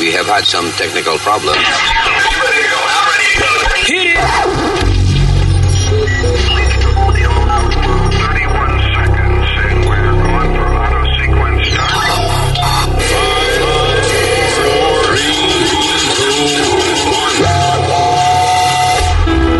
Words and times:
We 0.00 0.10
have 0.12 0.24
had 0.24 0.46
some 0.46 0.64
technical 0.80 1.18
problems. 1.18 1.58
Hit 3.84 4.06
it! 4.06 4.16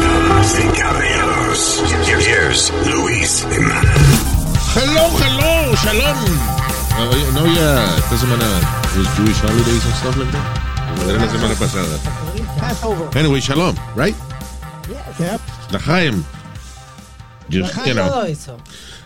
Damas 0.00 0.58
y 0.58 0.80
caballeros, 0.80 1.82
here's 2.08 2.72
Luis 2.86 3.46
Jimenez. 3.50 3.84
Hello, 4.74 5.10
hello, 5.20 5.76
shalom. 5.76 6.16
No, 6.96 7.10
oye, 7.10 7.26
no 7.34 7.40
había 7.40 7.96
esta 7.98 8.16
semana 8.16 8.79
was 9.00 9.16
Jewish 9.16 9.40
holidays 9.40 9.84
and 9.84 9.94
stuff 9.94 10.16
like 10.16 10.30
that. 10.32 10.46
Era 11.08 11.18
la 11.18 11.28
semana 11.28 11.54
pasada. 11.54 11.96
Passover. 12.58 13.08
Anyway, 13.16 13.40
shalom, 13.40 13.74
right? 13.96 14.14
Yep. 15.18 15.40
L'chaim. 15.72 16.24
Just, 17.48 17.74
you 17.86 17.94
know. 17.94 18.08
todo 18.08 18.24
eso. 18.26 18.58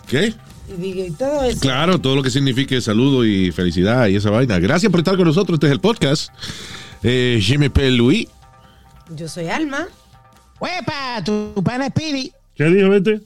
¿Qué? 0.09 0.34
Y 0.69 1.11
todo 1.12 1.45
eso. 1.45 1.61
Claro, 1.61 2.01
todo 2.01 2.17
lo 2.17 2.23
que 2.23 2.30
signifique 2.30 2.80
saludo 2.80 3.25
y 3.25 3.53
felicidad 3.53 4.09
y 4.09 4.17
esa 4.17 4.30
vaina. 4.30 4.59
Gracias 4.59 4.91
por 4.91 5.01
estar 5.01 5.17
con 5.17 5.27
nosotros. 5.27 5.57
Este 5.57 5.67
es 5.67 5.73
el 5.73 5.80
podcast. 5.80 6.33
Eh, 7.05 7.41
m'appelle 7.59 7.97
Luis. 7.97 8.27
Yo 9.11 9.29
soy 9.29 9.48
Alma. 9.48 9.87
¡Huepa! 10.59 11.23
Tu 11.25 11.62
pana 11.62 11.89
Speedy. 11.89 12.33
¿Qué 12.56 12.65
dijo 12.65 12.92
este? 12.95 13.20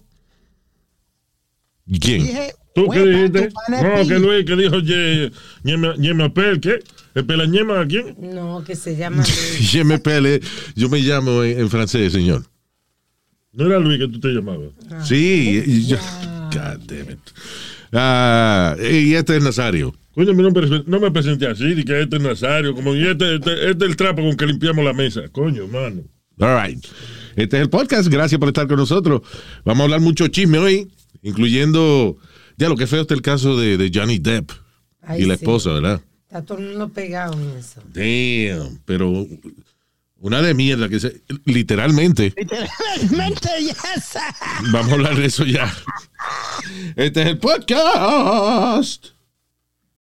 ¿Quién? 2.00 2.24
Dije, 2.24 2.54
¿Tú 2.84 2.88
qué 2.90 3.02
"Huepa, 3.02 3.10
dijiste? 3.16 3.48
No, 3.68 3.94
que 3.96 4.04
Speedy". 4.04 4.20
Luis, 4.20 4.44
que 4.44 4.56
dijo 4.56 4.78
Ye- 4.80 5.32
Ñema 5.64 5.94
Ñema 5.96 6.32
Pel, 6.32 6.60
¿qué? 6.60 6.78
¿El 7.14 7.24
pelañema 7.26 7.80
a 7.80 7.86
quién? 7.86 8.14
No, 8.20 8.62
que 8.64 8.76
se 8.76 8.96
llama 8.96 9.16
Luis. 9.26 9.70
Je 9.72 9.82
m'appelle. 9.84 10.40
Yo 10.76 10.88
me 10.88 11.00
llamo 11.00 11.42
en, 11.42 11.58
en 11.60 11.70
francés, 11.70 12.12
señor. 12.12 12.44
No 13.52 13.66
era 13.66 13.78
Luis 13.78 13.98
que 13.98 14.08
tú 14.08 14.20
te 14.20 14.28
llamabas. 14.28 14.70
Sí. 15.04 15.62
y 15.66 15.86
yo- 15.86 15.96
God 16.52 16.78
damn 16.86 17.10
it. 17.10 17.18
Ah, 17.92 18.76
y 18.78 19.14
este 19.14 19.36
es 19.36 19.42
Nazario. 19.42 19.94
Coño, 20.14 20.32
no 20.32 20.50
no 20.86 21.00
me 21.00 21.10
presenté 21.12 21.46
así, 21.46 21.74
di 21.74 21.84
que 21.84 22.02
este 22.02 22.16
es 22.16 22.22
Nazario, 22.22 22.74
como 22.74 22.94
y 22.94 23.06
este, 23.06 23.36
este, 23.36 23.70
este 23.70 23.84
es 23.84 23.90
el 23.90 23.96
trapo 23.96 24.20
con 24.22 24.36
que 24.36 24.46
limpiamos 24.46 24.84
la 24.84 24.92
mesa. 24.92 25.22
Coño, 25.30 25.66
mano. 25.68 26.02
All 26.40 26.60
right. 26.66 26.84
Este 27.36 27.56
es 27.56 27.62
el 27.62 27.70
podcast. 27.70 28.08
Gracias 28.08 28.38
por 28.38 28.48
estar 28.48 28.66
con 28.66 28.76
nosotros. 28.76 29.22
Vamos 29.64 29.80
a 29.80 29.84
hablar 29.84 30.00
mucho 30.00 30.26
chisme 30.28 30.58
hoy, 30.58 30.88
incluyendo. 31.22 32.16
Ya 32.58 32.68
lo 32.68 32.76
que 32.76 32.86
feo 32.88 33.02
está 33.02 33.14
el 33.14 33.22
caso 33.22 33.56
de, 33.56 33.76
de 33.78 33.90
Johnny 33.94 34.18
Depp 34.18 34.50
Ay, 35.00 35.22
y 35.22 35.26
la 35.26 35.36
sí. 35.36 35.44
esposa, 35.44 35.70
¿verdad? 35.72 36.00
Está 36.24 36.44
todo 36.44 36.58
el 36.58 36.70
mundo 36.70 36.88
pegado 36.88 37.34
en 37.34 37.56
eso. 37.56 37.80
Damn. 37.94 38.80
Pero 38.84 39.26
una 40.20 40.42
de 40.42 40.54
mierda 40.54 40.88
que 40.88 40.98
se. 40.98 41.22
Literalmente. 41.44 42.34
Literalmente, 42.36 43.48
yes. 43.60 44.18
Vamos 44.72 44.90
a 44.90 44.94
hablar 44.94 45.16
de 45.16 45.26
eso 45.26 45.44
ya. 45.44 45.72
Este 46.96 47.22
es 47.22 47.28
el 47.28 47.38
podcast. 47.38 49.06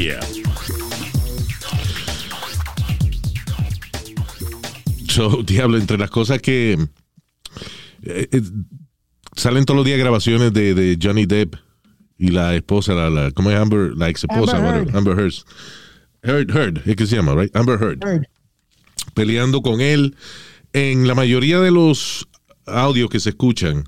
Yeah. 0.00 0.20
So, 5.10 5.42
diablo, 5.46 5.76
entre 5.76 5.98
las 5.98 6.08
cosas 6.08 6.40
que 6.40 6.72
eh, 6.72 8.28
eh, 8.32 8.42
salen 9.36 9.66
todos 9.66 9.76
los 9.76 9.84
días 9.84 9.98
grabaciones 9.98 10.54
de, 10.54 10.72
de 10.72 10.98
Johnny 11.00 11.26
Depp 11.26 11.56
y 12.16 12.28
la 12.28 12.56
esposa, 12.56 12.94
la, 12.94 13.10
la 13.10 13.30
¿cómo 13.32 13.50
es 13.50 13.58
Amber? 13.58 13.92
La 13.94 14.08
ex 14.08 14.24
esposa, 14.24 14.56
Amber 14.56 14.74
Heard. 14.74 14.96
Amber 14.96 15.18
Heard. 15.18 15.34
Heard, 16.22 16.50
Heard, 16.50 16.88
es 16.88 16.96
que 16.96 17.06
se 17.06 17.16
llama, 17.16 17.34
right? 17.34 17.54
Amber 17.54 17.78
Heard. 17.78 18.02
Heard. 18.02 18.26
Peleando 19.12 19.60
con 19.60 19.82
él. 19.82 20.16
En 20.72 21.08
la 21.08 21.14
mayoría 21.14 21.60
de 21.60 21.72
los 21.72 22.26
audios 22.64 23.10
que 23.10 23.20
se 23.20 23.30
escuchan, 23.30 23.84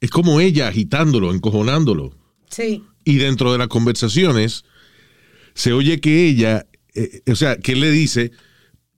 es 0.00 0.10
como 0.10 0.38
ella 0.38 0.68
agitándolo, 0.68 1.32
encojonándolo. 1.34 2.16
Sí. 2.48 2.84
Y 3.02 3.16
dentro 3.16 3.50
de 3.50 3.58
las 3.58 3.66
conversaciones 3.66 4.64
se 5.56 5.72
oye 5.72 6.00
que 6.00 6.28
ella, 6.28 6.66
eh, 6.94 7.22
o 7.30 7.34
sea, 7.34 7.56
que 7.56 7.72
él 7.72 7.80
le 7.80 7.90
dice, 7.90 8.30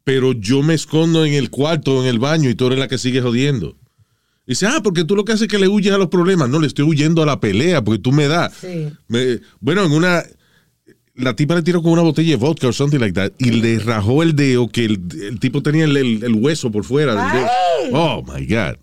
pero 0.05 0.33
yo 0.33 0.63
me 0.63 0.75
escondo 0.75 1.25
en 1.25 1.33
el 1.35 1.49
cuarto, 1.51 2.03
en 2.03 2.09
el 2.09 2.19
baño, 2.19 2.51
y 2.51 2.55
tú 2.55 2.67
eres 2.67 2.79
la 2.79 2.89
que 2.89 2.99
sigue 2.99 3.23
jodiendo. 3.23 3.77
Dice, 4.47 4.67
ah, 4.67 4.81
porque 4.83 5.05
tú 5.05 5.15
lo 5.15 5.25
que 5.25 5.33
haces 5.33 5.43
es 5.43 5.49
que 5.49 5.59
le 5.59 5.69
huyes 5.69 5.93
a 5.93 5.99
los 5.99 6.09
problemas. 6.09 6.49
No, 6.49 6.59
le 6.61 6.67
estoy 6.67 6.85
huyendo 6.87 7.23
a 7.23 7.27
la 7.27 7.39
pelea, 7.39 7.83
porque 7.85 8.01
tú 8.03 8.13
me 8.13 8.29
das. 8.29 8.55
Sí. 8.61 8.89
Me- 9.09 9.41
bueno, 9.61 9.85
en 9.85 9.93
una. 9.93 10.23
La 11.15 11.35
tipa 11.37 11.55
le 11.57 11.63
tiró 11.63 11.83
con 11.83 11.93
una 11.93 12.03
botella 12.03 12.31
de 12.31 12.37
vodka 12.37 12.69
o 12.69 12.73
something 12.73 12.99
like 13.01 13.13
that 13.13 13.33
y 13.39 13.51
le 13.51 13.79
rajó 13.81 14.23
el 14.23 14.37
dedo 14.37 14.69
que 14.69 14.85
el, 14.85 15.01
el 15.21 15.41
tipo 15.41 15.63
tenía 15.65 15.85
el, 15.85 15.97
el- 15.97 16.23
el 16.25 16.33
hueso 16.35 16.71
por 16.71 16.85
fuera. 16.85 17.15
del 17.15 17.41
dedo. 17.43 17.49
Oh 17.93 18.23
my 18.25 18.47
God. 18.47 18.77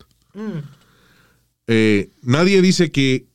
Eh, 1.67 2.09
nadie 2.21 2.61
dice 2.61 2.91
que 2.91 3.25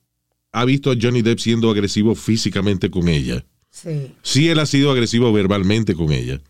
ha 0.52 0.64
visto 0.64 0.90
a 0.90 0.96
Johnny 1.00 1.22
Depp 1.22 1.38
siendo 1.38 1.70
agresivo 1.70 2.14
físicamente 2.14 2.90
con 2.90 3.08
ella. 3.08 3.44
Sí. 3.82 4.12
Sí, 4.22 4.48
él 4.48 4.58
ha 4.58 4.66
sido 4.66 4.90
agresivo 4.90 5.32
verbalmente 5.32 5.94
con 5.94 6.12
ella. 6.12 6.40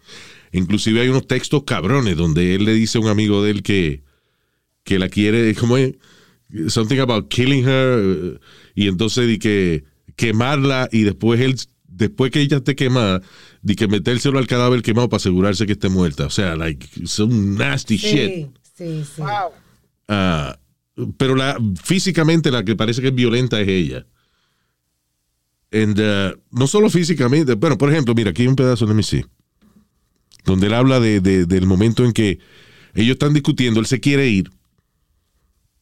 Inclusive 0.52 1.00
hay 1.00 1.08
unos 1.08 1.26
textos 1.26 1.62
cabrones 1.64 2.16
donde 2.16 2.54
él 2.54 2.64
le 2.64 2.74
dice 2.74 2.98
a 2.98 3.00
un 3.00 3.08
amigo 3.08 3.42
de 3.44 3.50
él 3.52 3.62
que, 3.62 4.02
que 4.82 4.98
la 4.98 5.08
quiere, 5.08 5.54
como 5.54 5.76
es? 5.76 5.94
Something 6.68 6.98
about 6.98 7.28
killing 7.28 7.64
her. 7.64 7.98
eh, 8.02 8.38
Y 8.74 8.88
entonces 8.88 9.28
di 9.28 9.38
que 9.38 9.84
quemarla 10.16 10.88
y 10.90 11.02
después 11.04 11.40
él, 11.40 11.54
después 11.86 12.32
que 12.32 12.40
ella 12.40 12.56
esté 12.56 12.74
quemada, 12.74 13.22
di 13.62 13.76
que 13.76 13.86
metérselo 13.86 14.38
al 14.38 14.48
cadáver 14.48 14.82
quemado 14.82 15.08
para 15.08 15.18
asegurarse 15.18 15.66
que 15.66 15.72
esté 15.74 15.88
muerta. 15.88 16.26
O 16.26 16.30
sea, 16.30 16.56
like, 16.56 16.86
some 17.06 17.56
nasty 17.56 17.96
shit. 17.96 18.30
Sí, 18.30 18.46
sí, 18.76 19.04
sí. 19.16 19.22
Ah, 20.08 20.58
pero 21.16 21.36
la, 21.36 21.56
físicamente 21.82 22.50
la 22.50 22.64
que 22.64 22.74
parece 22.74 23.00
que 23.00 23.08
es 23.08 23.14
violenta 23.14 23.60
es 23.60 23.68
ella. 23.68 24.06
And, 25.72 25.98
uh, 26.00 26.36
no 26.50 26.66
solo 26.66 26.90
físicamente, 26.90 27.54
bueno, 27.54 27.78
por 27.78 27.92
ejemplo, 27.92 28.14
mira, 28.14 28.30
aquí 28.30 28.42
hay 28.42 28.48
un 28.48 28.56
pedazo 28.56 28.86
de 28.86 29.02
sí 29.02 29.24
donde 30.44 30.66
él 30.68 30.74
habla 30.74 31.00
de, 31.00 31.20
de- 31.20 31.44
del 31.46 31.66
momento 31.66 32.04
en 32.04 32.12
que 32.12 32.38
ellos 32.94 33.12
están 33.12 33.34
discutiendo, 33.34 33.78
él 33.78 33.86
se 33.86 34.00
quiere 34.00 34.26
ir 34.28 34.50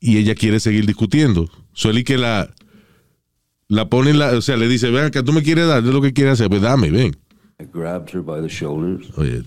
y 0.00 0.19
ella 0.19 0.35
quiere 0.35 0.61
seguir 0.61 0.85
discutiendo. 0.85 1.49
Suele 1.73 2.05
que 2.05 2.19
la, 2.19 2.52
la 3.69 3.88
pone, 3.88 4.11
en 4.11 4.19
la, 4.19 4.32
o 4.37 4.43
sea, 4.43 4.56
le 4.56 4.69
dice, 4.69 4.90
ven 4.90 5.05
acá, 5.06 5.23
tú 5.23 5.32
me 5.32 5.43
quieres 5.43 5.67
dar, 5.69 5.79
es 5.79 5.85
lo 5.94 6.02
que 6.02 6.12
quieres 6.12 6.34
hacer, 6.34 6.49
pues 6.50 6.61
dame, 6.61 6.91
ven. 6.91 7.17
I 7.61 7.64
grabbed 7.64 8.11
her 8.14 8.20
by 8.23 8.41
the 8.41 8.49
shoulders 8.49 9.08
and 9.17 9.46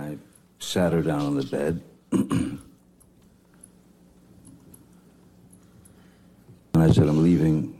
I 0.00 0.16
sat 0.58 0.92
her 0.92 1.02
down 1.02 1.20
on 1.20 1.36
the 1.38 1.46
bed. 1.46 1.80
and 2.12 2.58
I 6.74 6.90
said, 6.92 7.08
I'm 7.08 7.22
leaving. 7.22 7.74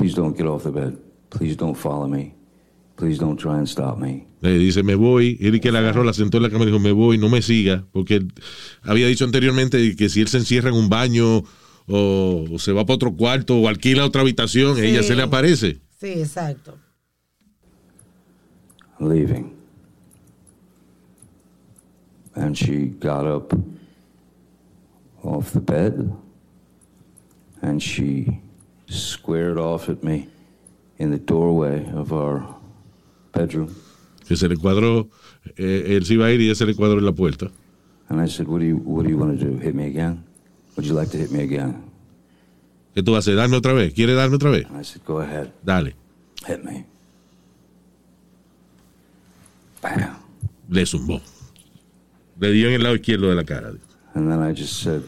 Please 0.00 0.14
don't 0.14 0.34
get 0.34 0.46
off 0.46 0.62
the 0.62 0.70
bed. 0.70 0.96
Please 1.28 1.54
don't 1.56 1.76
follow 1.76 2.08
me. 2.08 2.32
Please 2.96 3.18
don't 3.18 3.36
try 3.38 3.58
and 3.58 3.68
stop 3.68 3.98
me. 3.98 4.26
Le 4.40 4.56
dice, 4.58 4.82
me 4.82 4.94
voy. 4.94 5.36
Él 5.42 5.60
que 5.60 5.70
la 5.70 5.80
agarró, 5.80 6.04
la 6.04 6.14
sentó 6.14 6.38
en 6.38 6.44
la 6.44 6.48
cama 6.50 6.62
y 6.64 6.68
dijo, 6.68 6.78
me 6.78 6.92
voy, 6.92 7.18
no 7.18 7.28
me 7.28 7.42
siga. 7.42 7.84
Porque 7.92 8.14
él 8.16 8.32
había 8.82 9.06
dicho 9.08 9.26
anteriormente 9.26 9.94
que 9.96 10.08
si 10.08 10.22
él 10.22 10.28
se 10.28 10.38
encierra 10.38 10.70
en 10.70 10.76
un 10.76 10.88
baño 10.88 11.42
o, 11.86 12.46
o 12.50 12.58
se 12.58 12.72
va 12.72 12.86
para 12.86 12.94
otro 12.94 13.12
cuarto 13.14 13.58
o 13.58 13.68
alquila 13.68 14.06
otra 14.06 14.22
habitación, 14.22 14.76
Sí. 14.76 14.86
ella 14.86 15.02
se 15.02 15.14
le 15.14 15.22
aparece. 15.22 15.80
Sí, 16.00 16.06
exacto. 16.08 16.78
leaving. 19.00 19.52
And 22.34 22.56
she 22.56 22.86
got 23.00 23.26
up 23.26 23.52
off 25.22 25.52
the 25.52 25.60
bed 25.60 26.10
and 27.60 27.82
she 27.82 28.40
squared 28.90 29.56
off 29.58 29.88
at 29.88 30.02
me 30.02 30.28
in 30.98 31.10
the 31.10 31.18
doorway 31.18 31.86
of 31.94 32.12
our 32.12 32.44
bedroom. 33.32 33.74
Que 34.26 34.36
se 34.36 34.48
le 34.48 34.56
cuadró, 34.56 35.08
eh, 35.56 35.96
él 35.96 36.04
se 36.04 36.14
iba 36.14 36.26
a 36.26 36.30
ir 36.32 36.40
y 36.40 36.54
se 36.54 36.66
le 36.66 36.74
cuadró 36.74 36.98
en 36.98 37.06
la 37.06 37.12
puerta. 37.12 37.50
And 38.08 38.20
I 38.20 38.26
said, 38.28 38.48
What 38.48 38.60
do 38.60 38.66
you 38.66 38.76
what 38.76 39.04
do 39.04 39.08
you 39.10 39.16
want 39.18 39.38
to 39.38 39.44
do? 39.44 39.58
Hit 39.58 39.74
me 39.74 39.86
again? 39.86 40.24
Would 40.76 40.86
you 40.86 40.94
like 40.94 41.10
to 41.12 41.18
hit 41.18 41.30
me 41.30 41.42
again? 41.42 41.84
¿Qué 42.94 43.02
tú 43.02 43.12
vas 43.12 43.18
a 43.26 43.30
hacer? 43.30 43.36
¿Darme 43.36 43.56
otra 43.56 43.72
vez? 43.72 43.94
¿Quiere 43.94 44.14
darme 44.14 44.34
otra 44.36 44.50
vez? 44.50 44.66
And 44.66 44.78
I 44.80 44.82
said, 44.84 45.02
Go 45.04 45.20
ahead, 45.20 45.52
Dale. 45.64 45.94
hit 46.46 46.64
me. 46.64 46.86
Bam. 49.82 50.16
Le 50.68 50.84
zumbó. 50.86 51.20
Le 52.38 52.50
dio 52.52 52.68
en 52.68 52.74
el 52.74 52.82
lado 52.82 52.94
izquierdo 52.96 53.28
de 53.28 53.34
la 53.34 53.44
cara. 53.44 53.72
And 54.14 54.28
then 54.30 54.42
I 54.42 54.52
just 54.52 54.82
said, 54.82 55.02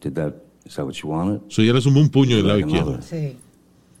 Did 0.00 0.14
that 0.14 0.34
is 0.66 0.74
that 0.76 0.84
what 0.84 1.02
you 1.02 1.08
wanted? 1.10 1.40
So 1.52 1.62
ella 1.62 1.72
le 1.74 1.80
zumbó 1.80 2.00
un 2.00 2.08
puño 2.08 2.32
en 2.38 2.38
el 2.40 2.46
lado 2.46 2.58
Like 2.60 2.68
izquierdo. 2.70 2.88
another. 2.94 3.02
Sí. 3.02 3.36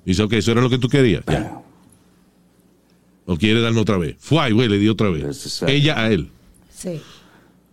Y 0.06 0.10
dice, 0.10 0.22
ok, 0.22 0.32
eso 0.34 0.52
era 0.52 0.60
lo 0.62 0.68
que 0.70 0.78
tú 0.78 0.88
querías. 0.88 1.24
Ya. 1.26 1.40
Bam. 1.42 1.62
¿O 3.26 3.36
quiere 3.36 3.60
darme 3.60 3.80
otra 3.80 3.96
vez? 3.96 4.16
Fue, 4.18 4.52
güey, 4.52 4.68
le 4.68 4.78
dio 4.78 4.92
otra 4.92 5.10
There's 5.10 5.20
the 5.22 5.26
vez. 5.28 5.52
second. 5.52 5.74
Ella 5.74 5.94
a 5.98 6.10
él. 6.12 6.30
Sí. 6.70 7.00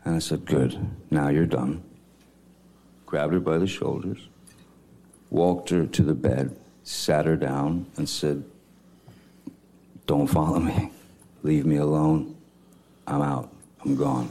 And 0.06 0.16
I 0.16 0.20
said, 0.20 0.46
Good. 0.46 0.78
Now 1.10 1.28
you're 1.30 1.46
done. 1.46 1.82
Grabbed 3.06 3.34
her 3.34 3.42
by 3.42 3.58
the 3.60 3.68
shoulders, 3.68 4.30
walked 5.30 5.70
her 5.70 5.86
to 5.86 6.04
the 6.04 6.14
bed, 6.14 6.56
sat 6.84 7.26
her 7.26 7.36
down, 7.36 7.86
and 7.98 8.08
said, 8.08 8.44
Don't 10.08 10.28
follow 10.28 10.60
me. 10.60 10.92
Leave 11.44 11.66
me 11.66 11.76
alone. 11.76 12.36
I'm 13.06 13.22
out. 13.22 13.50
I'm 13.84 13.96
gone. 13.98 14.30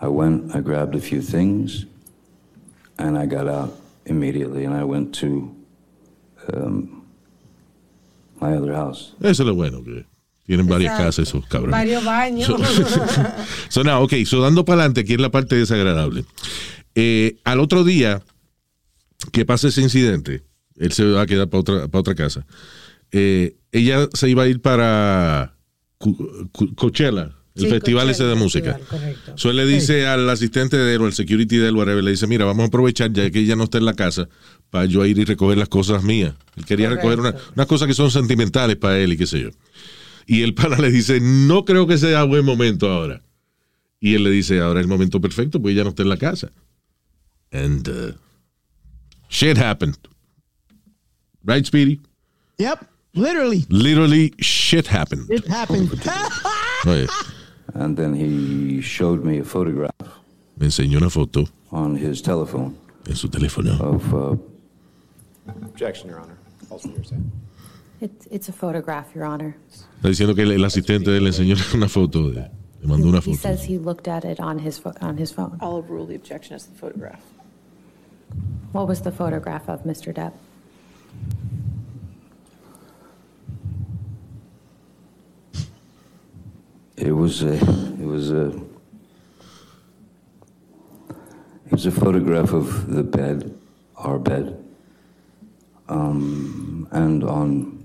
I 0.00 0.06
went, 0.08 0.54
I 0.54 0.60
grabbed 0.60 0.94
a 0.94 1.00
few 1.00 1.20
things, 1.20 1.84
and 3.00 3.18
I 3.18 3.26
got 3.26 3.48
out 3.48 3.72
immediately, 4.06 4.64
and 4.64 4.74
I 4.74 4.84
went 4.84 5.14
to 5.20 5.54
um, 6.52 7.04
my 8.40 8.54
other 8.54 8.74
house. 8.74 9.14
Eso 9.20 9.42
es 9.42 9.46
lo 9.46 9.54
bueno, 9.54 9.82
que 9.82 10.06
tienen 10.46 10.66
varias 10.66 10.92
Exacto. 10.92 11.04
casas 11.04 11.28
esos 11.28 11.46
cabrones. 11.46 11.72
Varios 11.72 12.04
baños. 12.04 12.46
So, 13.68 13.82
now, 13.84 14.02
ok, 14.02 14.24
so 14.24 14.40
dando 14.40 14.64
para 14.64 14.80
adelante, 14.80 15.02
aquí 15.02 15.14
es 15.14 15.20
la 15.20 15.30
parte 15.30 15.56
desagradable. 15.56 16.24
Eh, 16.94 17.36
al 17.44 17.60
otro 17.60 17.84
día 17.84 18.22
que 19.32 19.44
pasa 19.44 19.68
ese 19.68 19.80
incidente, 19.80 20.42
él 20.76 20.92
se 20.92 21.04
va 21.04 21.22
a 21.22 21.26
quedar 21.26 21.48
para 21.48 21.60
otra, 21.60 21.88
para 21.88 22.00
otra 22.00 22.14
casa. 22.14 22.46
Eh, 23.12 23.56
ella 23.72 24.08
se 24.12 24.28
iba 24.28 24.42
a 24.42 24.48
ir 24.48 24.60
para 24.60 25.54
Coachella, 26.76 27.36
el 27.56 27.62
Sí, 27.64 27.68
festival 27.68 28.08
ese 28.10 28.24
de 28.24 28.34
música. 28.36 28.74
festival, 28.74 29.00
correcto. 29.00 29.32
So 29.36 29.50
él 29.50 29.56
le 29.56 29.66
dice 29.66 30.06
al 30.06 30.28
asistente 30.30 30.76
de 30.76 30.94
él 30.94 31.02
o 31.02 31.06
al 31.06 31.12
security 31.12 31.56
de 31.56 31.68
él, 31.68 31.76
whatever, 31.76 32.02
le 32.04 32.12
dice, 32.12 32.26
mira, 32.26 32.44
vamos 32.44 32.64
a 32.64 32.66
aprovechar 32.68 33.12
ya 33.12 33.30
que 33.30 33.40
ella 33.40 33.56
no 33.56 33.64
está 33.64 33.78
en 33.78 33.84
la 33.86 33.94
casa 33.94 34.28
para 34.70 34.84
yo 34.84 35.04
ir 35.04 35.18
y 35.18 35.24
recoger 35.24 35.58
las 35.58 35.68
cosas 35.68 36.02
mías. 36.04 36.34
Él 36.56 36.64
quería 36.64 36.88
Correcto. 36.88 37.08
recoger 37.10 37.34
una- 37.34 37.52
unas 37.56 37.66
cosas 37.66 37.88
que 37.88 37.94
son 37.94 38.10
sentimentales 38.10 38.76
para 38.76 38.98
él 38.98 39.12
y 39.12 39.16
qué 39.16 39.26
sé 39.26 39.40
yo. 39.40 39.50
Y 40.26 40.42
el 40.42 40.54
pana 40.54 40.78
le 40.78 40.90
dice, 40.92 41.18
no 41.20 41.64
creo 41.64 41.86
que 41.88 41.98
sea 41.98 42.22
buen 42.24 42.44
momento 42.44 42.88
ahora. 42.88 43.22
Y 43.98 44.14
él 44.14 44.22
le 44.24 44.30
dice, 44.30 44.60
ahora 44.60 44.80
es 44.80 44.84
el 44.84 44.88
momento 44.88 45.20
perfecto, 45.20 45.60
pues 45.60 45.74
ella 45.74 45.82
no 45.84 45.90
está 45.90 46.02
en 46.02 46.08
la 46.08 46.16
casa. 46.16 46.50
And 47.52 47.88
uh, 47.88 48.12
shit 49.28 49.58
happened. 49.58 49.96
Right, 51.44 51.64
Speedy? 51.66 52.00
Yep. 52.58 52.86
Literally. 53.12 53.66
Literally, 53.68 54.32
shit 54.38 54.86
happened. 54.86 55.28
It 55.30 55.44
happened. 55.48 55.90
Oye, 56.86 57.06
And 57.74 57.96
then 57.96 58.14
he 58.14 58.80
showed 58.82 59.24
me 59.24 59.38
a 59.40 59.44
photograph 59.44 59.90
me 60.60 60.66
enseñó 60.66 60.98
una 60.98 61.08
foto 61.08 61.48
on 61.72 61.96
his 61.96 62.20
telephone 62.22 62.76
en 63.06 63.16
su 63.16 63.28
teléfono. 63.28 63.80
of 63.80 64.12
uh, 64.14 64.36
Objection, 65.64 66.10
Your 66.10 66.20
Honor. 66.20 66.36
Also 66.70 66.88
hearsay. 66.90 67.16
It's, 68.00 68.26
it's 68.30 68.48
a 68.48 68.52
photograph, 68.52 69.14
Your 69.14 69.24
Honor. 69.24 69.56
Está 69.96 70.08
diciendo 70.08 70.34
que 70.34 70.42
el, 70.42 70.52
el 70.52 70.64
asistente 70.64 71.10
de 71.10 71.16
él 71.18 71.24
le 71.24 71.30
enseñó 71.30 71.56
una 71.74 71.88
foto, 71.88 72.30
de- 72.30 72.50
le 72.80 72.86
mandó 72.86 73.08
una 73.08 73.20
foto. 73.20 73.32
He 73.32 73.36
says 73.36 73.64
he 73.64 73.78
looked 73.78 74.06
at 74.06 74.24
it 74.24 74.38
on 74.38 74.58
his, 74.58 74.80
on 75.00 75.16
his 75.18 75.32
phone. 75.32 75.56
I'll 75.60 75.76
overrule 75.76 76.06
the 76.06 76.14
objection 76.14 76.54
as 76.54 76.66
the 76.66 76.74
photograph. 76.78 77.20
What 78.72 78.86
was 78.86 79.00
the 79.00 79.10
photograph 79.10 79.68
of, 79.68 79.84
Mr. 79.84 80.12
Depp? 80.14 80.32
It 87.10 87.16
was 87.16 87.42
a, 87.42 87.54
it 87.54 88.06
was 88.06 88.30
a, 88.30 88.54
it 91.66 91.72
was 91.72 91.84
a 91.84 91.90
photograph 91.90 92.52
of 92.52 92.86
the 92.86 93.02
bed, 93.02 93.52
our 93.96 94.16
bed, 94.16 94.64
um, 95.88 96.86
and 96.92 97.24
on 97.24 97.84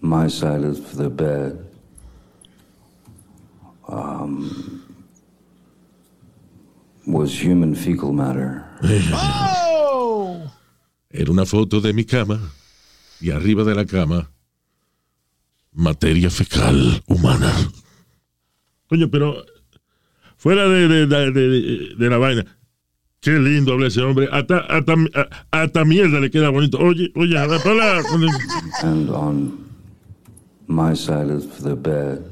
my 0.00 0.28
side 0.28 0.62
of 0.62 0.94
the 0.94 1.10
bed, 1.10 1.66
um, 3.88 4.94
was 7.08 7.42
human 7.42 7.74
fecal 7.74 8.12
matter. 8.12 8.64
oh! 9.12 10.48
Era 11.10 11.32
una 11.32 11.44
foto 11.46 11.80
de 11.80 11.92
mi 11.92 12.04
cama 12.04 12.38
y 13.20 13.32
arriba 13.32 13.64
de 13.64 13.74
la 13.74 13.84
cama, 13.84 14.30
materia 15.72 16.30
fecal 16.30 17.02
humana. 17.08 17.52
Coño, 18.90 19.08
pero 19.10 19.44
fuera 20.36 20.68
de, 20.68 20.88
de- 20.88 21.06
de- 21.06 21.94
de- 21.96 22.10
la 22.10 22.18
vaina. 22.18 22.44
Qué 23.20 23.38
lindo 23.38 23.72
habla 23.74 23.86
ese 23.86 24.00
hombre. 24.02 24.28
Hasta, 24.32 24.58
hasta, 24.60 24.94
hasta 25.52 25.84
mierda 25.84 26.18
le 26.20 26.28
queda 26.30 26.48
bonito. 26.50 26.76
Oye, 26.78 27.12
oye, 27.14 27.38
habla, 27.38 27.58
habla. 27.64 28.02
And 28.82 29.10
on 29.10 29.64
my 30.66 30.94
side 30.94 31.30
of 31.30 31.62
the 31.62 31.76
bed, 31.76 32.24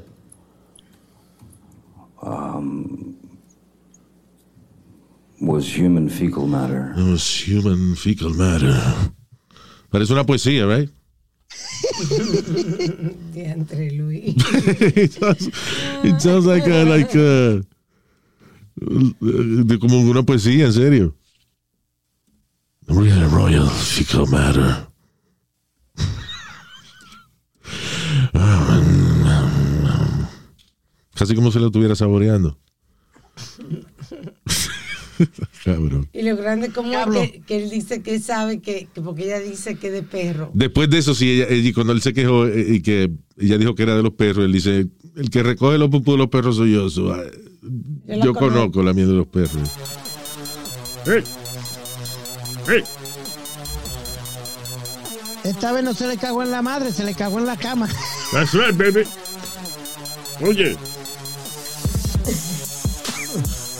um, 2.22 3.14
was 5.40 5.68
human 5.78 6.08
fecal 6.08 6.46
matter. 6.48 6.92
It 6.96 7.04
was 7.08 7.22
human 7.46 7.94
fecal 7.94 8.30
matter. 8.30 8.74
Parece 9.92 10.10
una 10.12 10.24
poesía, 10.24 10.66
right? 10.66 10.90
It, 14.10 15.12
sounds, 15.12 15.48
it 16.04 16.20
sounds 16.20 16.46
like 16.46 16.66
a, 16.66 16.84
like 16.84 17.14
a- 17.14 17.62
de 18.80 19.78
como 19.78 20.00
una 20.00 20.22
poesía, 20.22 20.66
en 20.66 20.72
serio. 20.72 21.14
Real 22.86 23.30
royal 23.30 23.68
fecal 23.68 24.26
matter. 24.28 24.86
Casi 31.14 31.34
como 31.34 31.50
si 31.50 31.58
lo 31.58 31.66
estuviera 31.66 31.94
saboreando. 31.96 32.58
Cabrón. 35.74 36.08
Y 36.12 36.22
lo 36.22 36.36
grande 36.36 36.70
como 36.70 36.92
es 36.92 37.30
que, 37.30 37.40
que 37.42 37.56
él 37.62 37.70
dice 37.70 38.02
que 38.02 38.18
sabe 38.20 38.60
que, 38.60 38.88
que 38.94 39.00
porque 39.00 39.24
ella 39.24 39.40
dice 39.40 39.74
que 39.76 39.90
de 39.90 40.02
perro. 40.02 40.50
Después 40.54 40.88
de 40.90 40.98
eso, 40.98 41.14
sí, 41.14 41.30
ella, 41.32 41.46
ella- 41.50 41.72
cuando 41.74 41.92
él 41.92 42.00
se 42.02 42.12
quejó 42.12 42.46
eh, 42.46 42.64
y 42.68 42.80
que 42.82 43.10
ella 43.36 43.58
dijo 43.58 43.74
que 43.74 43.82
era 43.82 43.96
de 43.96 44.02
los 44.02 44.12
perros, 44.14 44.44
él 44.44 44.52
dice, 44.52 44.86
el 45.16 45.30
que 45.30 45.42
recoge 45.42 45.78
los 45.78 45.90
pupú 45.90 46.12
de 46.12 46.18
los 46.18 46.28
perros 46.28 46.56
soy 46.56 46.72
yo. 46.72 46.88
so, 46.90 47.12
ah, 47.12 47.22
Yo 48.06 48.32
conozco. 48.34 48.38
conozco 48.38 48.82
la 48.82 48.92
mierda 48.92 49.12
de 49.12 49.18
los 49.18 49.26
perros. 49.28 49.68
Hey. 51.06 51.22
Hey. 52.66 52.82
Esta 55.44 55.72
vez 55.72 55.82
no 55.84 55.94
se 55.94 56.06
le 56.06 56.16
cagó 56.16 56.42
en 56.42 56.50
la 56.50 56.60
madre, 56.62 56.92
se 56.92 57.04
le 57.04 57.14
cagó 57.14 57.38
en 57.38 57.46
la 57.46 57.56
cama. 57.56 57.88
That's 58.32 58.52
right, 58.54 58.76
baby. 58.76 59.04
Oye. 60.42 60.76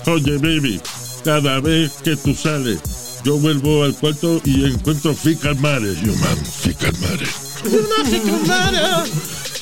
Oye, 0.07 0.39
baby. 0.39 0.81
Cada 1.25 1.61
vez 1.61 1.93
que 2.03 2.17
tú 2.17 2.35
sales, 2.35 2.81
yo 3.25 3.37
vuelvo 3.39 3.85
al 3.85 3.95
cuarto 3.95 4.41
y 4.45 4.65
encuentro 4.65 5.15
fecal 5.15 5.57
matter. 5.61 5.97
Human 6.03 6.45
fecal 6.47 6.93
matter. 7.01 7.29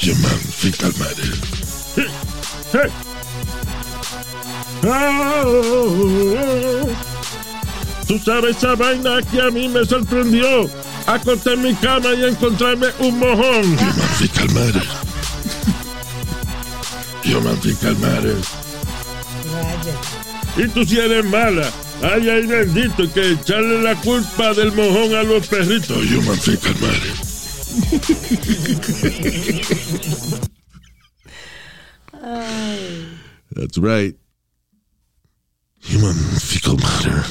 Human 0.03 0.39
fecal 0.39 0.93
matter. 0.99 1.35
Hey. 1.97 2.07
Hey. 2.73 2.91
Oh, 4.89 6.89
Tú 8.07 8.19
sabes 8.25 8.57
esa 8.59 8.77
vaina 8.77 9.21
que 9.31 9.41
a 9.41 9.51
mí 9.51 9.69
me 9.69 9.85
sorprendió. 9.85 10.71
acosté 11.07 11.57
mi 11.57 11.75
cama 11.75 12.15
y 12.15 12.25
encontrarme 12.25 12.87
un 13.01 13.19
mojón. 13.19 13.65
Human 13.65 14.09
fecal 14.19 14.49
matter. 14.55 14.87
Human 17.25 17.61
fecal 17.61 17.97
matter. 17.97 18.37
Y 20.57 20.69
tú 20.69 20.85
si 20.85 20.99
eres 20.99 21.25
mala. 21.27 21.71
Ay, 22.03 22.29
ay, 22.29 22.47
bendito, 22.47 23.13
que 23.13 23.33
echarle 23.33 23.83
la 23.83 23.95
culpa 23.97 24.55
del 24.55 24.73
mojón 24.73 25.15
a 25.15 25.23
los 25.23 25.47
perritos. 25.47 26.05
Human 26.11 26.37
fecal 26.37 26.75
matter. 26.81 27.13
That's 33.53 33.79
right. 33.79 34.15
Human 35.81 36.15
fecal 36.15 36.77
matter. 36.77 37.25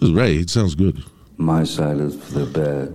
That's 0.00 0.12
right. 0.12 0.36
It 0.36 0.50
sounds 0.50 0.74
good. 0.74 1.02
My 1.36 1.64
side 1.64 2.00
of 2.00 2.32
the 2.32 2.46
bed 2.46 2.94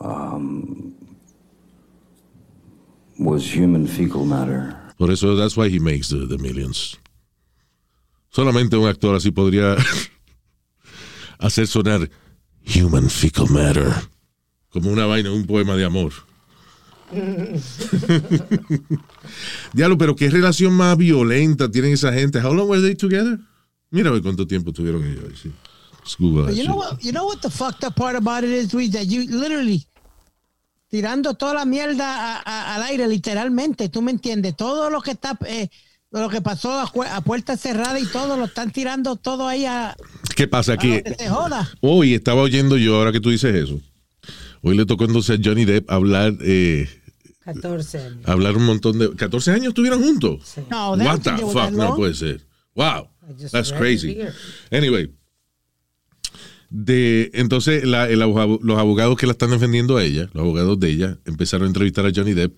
um, 0.00 0.94
was 3.18 3.54
human 3.54 3.86
fecal 3.86 4.24
matter. 4.24 4.79
Por 5.00 5.10
eso, 5.10 5.34
that's 5.34 5.56
why 5.56 5.70
he 5.70 5.80
makes 5.80 6.10
the, 6.10 6.26
the 6.26 6.36
millions. 6.36 6.98
Solamente 8.28 8.76
un 8.76 8.86
actor 8.86 9.16
así 9.16 9.30
podría 9.30 9.74
hacer 11.38 11.66
sonar 11.66 12.10
human 12.66 13.08
fecal 13.08 13.48
matter 13.48 13.90
como 14.68 14.90
una 14.90 15.06
vaina, 15.06 15.32
un 15.32 15.46
poema 15.46 15.74
de 15.74 15.86
amor. 15.86 16.12
Diablo, 19.72 19.96
pero 19.96 20.14
qué 20.14 20.28
relación 20.28 20.74
más 20.74 20.98
violenta 20.98 21.70
tienen 21.70 21.94
esa 21.94 22.12
gente. 22.12 22.38
How 22.38 22.52
long 22.52 22.68
were 22.68 22.82
they 22.82 22.94
together? 22.94 23.38
Mira 23.90 24.10
cuánto 24.20 24.46
tiempo 24.46 24.70
tuvieron 24.70 25.02
ellos. 25.02 25.40
Sí. 25.42 25.50
You 26.18 26.64
know 26.64 26.76
what? 26.76 27.00
You 27.00 27.12
know 27.12 27.24
what 27.24 27.40
the 27.40 27.48
fucked 27.48 27.84
up 27.84 27.96
part 27.96 28.16
about 28.16 28.44
it 28.44 28.50
is, 28.50 28.74
Luis, 28.74 28.92
that 28.92 29.06
you 29.06 29.24
literally 29.30 29.82
tirando 30.90 31.34
toda 31.34 31.54
la 31.54 31.64
mierda 31.64 32.36
a- 32.36 32.42
a- 32.44 32.74
al 32.74 32.82
aire, 32.82 33.08
literalmente. 33.08 33.88
¿Tú 33.88 34.02
me 34.02 34.10
entiendes? 34.10 34.56
Todo 34.56 34.90
lo 34.90 35.00
que 35.00 35.12
está, 35.12 35.38
eh, 35.46 35.68
lo 36.10 36.28
que 36.28 36.40
pasó 36.42 36.78
a, 36.78 36.86
pu- 36.92 37.06
a 37.08 37.20
puerta 37.22 37.56
cerrada 37.56 37.98
y 37.98 38.04
todo 38.06 38.36
lo 38.36 38.44
están 38.46 38.70
tirando 38.72 39.16
todo 39.16 39.46
ahí 39.48 39.64
a, 39.64 39.96
¿Qué 40.36 40.48
pasa 40.48 40.72
a 40.72 40.74
aquí? 40.74 41.00
Hoy 41.80 42.14
estaba 42.14 42.42
oyendo 42.42 42.76
yo, 42.76 42.96
ahora 42.96 43.12
que 43.12 43.20
tú 43.20 43.30
dices 43.30 43.54
eso. 43.54 43.80
Hoy 44.62 44.76
le 44.76 44.84
tocó 44.84 45.04
entonces 45.04 45.38
a 45.38 45.42
Johnny 45.42 45.64
Depp 45.64 45.90
hablar, 45.90 46.34
eh, 46.42 46.88
14 47.44 47.98
años. 47.98 48.28
hablar 48.28 48.56
un 48.56 48.64
montón 48.66 48.98
de. 48.98 49.10
¿14 49.12 49.52
años 49.54 49.68
estuvieron 49.68 50.02
juntos? 50.02 50.40
No, 50.70 50.96
they 50.98 51.06
What 51.06 51.20
the 51.20 51.30
fuck? 51.38 51.70
No 51.70 51.96
puede 51.96 52.14
ser. 52.14 52.44
Wow. 52.74 53.08
That's 53.52 53.72
crazy. 53.72 54.18
Anyway. 54.70 55.10
De, 56.72 57.32
entonces, 57.34 57.82
los 57.84 58.78
abogados 58.78 59.16
que 59.18 59.26
la 59.26 59.32
están 59.32 59.50
defendiendo 59.50 59.96
a 59.96 60.04
ella, 60.04 60.30
los 60.32 60.42
abogados 60.42 60.78
de 60.78 60.88
ella, 60.90 61.18
empezaron 61.24 61.64
a 61.64 61.68
entrevistar 61.68 62.06
a 62.06 62.12
Johnny 62.14 62.32
Depp 62.32 62.56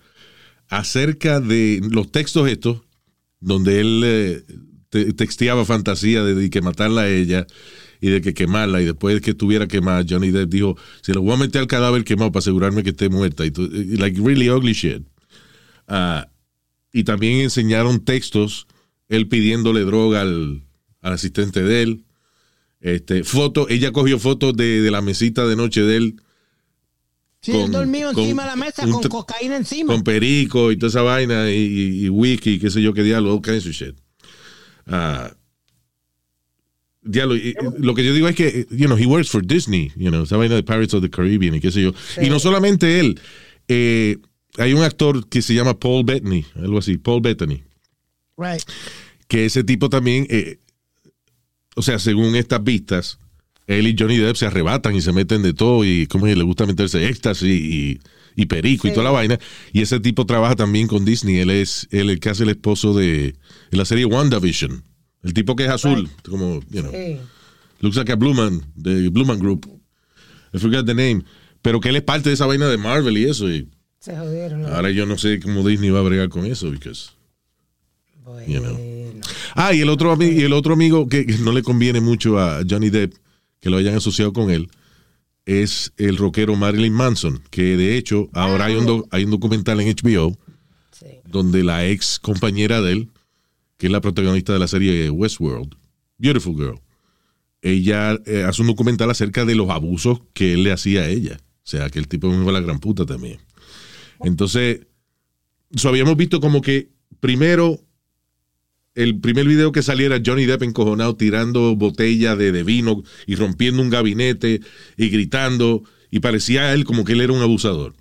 acerca 0.69 1.39
de 1.39 1.81
los 1.91 2.11
textos 2.11 2.47
estos, 2.47 2.81
donde 3.39 3.81
él 3.81 4.01
eh, 4.05 4.43
te- 4.89 5.13
texteaba 5.13 5.65
fantasía 5.65 6.23
de, 6.23 6.35
de 6.35 6.49
que 6.51 6.61
matarla 6.61 7.01
a 7.01 7.09
ella 7.09 7.47
y 8.01 8.09
de 8.09 8.21
que 8.21 8.35
quemarla, 8.35 8.81
y 8.81 8.85
después 8.85 9.19
que 9.21 9.31
estuviera 9.31 9.67
quemada, 9.67 10.05
Johnny 10.07 10.29
Depp 10.29 10.49
dijo, 10.49 10.77
se 11.01 11.13
lo 11.13 11.21
voy 11.21 11.33
a 11.33 11.37
meter 11.37 11.61
al 11.61 11.67
cadáver 11.67 12.03
quemado 12.03 12.31
para 12.31 12.39
asegurarme 12.39 12.83
que 12.83 12.91
esté 12.91 13.09
muerta. 13.09 13.45
Y 13.45 13.51
like 13.97 14.21
really 14.21 14.49
ugly 14.49 14.73
shit. 14.73 15.01
Ah, 15.87 16.29
y 16.91 17.03
también 17.03 17.39
enseñaron 17.39 18.05
textos, 18.05 18.67
él 19.07 19.27
pidiéndole 19.27 19.81
droga 19.81 20.21
al, 20.21 20.63
al 21.01 21.13
asistente 21.13 21.63
de 21.63 21.81
él. 21.81 22.03
Este, 22.83 23.23
foto, 23.23 23.67
ella 23.69 23.91
cogió 23.93 24.19
fotos 24.19 24.55
de, 24.57 24.81
de 24.81 24.91
la 24.91 25.01
mesita 25.01 25.47
de 25.47 25.55
noche 25.55 25.81
de 25.81 25.95
él 25.97 26.15
Sí, 27.41 27.51
Con- 27.53 27.61
él 27.63 27.71
dormido 27.71 28.09
encima 28.11 28.43
de 28.43 28.49
la 28.49 28.55
mesa 28.57 28.83
con 28.87 29.01
cocaína 29.03 29.55
encima. 29.57 29.93
con 29.93 30.03
perico 30.03 30.71
y 30.71 30.77
toda 30.77 30.89
esa 30.89 31.01
vaina 31.01 31.49
y, 31.51 31.55
y, 31.57 32.05
y 32.05 32.09
wiki, 32.09 32.59
qué 32.59 32.69
sé 32.69 32.81
yo, 32.81 32.93
qué 32.93 33.03
diablo, 33.03 33.33
all 33.33 33.41
kinds 33.41 33.65
of 33.65 33.71
shit. 33.73 33.95
Ah, 34.85 35.31
diablo, 37.01 37.35
y- 37.35 37.53
lo 37.79 37.93
que 37.95 38.03
yo 38.05 38.13
digo 38.13 38.27
es 38.29 38.35
que, 38.35 38.65
you 38.71 38.85
know, 38.85 38.97
he 38.97 39.05
works 39.05 39.29
for 39.29 39.45
Disney, 39.45 39.91
you 39.95 40.09
know, 40.09 40.23
esa 40.23 40.37
vaina 40.37 40.55
de 40.55 40.63
Pirates 40.63 40.93
of 40.93 41.01
the 41.01 41.09
Caribbean 41.09 41.55
y 41.55 41.59
qué 41.59 41.71
sé 41.71 41.81
yo. 41.81 41.93
Y 42.21 42.29
no 42.29 42.39
solamente 42.39 42.99
él, 42.99 43.19
eh, 43.67 44.17
hay 44.57 44.73
un 44.73 44.83
actor 44.83 45.27
que 45.27 45.41
se 45.41 45.53
llama 45.53 45.77
Paul 45.77 46.05
Bettany, 46.05 46.45
algo 46.55 46.77
así, 46.79 46.97
Paul 46.97 47.21
Bettany, 47.21 47.63
Right. 48.37 48.61
que 49.27 49.45
ese 49.45 49.63
tipo 49.65 49.89
también, 49.89 50.27
eh, 50.29 50.59
o 51.75 51.81
sea, 51.81 51.99
según 51.99 52.35
estas 52.35 52.63
vistas, 52.63 53.17
él 53.67 53.87
y 53.87 53.95
Johnny 53.97 54.17
Depp 54.17 54.35
se 54.35 54.45
arrebatan 54.45 54.95
y 54.95 55.01
se 55.01 55.11
meten 55.13 55.41
de 55.41 55.53
todo 55.53 55.85
y 55.85 56.05
como 56.07 56.27
le 56.27 56.43
gusta 56.43 56.65
meterse 56.65 57.07
éxtasis 57.07 57.49
y, 57.49 57.99
y 58.35 58.45
perico 58.45 58.87
y 58.87 58.91
toda 58.91 59.05
la 59.05 59.11
vaina. 59.11 59.39
Y 59.71 59.81
ese 59.81 59.99
tipo 59.99 60.25
trabaja 60.25 60.55
también 60.55 60.87
con 60.87 61.05
Disney. 61.05 61.37
Él 61.39 61.49
es 61.49 61.87
él 61.91 62.09
el 62.09 62.19
que 62.19 62.29
hace 62.29 62.43
el 62.43 62.49
esposo 62.49 62.93
de 62.93 63.35
la 63.71 63.85
serie 63.85 64.05
WandaVision. 64.05 64.83
El 65.23 65.33
tipo 65.33 65.55
que 65.55 65.63
es 65.63 65.69
azul, 65.69 66.09
como, 66.29 66.59
you 66.69 66.81
know, 66.81 66.91
Sí. 66.91 67.17
looks 67.79 67.95
like 67.95 68.11
a 68.11 68.15
Blue 68.15 68.33
Man, 68.33 68.61
de 68.75 69.07
Blue 69.09 69.25
Man 69.25 69.39
Group. 69.39 69.65
I 70.53 70.57
forgot 70.59 70.85
the 70.85 70.93
name. 70.93 71.23
Pero 71.61 71.79
que 71.79 71.87
él 71.89 71.95
es 71.95 72.01
parte 72.03 72.27
de 72.29 72.35
esa 72.35 72.45
vaina 72.45 72.67
de 72.67 72.77
Marvel 72.77 73.17
y 73.17 73.23
eso. 73.23 73.49
Y 73.49 73.69
Se 73.99 74.15
jodieron. 74.17 74.63
los- 74.63 74.71
ahora 74.71 74.91
yo 74.91 75.05
no 75.05 75.17
sé 75.17 75.39
cómo 75.39 75.65
Disney 75.65 75.89
va 75.91 75.99
a 75.99 76.03
bregar 76.03 76.27
con 76.27 76.45
eso. 76.45 76.69
Because, 76.69 77.11
Bueno. 78.25 78.47
you 78.53 78.59
know. 78.59 78.77
Ah, 79.55 79.73
y 79.73 79.81
el 79.81 79.89
otro, 79.89 80.17
y 80.21 80.41
el 80.41 80.53
otro 80.53 80.73
amigo 80.73 81.07
que, 81.07 81.25
no 81.41 81.51
le 81.51 81.63
conviene 81.63 82.01
mucho 82.01 82.39
a 82.39 82.61
Johnny 82.69 82.89
Depp 82.89 83.13
que 83.59 83.69
lo 83.69 83.77
hayan 83.77 83.95
asociado 83.95 84.33
con 84.33 84.49
él 84.51 84.69
es 85.45 85.91
el 85.97 86.17
rockero 86.17 86.55
Marilyn 86.55 86.93
Manson, 86.93 87.41
que 87.49 87.75
de 87.77 87.97
hecho 87.97 88.29
ahora 88.33 88.65
hay 88.65 88.75
un, 88.75 88.85
do- 88.85 89.07
hay 89.11 89.25
un 89.25 89.31
documental 89.31 89.79
en 89.81 89.89
HBO 89.95 90.37
Sí. 90.91 91.05
donde 91.27 91.63
la 91.63 91.85
ex 91.87 92.17
compañera 92.19 92.81
de 92.81 92.91
él, 92.93 93.09
que 93.77 93.87
es 93.87 93.91
la 93.91 93.99
protagonista 93.99 94.53
de 94.53 94.59
la 94.59 94.67
serie 94.67 95.09
Westworld, 95.09 95.75
Beautiful 96.17 96.55
Girl, 96.55 96.79
ella 97.61 98.17
eh, 98.25 98.43
hace 98.47 98.61
un 98.61 98.67
documental 98.69 99.09
acerca 99.09 99.43
de 99.43 99.55
los 99.55 99.69
abusos 99.69 100.21
que 100.33 100.53
él 100.53 100.63
le 100.63 100.71
hacía 100.71 101.01
a 101.01 101.07
ella. 101.09 101.37
O 101.41 101.65
sea, 101.65 101.89
que 101.89 101.97
el 101.99 102.07
tipo 102.07 102.31
es 102.31 102.37
la 102.39 102.59
gran 102.61 102.79
puta 102.79 103.05
también. 103.05 103.39
Entonces, 104.21 104.81
so, 105.75 105.89
habíamos 105.89 106.15
visto 106.17 106.39
como 106.39 106.61
que 106.61 106.89
primero 107.19 107.79
el 108.95 109.19
primer 109.19 109.47
video 109.47 109.71
que 109.71 109.81
saliera 109.81 110.21
Johnny 110.23 110.45
Depp 110.45 110.63
encojonado 110.63 111.15
tirando 111.15 111.75
botella 111.75 112.35
de, 112.35 112.51
de 112.51 112.63
vino 112.63 113.03
y 113.25 113.35
rompiendo 113.35 113.81
un 113.81 113.89
gabinete 113.89 114.61
y 114.97 115.09
gritando 115.09 115.83
y 116.11 116.19
parecía 116.19 116.63
a 116.63 116.73
él 116.73 116.85
como 116.85 117.03
que 117.03 117.13
él 117.13 117.21
era 117.21 117.33
un 117.33 117.41
abusador. 117.41 117.95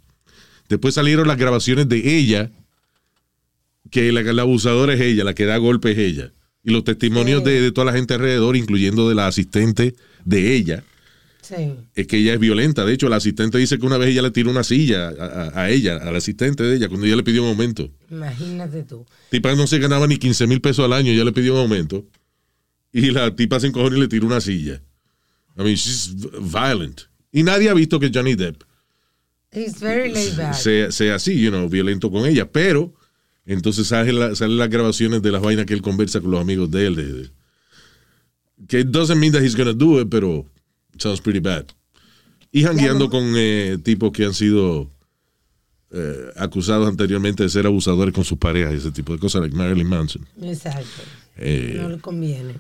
Después 0.69 0.95
salieron 0.95 1.29
las 1.29 1.39
grabaciones 1.39 1.89
de 1.89 2.17
ella, 2.17 2.51
que 3.91 4.13
la, 4.13 4.23
la 4.23 4.43
abusadora 4.43 4.95
es 4.95 5.01
ella, 5.01 5.25
la 5.25 5.35
que 5.35 5.47
da 5.47 5.57
golpes 5.57 5.97
es 5.97 5.99
ella. 5.99 6.33
Y 6.63 6.71
los 6.71 6.85
testimonios 6.85 7.43
de, 7.43 7.61
de 7.61 7.73
toda 7.73 7.87
la 7.87 7.93
gente 7.93 8.15
alrededor, 8.15 8.57
incluyendo 8.57 9.09
de 9.09 9.15
la 9.15 9.27
asistente 9.27 9.95
de 10.25 10.55
ella, 10.55 10.85
Sí. 11.43 11.75
es 11.97 12.07
que 12.07 12.19
ella 12.19 12.35
es 12.35 12.39
violenta. 12.41 12.85
De 12.85 12.93
hecho, 12.95 13.09
la 13.09 13.17
asistente 13.17 13.59
dice 13.59 13.77
que 13.79 13.85
una 13.85 13.99
vez 13.99 14.11
ella 14.11 14.23
le 14.23 14.31
tiró 14.31 14.51
una 14.51 14.63
silla 14.63 15.09
a, 15.09 15.25
a- 15.51 15.63
a 15.63 15.71
ella, 15.71 15.97
al 15.97 16.15
asistente 16.15 16.63
de 16.63 16.77
ella, 16.77 16.89
cuando 16.89 17.05
ella 17.07 17.17
le 17.17 17.25
pidió 17.25 17.43
un 17.43 17.49
aumento. 17.49 17.91
Imagínate 18.11 18.85
tú. 18.85 19.05
Tipa 19.31 19.53
no 19.57 19.67
se 19.67 19.79
ganaba 19.81 20.07
ni 20.07 20.19
15 20.19 20.47
mil 20.47 20.61
pesos 20.61 20.85
al 20.85 20.93
año, 20.93 21.13
ya 21.13 21.25
le 21.25 21.33
pidió 21.33 21.55
un 21.55 21.61
aumento. 21.61 22.07
Y 22.93 23.11
la 23.11 23.35
tipa 23.35 23.59
se 23.59 23.67
encojó 23.67 23.89
y 23.95 23.99
le 24.01 24.07
tiró 24.09 24.27
una 24.27 24.41
silla. 24.41 24.81
I 25.59 25.63
mean, 25.63 25.75
she's 25.75 26.15
violent. 26.41 27.03
Y 27.33 27.43
nadie 27.43 27.69
ha 27.71 27.75
visto 27.75 27.99
que 27.99 28.11
Johnny 28.15 28.35
Depp 28.37 28.63
He's 29.51 29.81
very 29.81 30.13
laid 30.13 30.37
back. 30.37 30.55
sea, 30.55 30.91
sea 30.93 31.17
así, 31.17 31.39
you 31.41 31.51
know, 31.51 31.69
violento 31.69 32.11
con 32.11 32.25
ella. 32.25 32.51
Pero 32.51 32.95
entonces 33.47 33.89
salen 33.89 34.19
la- 34.19 34.29
las 34.31 34.69
grabaciones 34.71 35.23
de 35.23 35.33
las 35.33 35.43
vainas 35.43 35.67
que 35.67 35.75
él 35.75 35.83
conversa 35.83 36.21
con 36.21 36.31
los 36.31 36.41
amigos 36.41 36.71
de 36.71 36.87
él. 36.87 36.95
de- 36.95 37.13
de- 37.13 37.31
que 38.69 38.81
it 38.81 38.87
doesn't 38.89 39.19
mean 39.19 39.33
that 39.33 39.43
he's 39.43 39.57
gonna 39.57 39.73
do 39.73 40.01
it, 40.01 40.09
pero 40.09 40.47
sounds 40.99 41.21
pretty 41.21 41.41
bad. 41.41 41.65
Y 42.51 42.63
jangueando 42.65 43.09
con 43.09 43.33
eh, 43.37 43.79
tipos 43.83 44.13
que 44.13 44.25
han 44.25 44.35
sido 44.35 44.91
eh, 45.91 46.31
acusados 46.37 46.89
anteriormente 46.89 47.43
de 47.43 47.49
ser 47.49 47.67
abusadores 47.67 48.15
con 48.15 48.25
sus 48.25 48.39
parejas 48.39 48.75
y 48.75 48.77
ese 48.77 48.91
tipo 48.93 49.13
de 49.13 49.19
cosas, 49.19 49.43
like 49.43 49.57
Marilyn 49.57 49.87
Manson. 49.89 50.27
Exacto. 50.43 50.87
Eh, 51.37 51.79
No 51.81 51.89
le 51.89 51.99
conviene. 51.99 52.57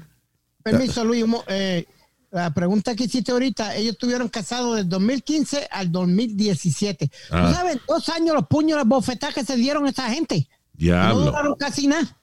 Permiso, 0.62 1.04
Luis. 1.04 1.24
eh, 1.48 1.84
la 2.30 2.54
pregunta 2.54 2.94
que 2.94 3.04
hiciste 3.04 3.32
ahorita, 3.32 3.76
ellos 3.76 3.92
estuvieron 3.92 4.28
casados 4.28 4.76
del 4.76 4.88
2015 4.88 5.68
al 5.70 5.92
2017. 5.92 7.10
Ah. 7.30 7.46
¿Tú 7.48 7.54
sabes 7.54 7.78
dos 7.86 8.08
años 8.08 8.34
los 8.34 8.46
puños, 8.46 8.78
las 8.78 8.86
bofetadas 8.86 9.34
que 9.34 9.44
se 9.44 9.56
dieron 9.56 9.84
a 9.84 9.90
esa 9.90 10.08
gente? 10.10 10.48
No 10.72 10.78
diablo. 10.78 11.24
duraron 11.26 11.54
casi 11.56 11.86
nada. 11.86 12.16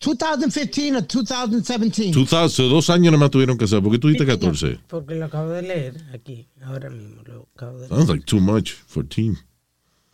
2015 0.00 0.96
o 0.96 1.00
2017. 1.02 2.12
2000, 2.12 2.48
so 2.50 2.68
dos 2.68 2.88
años 2.90 3.12
nomás 3.12 3.30
tuvieron 3.30 3.58
que 3.58 3.64
hacer. 3.64 3.82
¿Por 3.82 3.92
qué 3.92 3.98
tú 3.98 4.08
dijiste 4.08 4.26
14? 4.26 4.78
Porque 4.88 5.14
lo 5.16 5.24
acabo 5.26 5.50
de 5.50 5.62
leer 5.62 5.94
aquí, 6.14 6.46
ahora 6.64 6.88
mismo 6.90 7.22
lo 7.26 7.48
acabo 7.56 7.72
de 7.78 7.88
leer. 7.88 7.88
Sounds 7.90 8.08
like 8.08 8.24
too 8.24 8.40
much 8.40 8.72
for 8.86 9.02
team. 9.04 9.36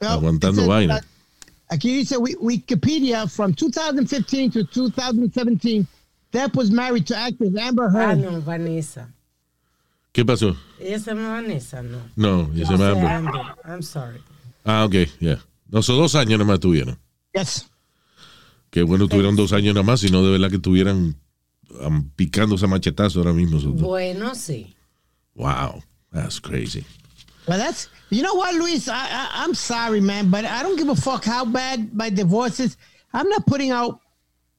Well, 0.00 0.19
Aguantando 0.19 0.53
it 0.62 0.64
says, 0.64 0.69
vaina. 0.69 1.00
Aquí 1.71 1.93
dice 1.99 2.17
Wi- 2.17 2.37
Wikipedia, 2.41 3.29
from 3.31 3.53
2015 3.55 4.50
to 4.53 4.64
2017, 4.64 5.87
Depp 6.33 6.55
was 6.57 6.71
married 6.71 7.07
to 7.07 7.17
actress 7.17 7.55
Amber 7.57 7.87
Ah, 7.88 7.91
Heard. 8.14 8.19
no, 8.23 8.41
Vanessa. 8.41 9.09
¿Qué 10.12 10.25
pasó? 10.25 10.57
Ella 10.81 10.99
se 10.99 11.11
llama 11.11 11.29
Vanessa, 11.43 11.83
¿no? 11.83 11.99
No, 12.17 12.53
ya 12.55 12.67
se 12.67 12.73
llama 12.73 12.91
Amber. 12.91 13.07
Amber. 13.11 13.43
I'm 13.67 13.83
sorry. 13.83 14.21
Ah, 14.64 14.85
ok, 14.85 14.95
yeah. 15.21 15.41
No, 15.71 15.83
son 15.83 15.97
dos 15.99 16.14
años 16.14 16.38
nada 16.38 16.45
más 16.45 16.61
tuvieron. 16.61 16.97
Yes. 17.35 17.67
Qué 18.75 18.83
bueno, 18.83 19.07
tuvieron 19.07 19.37
dos 19.37 19.52
años 19.52 19.73
nada 19.73 19.87
más, 19.87 20.00
si 20.00 20.11
no 20.11 20.25
de 20.25 20.33
verdad 20.33 20.50
que 20.50 20.57
estuvieran 20.57 21.14
um, 21.81 22.11
picándose 22.16 22.64
a 22.64 22.69
machetazo 22.69 23.21
ahora 23.21 23.33
mismo. 23.33 23.61
Bueno, 23.61 24.35
sí. 24.35 24.75
Wow, 25.37 25.81
that's 26.12 26.40
crazy. 26.40 26.85
But 27.47 27.59
that's 27.59 27.88
you 28.11 28.21
know 28.23 28.35
what, 28.35 28.52
Luis. 28.57 28.88
I, 28.88 28.95
I 28.95 29.45
I'm 29.45 29.54
sorry, 29.54 30.00
man, 30.00 30.28
but 30.28 30.45
I 30.45 30.64
don't 30.64 30.76
give 30.76 30.88
a 30.90 30.97
fuck 30.97 31.25
how 31.25 31.45
bad 31.45 31.95
my 31.95 32.11
divorce 32.11 32.59
is. 32.59 32.76
I'm 33.12 33.28
not 33.28 33.47
putting 33.47 33.71
out 33.71 34.00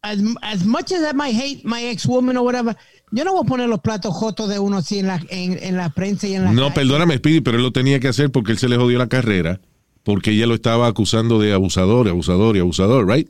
as 0.01 0.19
as 0.43 0.63
much 0.63 0.93
as 0.93 1.03
I 1.03 1.11
might 1.11 1.35
hate 1.35 1.65
my 1.65 1.83
ex 1.83 2.05
woman 2.05 2.37
or 2.37 2.45
whatever. 2.45 2.73
Yo 3.11 3.25
no 3.25 3.33
voy 3.33 3.41
a 3.43 3.45
poner 3.49 3.67
los 3.67 3.81
platos 3.81 4.13
jotos 4.13 4.47
de 4.47 4.59
uno 4.59 4.77
así 4.77 4.99
en 4.99 5.07
la 5.07 5.21
en, 5.29 5.61
en 5.61 5.75
la 5.75 5.89
prensa 5.89 6.25
y 6.25 6.35
en 6.35 6.45
la 6.45 6.53
No, 6.53 6.69
calle. 6.69 6.75
perdóname, 6.75 7.17
Speedy, 7.17 7.41
pero 7.41 7.57
él 7.57 7.63
lo 7.63 7.71
tenía 7.73 7.99
que 7.99 8.07
hacer 8.07 8.31
porque 8.31 8.53
él 8.53 8.59
se 8.59 8.69
le 8.69 8.77
jodió 8.77 8.97
la 8.97 9.07
carrera, 9.07 9.59
porque 10.03 10.31
ella 10.31 10.47
lo 10.47 10.53
estaba 10.55 10.87
acusando 10.87 11.37
de 11.37 11.51
abusador, 11.51 12.07
abusador 12.07 12.55
y 12.55 12.59
abusador, 12.59 13.05
right? 13.09 13.27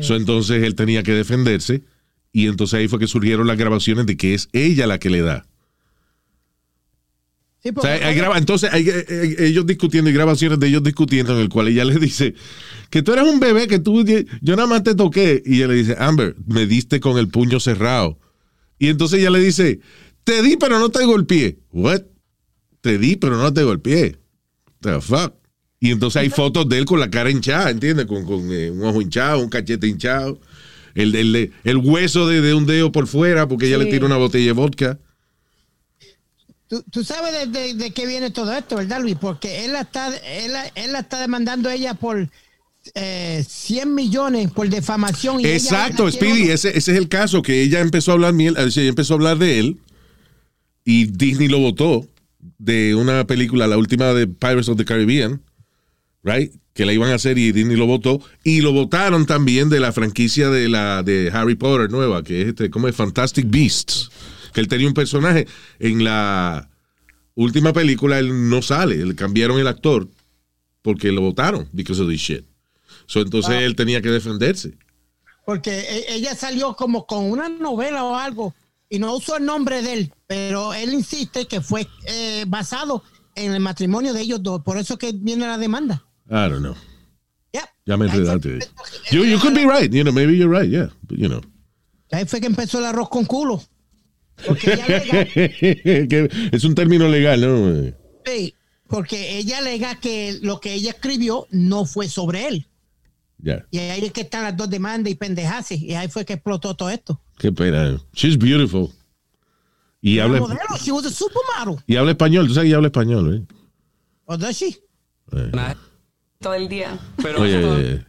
So, 0.00 0.16
entonces 0.16 0.62
él 0.62 0.74
tenía 0.74 1.02
que 1.02 1.12
defenderse 1.12 1.82
y 2.32 2.46
entonces 2.48 2.74
ahí 2.80 2.88
fue 2.88 2.98
que 2.98 3.06
surgieron 3.06 3.46
las 3.46 3.56
grabaciones 3.58 4.06
de 4.06 4.16
que 4.16 4.34
es 4.34 4.48
ella 4.52 4.86
la 4.86 4.98
que 4.98 5.10
le 5.10 5.20
da. 5.22 5.46
Sí, 7.62 7.70
O 7.70 7.74
porque- 7.74 7.98
sea, 7.98 8.08
hay 8.08 8.14
graba- 8.14 8.36
entonces 8.36 8.70
hay 8.72 8.88
eh, 8.88 9.04
eh, 9.08 9.36
ellos 9.38 9.64
discutiendo 9.66 10.10
y 10.10 10.12
grabaciones 10.12 10.58
de 10.60 10.66
ellos 10.66 10.82
discutiendo 10.82 11.34
en 11.34 11.40
el 11.40 11.48
cual 11.48 11.68
ella 11.68 11.84
le 11.84 11.94
dice 11.98 12.34
que 12.90 13.02
tú 13.02 13.12
eres 13.14 13.24
un 13.24 13.40
bebé, 13.40 13.66
que 13.68 13.78
tú, 13.78 14.04
yo 14.42 14.56
nada 14.56 14.68
más 14.68 14.82
te 14.82 14.94
toqué. 14.94 15.42
Y 15.46 15.56
ella 15.56 15.68
le 15.68 15.74
dice, 15.74 15.96
Amber, 15.98 16.36
me 16.46 16.66
diste 16.66 17.00
con 17.00 17.16
el 17.18 17.28
puño 17.28 17.60
cerrado. 17.60 18.18
Y 18.78 18.88
entonces 18.88 19.20
ella 19.20 19.30
le 19.30 19.38
dice, 19.40 19.80
te 20.24 20.42
di 20.42 20.56
pero 20.58 20.78
no 20.78 20.90
te 20.90 21.04
golpeé. 21.06 21.58
What? 21.70 22.02
Te 22.82 22.98
di 22.98 23.16
pero 23.16 23.36
no 23.38 23.52
te 23.54 23.62
golpeé. 23.62 24.18
The 24.80 25.00
fuck? 25.00 25.34
Y 25.84 25.90
entonces 25.90 26.22
hay 26.22 26.30
fotos 26.30 26.66
de 26.66 26.78
él 26.78 26.86
con 26.86 26.98
la 26.98 27.10
cara 27.10 27.30
hinchada, 27.30 27.68
¿entiendes? 27.68 28.06
Con, 28.06 28.24
con, 28.24 28.50
eh, 28.50 28.70
un 28.70 28.82
ojo 28.84 29.02
hinchado, 29.02 29.40
un 29.40 29.50
cachete 29.50 29.86
hinchado. 29.86 30.40
El, 30.94 31.14
el, 31.14 31.52
el 31.62 31.76
hueso 31.76 32.26
de, 32.26 32.40
de 32.40 32.54
un 32.54 32.64
dedo 32.64 32.90
por 32.90 33.06
fuera 33.06 33.46
porque 33.48 33.66
ella 33.66 33.76
Sí. 33.78 33.84
le 33.84 33.90
tira 33.90 34.06
una 34.06 34.16
botella 34.16 34.46
de 34.46 34.52
vodka. 34.52 34.98
Tú, 36.68 36.82
tú 36.90 37.04
sabes 37.04 37.32
de, 37.32 37.46
de- 37.60 37.74
de 37.74 37.90
qué 37.90 38.06
viene 38.06 38.30
todo 38.30 38.54
esto, 38.54 38.76
¿verdad, 38.76 39.02
Luis? 39.02 39.16
Porque 39.20 39.66
él 39.66 39.72
la 39.72 39.82
está, 39.82 40.08
él, 40.16 40.52
él 40.74 40.92
la 40.92 41.00
está 41.00 41.20
demandando 41.20 41.68
a 41.68 41.74
ella 41.74 41.92
por 41.92 42.30
eh, 42.94 43.44
100 43.46 43.94
millones 43.94 44.50
por 44.52 44.68
defamación. 44.70 45.40
Y 45.40 45.44
ella 45.44 45.54
Exacto, 45.56 46.04
quiere- 46.08 46.16
Speedy, 46.16 46.50
ese, 46.50 46.70
ese 46.70 46.92
es 46.92 46.96
el 46.98 47.08
caso, 47.10 47.42
que 47.42 47.60
ella 47.62 47.80
empezó 47.80 48.12
a 48.12 48.14
hablar 48.14 48.32
ella 48.40 48.82
empezó 48.84 49.12
a 49.14 49.16
hablar 49.16 49.36
de 49.38 49.58
él 49.58 49.78
y 50.82 51.06
Disney 51.06 51.48
lo 51.48 51.58
votó 51.58 52.08
de 52.58 52.94
una 52.94 53.26
película, 53.26 53.66
la 53.66 53.76
última 53.76 54.14
de 54.14 54.26
Pirates 54.26 54.68
of 54.70 54.78
the 54.78 54.84
Caribbean, 54.86 55.42
right? 56.24 56.52
Que 56.72 56.84
la 56.84 56.92
iban 56.92 57.10
a 57.10 57.14
hacer 57.14 57.38
y 57.38 57.52
Disney 57.52 57.76
lo 57.76 57.86
votó 57.86 58.20
y 58.42 58.60
lo 58.60 58.72
votaron 58.72 59.26
también 59.26 59.68
de 59.68 59.78
la 59.78 59.92
franquicia 59.92 60.50
de 60.50 60.68
la 60.68 61.02
de 61.04 61.30
Harry 61.32 61.54
Potter 61.54 61.90
nueva, 61.90 62.24
que 62.24 62.42
es 62.42 62.48
este, 62.48 62.70
como 62.70 62.88
es 62.88 62.96
Fantastic 62.96 63.46
Beasts, 63.48 64.10
que 64.52 64.60
él 64.60 64.68
tenía 64.68 64.88
un 64.88 64.94
personaje 64.94 65.46
en 65.78 66.02
la 66.02 66.68
última 67.34 67.72
película 67.72 68.18
él 68.18 68.48
no 68.48 68.62
sale, 68.62 69.04
le 69.04 69.14
cambiaron 69.14 69.58
el 69.60 69.68
actor 69.68 70.08
porque 70.82 71.12
lo 71.12 71.20
votaron 71.20 71.68
because 71.72 72.02
of 72.02 72.08
this 72.08 72.20
shit. 72.20 72.44
So, 73.06 73.20
entonces 73.20 73.62
él 73.62 73.76
tenía 73.76 74.00
que 74.00 74.10
defenderse. 74.10 74.74
Porque 75.44 75.70
e- 75.70 76.14
ella 76.14 76.34
salió 76.34 76.74
como 76.74 77.06
con 77.06 77.30
una 77.30 77.48
novela 77.48 78.04
o 78.04 78.16
algo 78.16 78.54
y 78.88 78.98
no 78.98 79.14
usó 79.14 79.36
el 79.36 79.44
nombre 79.44 79.82
de 79.82 79.92
él, 79.92 80.12
pero 80.26 80.72
él 80.72 80.94
insiste 80.94 81.46
que 81.46 81.60
fue 81.60 81.86
eh, 82.06 82.44
basado 82.46 83.02
en 83.34 83.52
el 83.52 83.60
matrimonio 83.60 84.12
de 84.12 84.22
ellos 84.22 84.42
dos. 84.42 84.62
Por 84.62 84.78
eso 84.78 84.96
que 84.98 85.12
viene 85.12 85.46
la 85.46 85.58
demanda. 85.58 86.04
I 86.30 86.48
don't 86.48 86.62
know. 86.62 86.76
Yeah. 87.52 87.66
Ya 87.86 87.96
me 87.96 88.06
enredaste. 88.06 88.66
You, 89.10 89.24
you 89.24 89.38
could 89.38 89.54
be 89.54 89.66
right. 89.66 89.92
You 89.92 90.04
know, 90.04 90.12
maybe 90.12 90.36
you're 90.36 90.48
right. 90.48 90.68
Yeah. 90.68 90.88
But, 91.06 91.18
you 91.18 91.28
know. 91.28 91.42
Ahí 92.10 92.26
fue 92.26 92.40
que 92.40 92.46
empezó 92.46 92.78
el 92.78 92.86
arroz 92.86 93.08
con 93.08 93.24
culo. 93.24 93.62
Porque 94.46 94.72
ella 94.72 94.86
es 96.52 96.64
un 96.64 96.74
término 96.74 97.08
legal, 97.08 97.40
¿no? 97.40 97.92
sí, 98.24 98.54
porque 98.88 99.38
ella 99.38 99.58
alega 99.58 100.00
que 100.00 100.38
lo 100.42 100.60
que 100.60 100.74
ella 100.74 100.90
escribió 100.90 101.46
no 101.50 101.84
fue 101.84 102.08
sobre 102.08 102.48
él. 102.48 102.66
Ya. 103.38 103.66
Y 103.70 103.78
ahí 103.78 104.04
es 104.04 104.12
que 104.12 104.22
están 104.22 104.42
las 104.42 104.56
dos 104.56 104.70
demandas 104.70 105.12
y 105.12 105.14
pendejas. 105.16 105.70
Y 105.72 105.94
ahí 105.94 106.08
fue 106.08 106.24
que 106.24 106.34
explotó 106.34 106.74
todo 106.74 106.90
esto. 106.90 107.20
Qué 107.38 107.52
pena. 107.52 108.00
She's 108.14 108.38
beautiful. 108.38 108.90
Y 110.00 110.18
habla, 110.18 110.40
modelo, 110.40 110.58
she 110.80 110.92
was 110.92 111.06
a 111.06 111.10
supermodel. 111.10 111.82
y 111.86 111.96
habla 111.96 112.12
español. 112.12 112.46
Tú 112.46 112.54
sabes 112.54 112.68
que 112.70 112.74
habla 112.74 112.88
español, 112.88 113.34
¿eh? 113.34 113.54
¿O 114.26 114.36
does 114.36 114.56
she? 114.56 114.76
Todo 116.40 116.54
el 116.54 116.68
día. 116.68 116.98
Pero 117.22 117.40
Oye, 117.40 118.04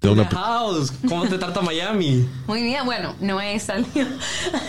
tengo 0.00 0.14
una, 0.14 0.26
House, 0.26 0.92
¿cómo 1.08 1.26
te 1.26 1.38
trata 1.38 1.60
Miami? 1.60 2.28
Muy 2.46 2.62
bien, 2.62 2.84
bueno, 2.84 3.16
no 3.20 3.40
he 3.40 3.58
salido. 3.58 4.06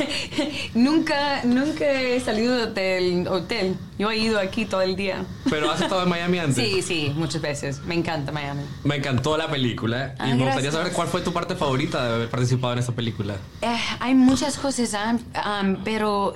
nunca, 0.74 1.44
nunca 1.44 1.86
he 1.86 2.20
salido 2.20 2.66
del 2.68 3.28
hotel. 3.28 3.76
Yo 4.00 4.10
he 4.10 4.18
ido 4.18 4.40
aquí 4.40 4.66
todo 4.66 4.82
el 4.82 4.96
día. 4.96 5.26
Pero 5.48 5.70
has 5.70 5.82
estado 5.82 6.02
en 6.02 6.10
Miami 6.10 6.40
antes. 6.40 6.56
Sí, 6.56 6.82
sí, 6.82 7.14
muchas 7.16 7.42
veces. 7.44 7.80
Me 7.86 7.94
encanta 7.94 8.32
Miami. 8.32 8.64
Me 8.84 8.96
encantó 8.96 9.38
la 9.38 9.48
película 9.50 10.16
y 10.18 10.32
Ah, 10.32 10.36
me 10.36 10.46
gustaría 10.46 10.72
saber 10.72 10.94
cuál 10.94 11.08
fue 11.08 11.22
tu 11.22 11.32
parte 11.32 11.56
favorita 11.56 12.04
de 12.08 12.16
haber 12.16 12.30
participado 12.30 12.74
en 12.74 12.80
esta 12.80 12.94
película. 12.94 13.36
Eh, 13.62 13.78
hay 14.00 14.16
muchas 14.16 14.58
cosas, 14.58 14.96
ah, 14.96 15.62
um, 15.62 15.78
pero 15.84 16.34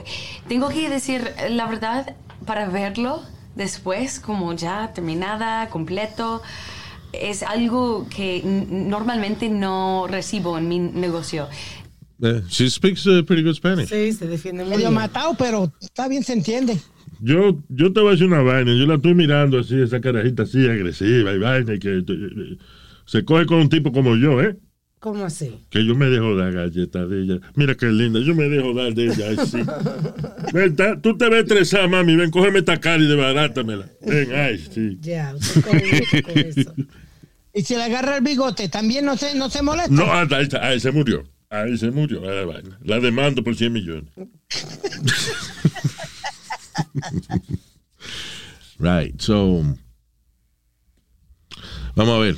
tengo 0.47 0.69
que 0.69 0.89
decir 0.89 1.33
la 1.49 1.65
verdad 1.65 2.15
para 2.45 2.67
verlo 2.67 3.23
después, 3.55 4.19
como 4.19 4.53
ya 4.53 4.91
terminada, 4.93 5.69
completo. 5.69 6.41
Es 7.11 7.43
algo 7.43 8.07
que 8.09 8.41
normalmente 8.43 9.49
no 9.49 10.07
recibo 10.09 10.57
en 10.57 10.67
mi 10.67 10.79
negocio. 10.79 11.47
eh, 12.23 12.41
she 12.49 12.69
speaks 12.69 13.05
uh, 13.05 13.23
pretty 13.25 13.43
good 13.43 13.55
Spanish. 13.55 13.89
Sí, 13.89 14.13
se 14.13 14.27
defiende 14.27 14.63
muy 14.63 14.71
Medio 14.71 14.89
bien. 14.89 14.93
matado, 15.01 15.35
pero 15.37 15.71
está 15.79 16.07
bien, 16.07 16.23
se 16.23 16.33
entiende. 16.33 16.79
Yo, 17.19 17.61
yo 17.69 17.93
te 17.93 17.99
voy 18.01 18.09
a 18.09 18.11
decir 18.13 18.27
una 18.27 18.41
vaina. 18.41 18.71
Yo 18.73 18.85
la 18.85 18.95
estoy 18.95 19.13
mirando 19.13 19.59
así, 19.59 19.79
esa 19.81 20.01
carajita 20.01 20.43
así 20.43 20.65
agresiva 20.67 21.31
y 21.33 21.37
vaina. 21.39 21.73
y 21.75 21.79
Que, 21.79 21.97
eh, 21.99 22.57
se 23.05 23.23
coge 23.25 23.45
con 23.45 23.59
un 23.59 23.69
tipo 23.69 23.91
como 23.91 24.15
yo, 24.15 24.41
¿eh? 24.41 24.57
¿Cómo 25.03 25.25
así? 25.25 25.59
Que 25.69 25.85
yo 25.85 25.95
me 25.95 26.05
dejo 26.05 26.33
dar 26.37 26.53
galletas 26.53 27.09
de 27.09 27.23
ella. 27.23 27.39
Mira 27.55 27.75
qué 27.75 27.87
linda, 27.87 28.21
yo 28.21 28.33
me 28.33 28.47
dejo 28.47 28.73
dar 28.73 28.93
de 28.93 29.07
ella. 29.07 29.45
sí. 29.45 29.57
Ven, 30.53 30.77
ta- 30.77 30.97
tú 31.01 31.17
te 31.17 31.27
ves 31.27 31.41
estresada, 31.43 31.89
mami. 31.89 32.15
Ven, 32.15 32.31
cógeme 32.31 32.59
esta 32.59 32.79
cara 32.79 33.03
y 33.03 33.07
desbarátamela. 33.07 33.85
Ven, 33.99 34.31
ay, 34.33 34.57
sí. 34.59 34.97
Ya, 35.01 35.35
usted 35.35 35.61
coge 35.61 35.85
mucho 35.91 36.23
con 36.23 36.37
eso. 36.37 36.73
Y 37.53 37.63
si 37.63 37.75
le 37.75 37.83
agarra 37.83 38.15
el 38.15 38.23
bigote, 38.23 38.69
también 38.69 39.03
no 39.03 39.17
se, 39.17 39.35
no 39.35 39.49
se 39.49 39.61
molesta. 39.61 39.91
No, 39.93 40.05
ah, 40.05 40.25
ahí, 40.31 40.43
está, 40.43 40.65
ahí 40.65 40.79
se 40.79 40.91
murió. 40.91 41.23
Ahí 41.49 41.77
se 41.77 41.91
murió. 41.91 42.21
La, 42.21 42.61
la 42.81 42.99
demando 43.01 43.43
por 43.43 43.55
100 43.57 43.73
millones. 43.73 44.09
Right. 48.79 49.21
So, 49.21 49.63
vamos 51.95 52.15
a 52.15 52.19
ver. 52.19 52.37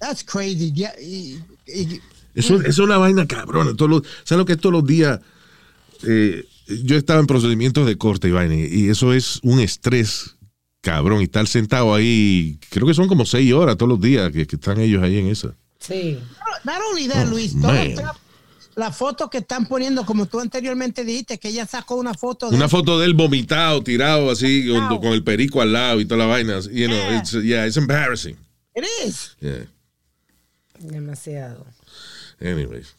That's 0.00 0.22
crazy. 0.24 0.70
Y- 1.66 2.00
Eso, 2.34 2.56
eso 2.56 2.66
es 2.68 2.78
una 2.78 2.96
vaina 2.98 3.26
cabrona. 3.26 3.74
Todos 3.76 3.90
los, 3.90 4.02
¿Sabes 4.24 4.38
lo 4.40 4.44
que 4.46 4.52
es 4.54 4.58
todos 4.58 4.72
los 4.72 4.86
días? 4.86 5.20
Eh, 6.06 6.44
yo 6.84 6.96
estaba 6.96 7.20
en 7.20 7.26
procedimientos 7.26 7.86
de 7.86 7.96
corte 7.98 8.28
y 8.28 8.30
vaina, 8.30 8.54
y 8.54 8.88
eso 8.88 9.12
es 9.12 9.38
un 9.42 9.60
estrés 9.60 10.36
cabrón. 10.80 11.20
Y 11.20 11.24
estar 11.24 11.46
sentado 11.46 11.94
ahí, 11.94 12.58
creo 12.70 12.86
que 12.86 12.94
son 12.94 13.08
como 13.08 13.26
seis 13.26 13.52
horas 13.52 13.76
todos 13.76 13.90
los 13.90 14.00
días 14.00 14.32
que, 14.32 14.46
que 14.46 14.56
están 14.56 14.80
ellos 14.80 15.02
ahí 15.02 15.18
en 15.18 15.26
esa. 15.28 15.54
Sí. 15.78 16.18
Not 16.64 16.76
only 16.90 17.08
that, 17.08 17.26
Oh, 17.26 17.30
Luis, 17.30 17.52
todo 17.52 17.72
man. 17.72 17.76
está- 17.88 18.14
la 18.74 18.90
foto 18.90 19.28
que 19.28 19.38
están 19.38 19.66
poniendo, 19.66 20.06
como 20.06 20.24
tú 20.24 20.40
anteriormente 20.40 21.04
dijiste, 21.04 21.38
que 21.38 21.48
ella 21.48 21.66
sacó 21.66 21.96
una 21.96 22.14
foto 22.14 22.48
de 22.48 22.56
Una 22.56 22.70
foto 22.70 22.98
de 22.98 23.04
él 23.04 23.12
vomitado, 23.12 23.82
tirado 23.82 24.30
así, 24.30 24.66
con, 24.66 24.98
con 24.98 25.12
el 25.12 25.22
perico 25.22 25.60
al 25.60 25.74
lado 25.74 26.00
y 26.00 26.06
toda 26.06 26.20
la 26.20 26.26
vaina. 26.26 26.58
You 26.60 26.86
know, 26.86 26.96
Yeah. 26.96 27.18
it's, 27.18 27.32
yeah, 27.42 27.66
it's 27.66 27.76
embarrassing. 27.76 28.36
It 28.74 28.84
is. 29.04 29.36
Yeah. 29.42 29.66
Demasiado. 30.82 31.66
Anyways. 32.40 32.94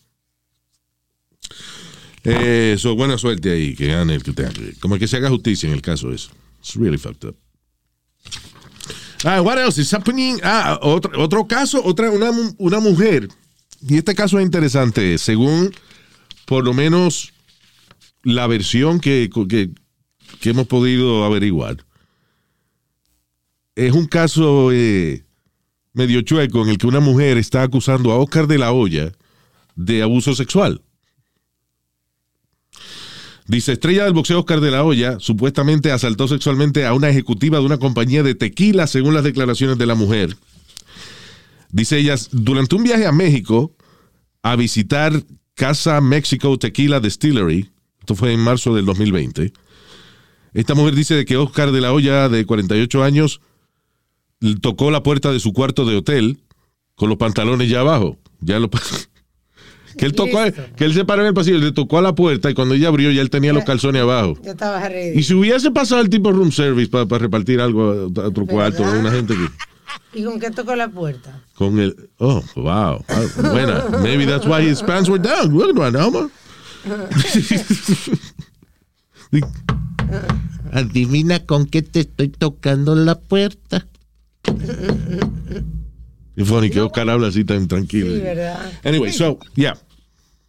Eh, 2.24 2.76
so, 2.78 2.96
buena 2.96 3.17
suerte 3.17 3.52
ahí, 3.52 3.76
que 3.76 3.88
gane 3.88 4.15
el 4.15 4.24
que 4.24 4.32
tenga. 4.32 4.52
Como 4.80 4.98
que 4.98 5.08
se 5.08 5.17
haga 5.17 5.30
justicia 5.30 5.67
en 5.67 5.74
el 5.74 5.82
caso 5.82 6.12
eso. 6.12 6.32
It's 6.60 6.76
really 6.76 6.98
fucked 6.98 7.28
up. 7.28 7.36
Ah, 9.26 9.41
what 9.41 9.58
else 9.58 9.80
is 9.80 9.93
happening? 9.93 10.39
Ah, 10.43 10.80
otro, 10.82 11.22
otro 11.22 11.48
caso, 11.48 11.82
otra, 11.84 12.10
una, 12.10 12.32
una 12.58 12.80
mujer. 12.80 13.28
Y 13.82 13.98
este 13.98 14.15
caso 14.15 14.39
es 14.39 14.46
interesante. 14.46 15.17
Según, 15.17 15.74
por 16.46 16.63
lo 16.63 16.74
menos, 16.74 17.34
la 18.24 18.48
versión 18.48 19.00
que, 19.00 19.30
que, 19.50 19.72
que 20.39 20.50
hemos 20.50 20.67
podido 20.67 21.26
averiguar. 21.26 21.86
Es 23.76 23.93
un 23.93 24.06
caso 24.06 24.72
eh, 24.72 25.24
medio 25.94 26.22
chueco 26.22 26.64
en 26.64 26.70
el 26.70 26.78
que 26.78 26.88
una 26.88 27.00
mujer 27.00 27.38
está 27.38 27.64
acusando 27.64 28.12
a 28.12 28.18
Oscar 28.18 28.48
de 28.48 28.58
la 28.58 28.72
Hoya 28.72 29.12
de 29.76 30.02
abuso 30.04 30.36
sexual. 30.36 30.82
Dice, 33.48 33.74
estrella 33.74 34.06
del 34.06 34.14
boxeo 34.14 34.40
Oscar 34.40 34.62
de 34.62 34.72
la 34.72 34.84
Hoya 34.84 35.18
supuestamente 35.20 35.92
asaltó 35.92 36.28
sexualmente 36.28 36.86
a 36.86 36.94
una 36.94 37.10
ejecutiva 37.10 37.60
de 37.60 37.66
una 37.66 37.78
compañía 37.78 38.24
de 38.24 38.36
tequila, 38.36 38.88
según 38.88 39.14
las 39.14 39.24
declaraciones 39.24 39.78
de 39.78 39.86
la 39.86 39.96
mujer. 39.96 40.38
Dice 41.70 41.98
ella, 41.98 42.16
durante 42.32 42.76
un 42.76 42.84
viaje 42.84 43.06
a 43.06 43.12
México 43.12 43.76
a 44.42 44.56
visitar 44.56 45.24
Casa 45.56 46.00
Mexico 46.02 46.58
Tequila 46.58 47.00
Distillery, 47.00 47.70
esto 48.00 48.16
fue 48.16 48.34
en 48.34 48.40
marzo 48.40 48.74
del 48.76 48.86
2020, 48.86 49.52
esta 50.54 50.76
mujer 50.76 50.96
dice 50.96 51.26
que 51.26 51.38
Oscar 51.38 51.72
de 51.72 51.82
la 51.82 51.92
Hoya, 51.94 52.30
de 52.30 52.46
48 52.46 53.04
años, 53.04 53.42
tocó 54.62 54.92
la 54.92 55.04
puerta 55.04 55.32
de 55.32 55.40
su 55.40 55.54
cuarto 55.54 55.86
de 55.86 55.98
hotel 55.98 56.40
con 56.96 57.10
los 57.10 57.18
pantalones 57.18 57.70
ya 57.70 57.82
abajo. 57.82 58.18
Ya 58.42 58.60
lo 58.60 58.70
que 59.98 60.06
él 60.06 60.14
tocó, 60.14 60.40
que 60.76 60.86
él 60.86 60.94
se 60.94 61.06
paró 61.06 61.22
en 61.22 61.30
el 61.30 61.34
pasillo, 61.34 61.58
le 61.60 61.72
tocó 61.72 61.98
a 61.98 62.02
la 62.02 62.14
puerta 62.16 62.50
y 62.50 62.54
cuando 62.54 62.76
ella 62.76 62.88
abrió 62.90 63.12
ya 63.12 63.22
él 63.22 63.30
tenía 63.30 63.54
los 63.54 63.64
calzones 63.64 64.02
abajo. 64.02 64.38
Ya 64.44 64.52
estaba 64.52 64.88
ready. 64.90 65.18
Y 65.20 65.24
si 65.24 65.34
hubiese 65.34 65.72
pasado 65.72 66.02
el 66.02 66.10
tipo 66.10 66.32
room 66.32 66.52
service 66.52 66.90
para 66.90 67.06
repartir 67.18 67.62
algo 67.62 67.92
a 67.92 68.22
a 68.22 68.28
otro 68.28 68.46
cuarto, 68.46 68.84
a 68.84 68.92
una 68.92 69.12
gente 69.12 69.36
que 69.36 69.48
¿Y 70.20 70.24
con 70.24 70.40
qué 70.40 70.52
tocó 70.52 70.76
la 70.76 70.90
puerta? 70.90 71.42
con 71.56 71.80
el 71.80 72.10
oh 72.18 72.44
wow 72.56 73.04
ah, 73.08 73.26
buena 73.52 73.84
maybe 74.02 74.26
that's 74.26 74.46
why 74.46 74.62
his 74.62 74.82
pants 74.82 75.10
were 75.10 75.22
down 75.22 75.52
Look 75.52 75.80
at 75.80 75.96
Alma. 75.96 76.30
Adivina 80.72 81.46
con 81.46 81.66
qué 81.66 81.82
te 81.82 82.02
estoy 82.02 82.30
tocando 82.30 82.96
la 82.96 83.20
puerta. 83.20 83.88
Y 86.36 86.43
funny 86.43 86.69
que 86.71 86.82
Oscar 86.82 87.08
habla 87.12 87.28
así 87.28 87.43
tan 87.45 87.67
tranquilo. 87.67 88.08
Sí, 88.15 88.19
¿verdad? 88.21 88.71
Anyway, 88.84 89.12
so 89.12 89.38
yeah. 89.56 89.76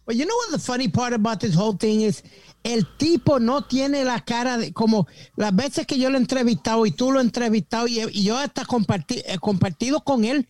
But 0.07 0.15
you 0.15 0.25
know 0.25 0.35
what 0.35 0.51
the 0.51 0.59
funny 0.59 0.87
part 0.87 1.13
about 1.13 1.39
this 1.39 1.55
whole 1.55 1.77
thing 1.77 2.01
is? 2.01 2.23
El 2.63 2.87
tipo 2.97 3.39
no 3.39 3.61
tiene 3.65 4.03
la 4.03 4.19
cara 4.25 4.57
de 4.57 4.73
como 4.73 5.07
las 5.35 5.55
veces 5.55 5.85
que 5.85 5.99
yo 5.99 6.09
lo 6.09 6.17
he 6.17 6.21
entrevistado 6.21 6.87
y 6.87 6.91
tú 6.91 7.11
lo 7.11 7.19
has 7.19 7.25
entrevistado 7.25 7.87
y, 7.87 7.99
y 8.11 8.23
yo 8.23 8.35
hasta 8.35 8.63
comparti- 8.65 9.21
he 9.27 9.37
compartido 9.37 10.01
con 10.03 10.25
él 10.25 10.47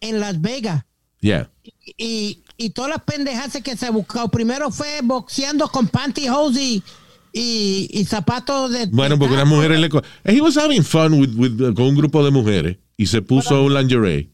en 0.00 0.20
Las 0.20 0.40
Vegas 0.40 0.84
Yeah. 1.20 1.50
y, 1.98 2.42
y 2.56 2.70
todas 2.70 2.88
las 2.90 3.02
pendejas 3.02 3.58
que 3.62 3.76
se 3.76 3.86
ha 3.86 3.90
buscado. 3.90 4.28
Primero 4.30 4.70
fue 4.70 5.00
boxeando 5.02 5.68
con 5.68 5.88
pantyhose 5.88 6.62
y, 6.62 6.82
y, 7.34 7.88
y 7.92 8.04
zapatos 8.06 8.70
de. 8.70 8.86
Bueno, 8.86 9.18
porque 9.18 9.34
unas 9.34 9.46
mujeres 9.48 9.80
le 9.80 9.88
co- 9.90 10.00
He 10.24 10.40
was 10.40 10.56
having 10.56 10.82
fun 10.82 11.14
with, 11.20 11.34
with- 11.36 11.74
con 11.74 11.86
un 11.86 11.94
grupo 11.96 12.24
de 12.24 12.30
mujeres 12.30 12.78
y 12.98 13.06
se 13.06 13.22
puso 13.22 13.62
un 13.62 13.72
lingerie 13.72 14.28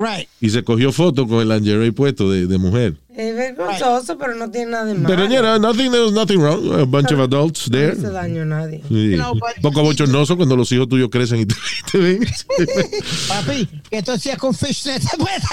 Right. 0.00 0.28
y 0.40 0.50
se 0.50 0.62
cogió 0.62 0.92
foto 0.92 1.26
con 1.26 1.40
el 1.40 1.48
lingerie 1.48 1.90
puesto 1.92 2.30
de, 2.30 2.46
de 2.46 2.56
mujer. 2.58 2.94
Es 3.16 3.34
vergonzoso, 3.34 4.16
pero 4.16 4.36
no 4.36 4.48
tiene 4.48 4.70
nada 4.70 4.84
de 4.84 4.94
malo. 4.94 5.08
Pero 5.08 5.24
you 5.24 5.40
know, 5.40 5.58
nothing, 5.58 5.90
there 5.90 6.04
was 6.04 6.12
nothing 6.12 6.38
wrong. 6.40 6.72
A 6.80 6.84
bunch 6.84 7.10
of 7.10 7.18
adults 7.18 7.68
No 7.68 7.76
there. 7.76 7.96
hizo 7.98 8.12
daño 8.12 8.42
a 8.42 8.44
nadie. 8.44 8.80
Sí. 8.88 9.16
Poco 9.60 9.82
bochornoso 9.82 10.36
cuando 10.36 10.54
los 10.56 10.70
hijos 10.70 10.88
tuyos 10.88 11.08
crecen 11.10 11.40
y 11.40 11.46
te, 11.46 11.56
te 11.90 11.98
ven. 11.98 12.20
Papi, 13.28 13.66
que 13.90 13.98
esto 13.98 14.12
hacía 14.12 14.36
con 14.36 14.54
fishnet. 14.54 15.02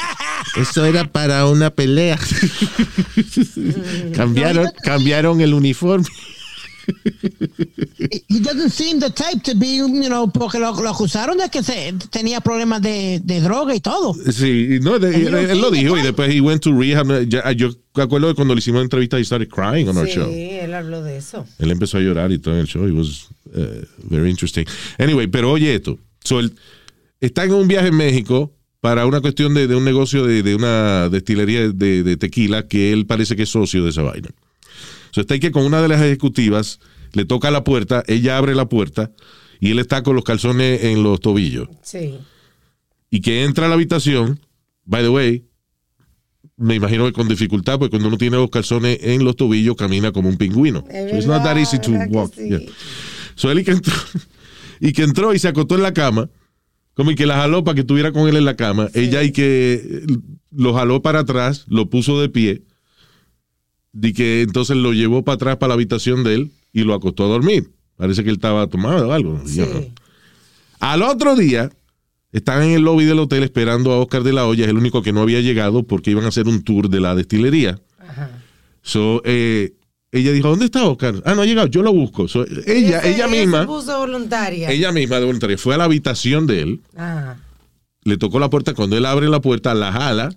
Eso 0.62 0.86
era 0.86 1.06
para 1.12 1.48
una 1.48 1.72
pelea. 1.72 2.20
cambiaron, 4.14 4.72
cambiaron 4.84 5.42
el 5.42 5.54
uniforme. 5.56 6.06
He 8.30 8.40
doesn't 8.40 8.70
seem 8.72 9.00
the 9.00 9.10
type 9.10 9.42
to 9.44 9.56
be, 9.56 9.78
you 9.78 9.88
know, 10.08 10.28
porque 10.32 10.60
lo, 10.60 10.74
lo 10.82 10.90
acusaron 10.90 11.38
de 11.38 11.50
que 11.50 11.64
se, 11.64 11.94
tenía 12.10 12.42
problemas 12.42 12.82
de, 12.82 13.20
de 13.24 13.42
droga 13.42 13.74
y 13.76 13.80
todo. 13.80 14.14
Sí, 14.32 14.80
no, 14.82 15.00
de- 15.00 15.16
él, 15.28 15.34
él 15.34 15.60
lo 15.62 15.72
dijo 15.72 15.98
y 15.98 16.02
después 16.02 16.34
he 16.34 16.42
went 16.42 16.62
to 16.62 16.72
rehab. 16.78 17.28
Ya- 17.28 17.52
yo 17.54 17.70
me 17.96 18.04
acuerdo 18.04 18.28
de 18.28 18.36
cuando 18.36 18.54
le 18.54 18.60
hicimos 18.60 18.80
la 18.80 18.84
entrevista, 18.84 19.18
he 19.20 19.26
started 19.26 19.50
crying 19.50 19.88
on 19.88 19.98
our 19.98 20.08
Sí, 20.08 20.14
show. 20.16 20.30
él 20.32 20.74
habló 20.74 21.02
de 21.04 21.18
eso. 21.18 21.46
Él 21.60 21.72
empezó 21.72 21.98
a 21.98 22.02
llorar 22.02 22.32
y 22.32 22.40
todo 22.40 22.54
en 22.56 22.62
el 22.62 22.68
show. 22.68 22.88
It 22.88 22.94
was 22.94 23.28
uh, 23.54 23.86
very 24.10 24.30
interesting. 24.30 24.66
Anyway, 24.98 25.28
pero 25.28 25.52
oye 25.52 25.74
esto. 25.76 25.98
So, 26.24 26.40
él 26.40 26.54
está 27.22 27.44
en 27.46 27.54
un 27.54 27.68
viaje 27.68 27.88
en 27.88 27.96
México 27.98 28.52
para 28.82 29.06
una 29.08 29.22
cuestión 29.22 29.54
de, 29.54 29.68
de 29.68 29.76
un 29.76 29.84
negocio 29.84 30.26
de, 30.26 30.44
de 30.44 30.56
una 30.56 31.10
destilería 31.10 31.70
de, 31.70 32.04
de 32.04 32.18
tequila 32.18 32.68
que 32.68 32.94
él 32.94 33.06
parece 33.08 33.36
que 33.36 33.44
es 33.44 33.50
socio 33.50 33.84
de 33.84 33.90
esa 33.90 34.04
vaina. 34.04 34.30
So, 35.16 35.22
está 35.22 35.34
ahí 35.34 35.40
que 35.40 35.52
con 35.52 35.64
una 35.64 35.82
de 35.82 35.88
las 35.88 36.02
ejecutivas 36.02 36.82
le 37.14 37.24
toca 37.24 37.50
la 37.50 37.64
puerta, 37.64 38.04
ella 38.06 38.38
abre 38.38 38.54
la 38.54 38.68
puerta 38.68 39.14
y 39.62 39.72
él 39.72 39.80
está 39.80 40.04
con 40.04 40.14
los 40.14 40.26
calzones 40.26 40.84
en 40.84 41.04
los 41.04 41.22
tobillos. 41.22 41.70
Sí. 41.84 42.18
Y 43.10 43.22
que 43.22 43.46
entra 43.46 43.68
a 43.68 43.70
la 43.70 43.76
habitación, 43.76 44.42
by 44.84 45.04
the 45.04 45.08
way, 45.08 45.46
me 46.58 46.76
imagino 46.76 47.06
que 47.06 47.14
con 47.14 47.30
dificultad, 47.30 47.80
porque 47.80 47.92
cuando 47.92 48.10
uno 48.10 48.18
tiene 48.18 48.36
los 48.36 48.50
calzones 48.50 48.98
en 49.04 49.24
los 49.24 49.38
tobillos 49.38 49.78
camina 49.78 50.12
como 50.12 50.28
un 50.28 50.36
pingüino. 50.36 50.84
Es 50.90 51.12
So 51.12 51.16
it's 51.16 51.28
not 51.28 51.44
that 51.44 51.56
easy 51.56 51.80
to 51.80 51.92
¿verdad 51.92 52.10
que 52.10 52.18
walk. 52.18 52.34
sí? 52.36 52.50
Yeah. 52.50 52.60
So 53.36 53.52
él 53.52 53.60
y 53.60 53.64
que 53.64 53.72
entró, 53.72 53.94
y 54.82 54.92
que 54.92 55.04
entró 55.04 55.34
y 55.34 55.40
se 55.40 55.48
acostó 55.48 55.76
en 55.76 55.84
la 55.84 55.94
cama, 55.94 56.30
como 56.94 57.12
y 57.12 57.16
que 57.16 57.26
la 57.26 57.36
jaló 57.36 57.64
para 57.64 57.76
que 57.76 57.82
estuviera 57.82 58.12
con 58.12 58.28
él 58.28 58.36
en 58.36 58.44
la 58.44 58.58
cama. 58.58 58.90
Ella 58.94 59.24
y 59.24 59.32
que 59.32 60.06
lo 60.52 60.74
jaló 60.74 61.02
para 61.02 61.20
atrás, 61.20 61.64
lo 61.70 61.90
puso 61.90 62.20
de 62.20 62.28
pie, 62.28 62.64
y 64.02 64.14
que 64.14 64.42
entonces 64.42 64.76
lo 64.78 64.94
llevó 64.94 65.24
para 65.24 65.36
atrás 65.36 65.58
para 65.58 65.70
la 65.70 65.74
habitación 65.76 66.24
de 66.24 66.36
él 66.36 66.52
y 66.74 66.84
lo 66.84 66.94
acostó 66.94 67.26
a 67.26 67.28
dormir. 67.28 67.72
Parece 67.98 68.24
que 68.24 68.30
él 68.30 68.36
estaba 68.36 68.68
tomado 68.68 69.08
o 69.08 69.12
algo. 69.14 69.42
Al 70.80 71.02
otro 71.02 71.36
día, 71.36 71.70
estaban 72.32 72.64
en 72.64 72.72
el 72.72 72.82
lobby 72.82 73.06
del 73.06 73.20
hotel 73.20 73.44
esperando 73.44 73.94
a 73.94 74.00
Oscar 74.00 74.24
de 74.24 74.34
la 74.34 74.46
Hoya, 74.46 74.66
es 74.66 74.70
el 74.70 74.78
único 74.78 75.02
que 75.02 75.14
no 75.14 75.22
había 75.22 75.40
llegado 75.42 75.84
porque 75.84 76.12
iban 76.12 76.26
a 76.26 76.30
hacer 76.30 76.48
un 76.48 76.64
tour 76.64 76.90
de 76.90 77.00
la 77.00 77.16
destilería. 77.16 77.80
So, 78.82 79.22
eh, 79.26 79.74
ella 80.12 80.32
dijo, 80.32 80.50
¿dónde 80.50 80.66
está 80.66 80.86
Oscar? 80.86 81.16
Ah, 81.26 81.34
no 81.34 81.42
ha 81.42 81.46
llegado, 81.46 81.68
yo 81.68 81.82
lo 81.82 81.92
busco. 81.92 82.28
So, 82.28 82.46
ella, 82.68 83.02
se- 83.02 83.16
ella 83.16 83.28
se 83.28 83.32
misma, 83.38 83.66
puso 83.66 83.98
voluntaria. 83.98 84.70
ella 84.70 84.92
misma 84.92 85.20
de 85.20 85.26
voluntaria, 85.26 85.58
fue 85.58 85.74
a 85.74 85.78
la 85.78 85.86
habitación 85.86 86.46
de 86.46 86.62
él, 86.62 86.82
Ah, 86.96 87.36
le 88.04 88.18
tocó 88.18 88.38
la 88.40 88.50
puerta, 88.50 88.74
cuando 88.76 88.96
él 88.98 89.06
abre 89.06 89.28
la 89.30 89.42
puerta, 89.42 89.74
la 89.74 89.92
jala 89.92 90.30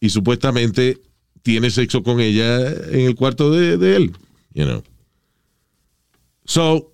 y 0.00 0.10
supuestamente 0.10 0.98
tiene 1.42 1.70
sexo 1.70 2.02
con 2.02 2.20
ella 2.20 2.68
en 2.68 3.00
el 3.00 3.14
cuarto 3.14 3.50
de, 3.50 3.76
de 3.76 3.96
él. 3.96 4.12
You 4.54 4.64
know. 4.64 4.82
So, 6.44 6.92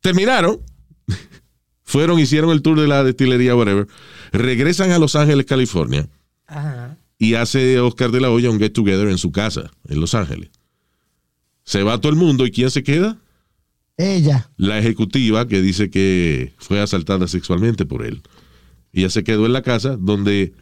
terminaron, 0.00 0.60
fueron, 1.82 2.18
hicieron 2.20 2.50
el 2.50 2.62
tour 2.62 2.80
de 2.80 2.86
la 2.86 3.02
destilería, 3.02 3.56
whatever, 3.56 3.88
regresan 4.32 4.92
a 4.92 4.98
Los 4.98 5.16
Ángeles, 5.16 5.46
California, 5.46 6.08
ajá. 6.46 6.96
y 7.18 7.34
hace 7.34 7.80
Oscar 7.80 8.10
de 8.10 8.20
la 8.20 8.30
Hoya 8.30 8.50
un 8.50 8.58
get 8.58 8.72
together 8.72 9.08
en 9.08 9.18
su 9.18 9.32
casa, 9.32 9.70
en 9.88 10.00
Los 10.00 10.14
Ángeles. 10.14 10.50
Se 11.64 11.82
va 11.82 12.00
todo 12.00 12.12
el 12.12 12.18
mundo, 12.18 12.46
¿y 12.46 12.50
quién 12.50 12.70
se 12.70 12.82
queda? 12.82 13.18
Ella. 13.96 14.50
la 14.56 14.78
ejecutiva 14.78 15.46
que 15.46 15.62
dice 15.62 15.88
que 15.88 16.52
fue 16.58 16.80
asaltada 16.80 17.28
sexualmente 17.28 17.86
por 17.86 18.04
él. 18.04 18.22
Ella 18.92 19.08
se 19.08 19.22
quedó 19.22 19.46
en 19.46 19.52
la 19.52 19.62
casa 19.62 19.96
donde 19.96 20.52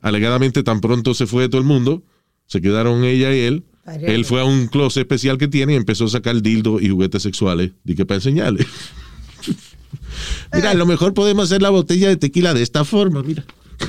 alegadamente 0.00 0.62
tan 0.62 0.80
pronto 0.80 1.14
se 1.14 1.26
fue 1.26 1.48
todo 1.48 1.60
el 1.60 1.66
mundo, 1.66 2.02
se 2.46 2.60
quedaron 2.60 3.04
ella 3.04 3.34
y 3.34 3.40
él. 3.40 3.64
Él 4.00 4.24
fue 4.24 4.40
a 4.40 4.44
un 4.44 4.66
closet 4.68 5.02
especial 5.02 5.36
que 5.36 5.46
tiene 5.48 5.74
y 5.74 5.76
empezó 5.76 6.06
a 6.06 6.08
sacar 6.08 6.40
dildo 6.40 6.80
y 6.80 6.88
juguetes 6.88 7.22
sexuales, 7.22 7.72
y 7.84 7.94
que 7.94 8.06
para 8.06 8.16
enseñarle. 8.16 8.66
mira, 10.54 10.70
a 10.70 10.74
lo 10.74 10.86
mejor 10.86 11.12
podemos 11.12 11.44
hacer 11.44 11.60
la 11.60 11.70
botella 11.70 12.08
de 12.08 12.16
tequila 12.16 12.54
de 12.54 12.62
esta 12.62 12.84
forma, 12.84 13.22
mira. 13.22 13.44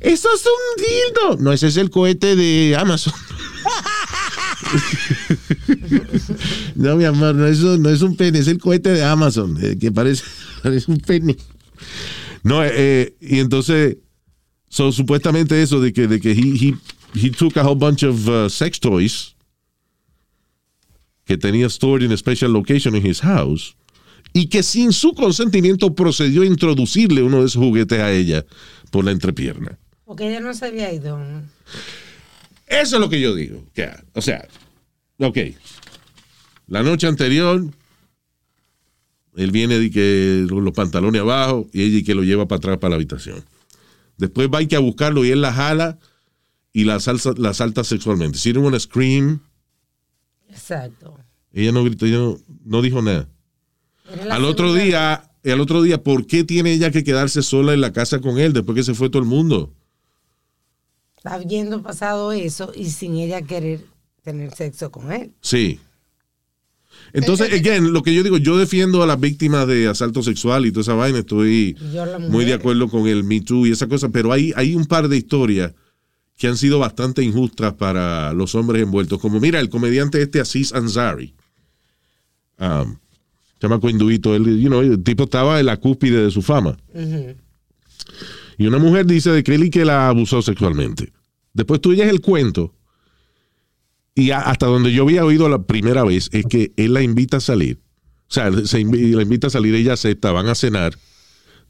Eso 0.00 0.28
es 0.34 0.44
un 0.44 0.82
dildo. 0.82 1.42
No, 1.44 1.52
ese 1.52 1.68
es 1.68 1.76
el 1.76 1.88
cohete 1.88 2.34
de 2.36 2.74
Amazon. 2.76 3.12
No, 6.74 6.96
mi 6.96 7.04
amor, 7.04 7.34
no 7.34 7.46
es, 7.46 7.60
un- 7.62 7.82
no 7.82 7.90
es 7.90 8.02
un 8.02 8.16
pene, 8.16 8.38
es 8.38 8.48
el 8.48 8.58
cohete 8.58 8.90
de 8.90 9.04
Amazon, 9.04 9.56
eh, 9.62 9.76
que 9.78 9.92
parece, 9.92 10.24
parece 10.62 10.90
un 10.90 10.98
pene. 10.98 11.36
No, 12.42 12.64
eh, 12.64 12.70
eh, 12.74 13.16
y 13.20 13.38
entonces, 13.38 13.98
so, 14.68 14.90
supuestamente 14.92 15.62
eso 15.62 15.80
de 15.80 15.92
que, 15.92 16.06
de 16.08 16.20
que 16.20 16.32
he, 16.32 16.34
he, 16.68 16.74
he 17.14 17.30
took 17.30 17.56
a 17.56 17.62
whole 17.62 17.76
bunch 17.76 18.02
of 18.02 18.28
uh, 18.28 18.48
sex 18.48 18.78
toys 18.78 19.34
que 21.24 21.38
tenía 21.38 21.70
stored 21.70 22.02
in 22.02 22.12
a 22.12 22.16
special 22.16 22.50
location 22.50 22.94
in 22.94 23.04
his 23.04 23.20
house 23.20 23.74
y 24.32 24.48
que 24.48 24.62
sin 24.62 24.92
su 24.92 25.14
consentimiento 25.14 25.94
procedió 25.94 26.42
a 26.42 26.46
introducirle 26.46 27.22
uno 27.22 27.40
de 27.40 27.46
esos 27.46 27.62
juguetes 27.62 28.00
a 28.00 28.10
ella 28.10 28.44
por 28.90 29.04
la 29.04 29.12
entrepierna. 29.12 29.78
Porque 30.04 30.28
ella 30.28 30.40
no 30.40 30.52
se 30.52 30.66
había 30.66 30.92
ido. 30.92 31.18
Eso 32.66 32.96
es 32.96 33.00
lo 33.00 33.08
que 33.08 33.20
yo 33.20 33.34
digo. 33.34 33.64
o 34.12 34.20
sea, 34.20 34.46
ok. 35.18 35.38
La 36.66 36.82
noche 36.82 37.06
anterior, 37.06 37.64
él 39.36 39.50
viene 39.52 39.78
de 39.78 39.90
que 39.90 40.46
los 40.48 40.72
pantalones 40.72 41.20
abajo 41.20 41.68
y 41.72 41.82
ella 41.82 41.98
y 41.98 42.04
que 42.04 42.14
lo 42.14 42.24
lleva 42.24 42.48
para 42.48 42.58
atrás 42.58 42.78
para 42.78 42.90
la 42.90 42.96
habitación. 42.96 43.44
Después 44.16 44.48
va 44.52 44.62
y 44.62 44.66
que 44.66 44.76
a 44.76 44.80
buscarlo 44.80 45.24
y 45.24 45.30
él 45.30 45.42
la 45.42 45.52
jala 45.52 45.98
y 46.74 46.84
la, 46.84 46.98
salsa, 46.98 47.32
la 47.38 47.54
salta 47.54 47.84
sexualmente. 47.84 48.36
Si 48.36 48.52
no 48.52 48.78
scream, 48.78 49.40
Exacto. 50.50 51.16
ella 51.52 51.70
no 51.70 51.84
gritó, 51.84 52.04
ella 52.04 52.18
no, 52.18 52.36
no 52.64 52.82
dijo 52.82 53.00
nada. 53.00 53.28
Al 54.28 54.44
otro 54.44 54.74
día, 54.74 55.30
al 55.44 55.60
otro 55.60 55.82
día, 55.82 56.02
¿por 56.02 56.26
qué 56.26 56.42
tiene 56.42 56.72
ella 56.72 56.90
que 56.90 57.04
quedarse 57.04 57.42
sola 57.42 57.74
en 57.74 57.80
la 57.80 57.92
casa 57.92 58.20
con 58.20 58.38
él 58.38 58.52
después 58.52 58.74
que 58.74 58.82
se 58.82 58.92
fue 58.92 59.08
todo 59.08 59.22
el 59.22 59.28
mundo? 59.28 59.72
Habiendo 61.22 61.80
pasado 61.80 62.32
eso 62.32 62.72
y 62.74 62.90
sin 62.90 63.14
ella 63.16 63.40
querer 63.42 63.86
tener 64.22 64.52
sexo 64.52 64.90
con 64.90 65.12
él. 65.12 65.32
Sí. 65.40 65.78
Entonces, 67.12 67.52
again, 67.52 67.92
lo 67.92 68.02
que 68.02 68.12
yo 68.12 68.24
digo, 68.24 68.38
yo 68.38 68.58
defiendo 68.58 69.02
a 69.02 69.06
las 69.06 69.20
víctimas 69.20 69.68
de 69.68 69.86
asalto 69.86 70.24
sexual 70.24 70.66
y 70.66 70.72
toda 70.72 70.82
esa 70.82 70.94
vaina, 70.94 71.20
estoy 71.20 71.76
muy 72.28 72.44
de 72.44 72.54
acuerdo 72.54 72.88
con 72.88 73.06
el 73.06 73.22
Me 73.22 73.40
Too 73.40 73.66
y 73.66 73.70
esa 73.70 73.86
cosa, 73.86 74.08
pero 74.08 74.32
hay, 74.32 74.52
hay 74.56 74.74
un 74.74 74.86
par 74.86 75.08
de 75.08 75.16
historias 75.16 75.72
que 76.36 76.48
han 76.48 76.56
sido 76.56 76.78
bastante 76.78 77.22
injustas 77.22 77.74
para 77.74 78.32
los 78.32 78.54
hombres 78.54 78.82
envueltos. 78.82 79.20
Como 79.20 79.38
mira, 79.40 79.60
el 79.60 79.68
comediante 79.68 80.20
este 80.20 80.40
Aziz 80.40 80.72
Ansari. 80.72 81.34
Um, 82.58 82.96
chamaco 83.60 83.88
hinduito, 83.88 84.34
él, 84.34 84.60
you 84.60 84.68
know, 84.68 84.80
el 84.80 85.02
tipo 85.02 85.24
estaba 85.24 85.60
en 85.60 85.66
la 85.66 85.76
cúspide 85.76 86.22
de 86.24 86.30
su 86.30 86.42
fama. 86.42 86.76
Y 88.58 88.66
una 88.66 88.78
mujer 88.78 89.06
dice 89.06 89.30
de 89.30 89.42
que 89.42 89.54
él 89.54 89.64
y 89.64 89.70
que 89.70 89.84
la 89.84 90.08
abusó 90.08 90.42
sexualmente. 90.42 91.12
Después 91.52 91.80
tú 91.80 91.90
oyes 91.90 92.08
el 92.08 92.20
cuento. 92.20 92.74
Y 94.14 94.30
a- 94.30 94.40
hasta 94.42 94.66
donde 94.66 94.92
yo 94.92 95.02
había 95.02 95.24
oído 95.24 95.48
la 95.48 95.62
primera 95.62 96.04
vez 96.04 96.28
es 96.32 96.46
que 96.46 96.72
él 96.76 96.94
la 96.94 97.02
invita 97.02 97.38
a 97.38 97.40
salir. 97.40 97.80
O 98.28 98.32
sea, 98.34 98.50
se 98.64 98.84
la 98.84 99.22
invita 99.22 99.48
a 99.48 99.50
salir, 99.50 99.74
ella 99.74 99.92
acepta, 99.94 100.32
van 100.32 100.48
a 100.48 100.54
cenar. 100.54 100.96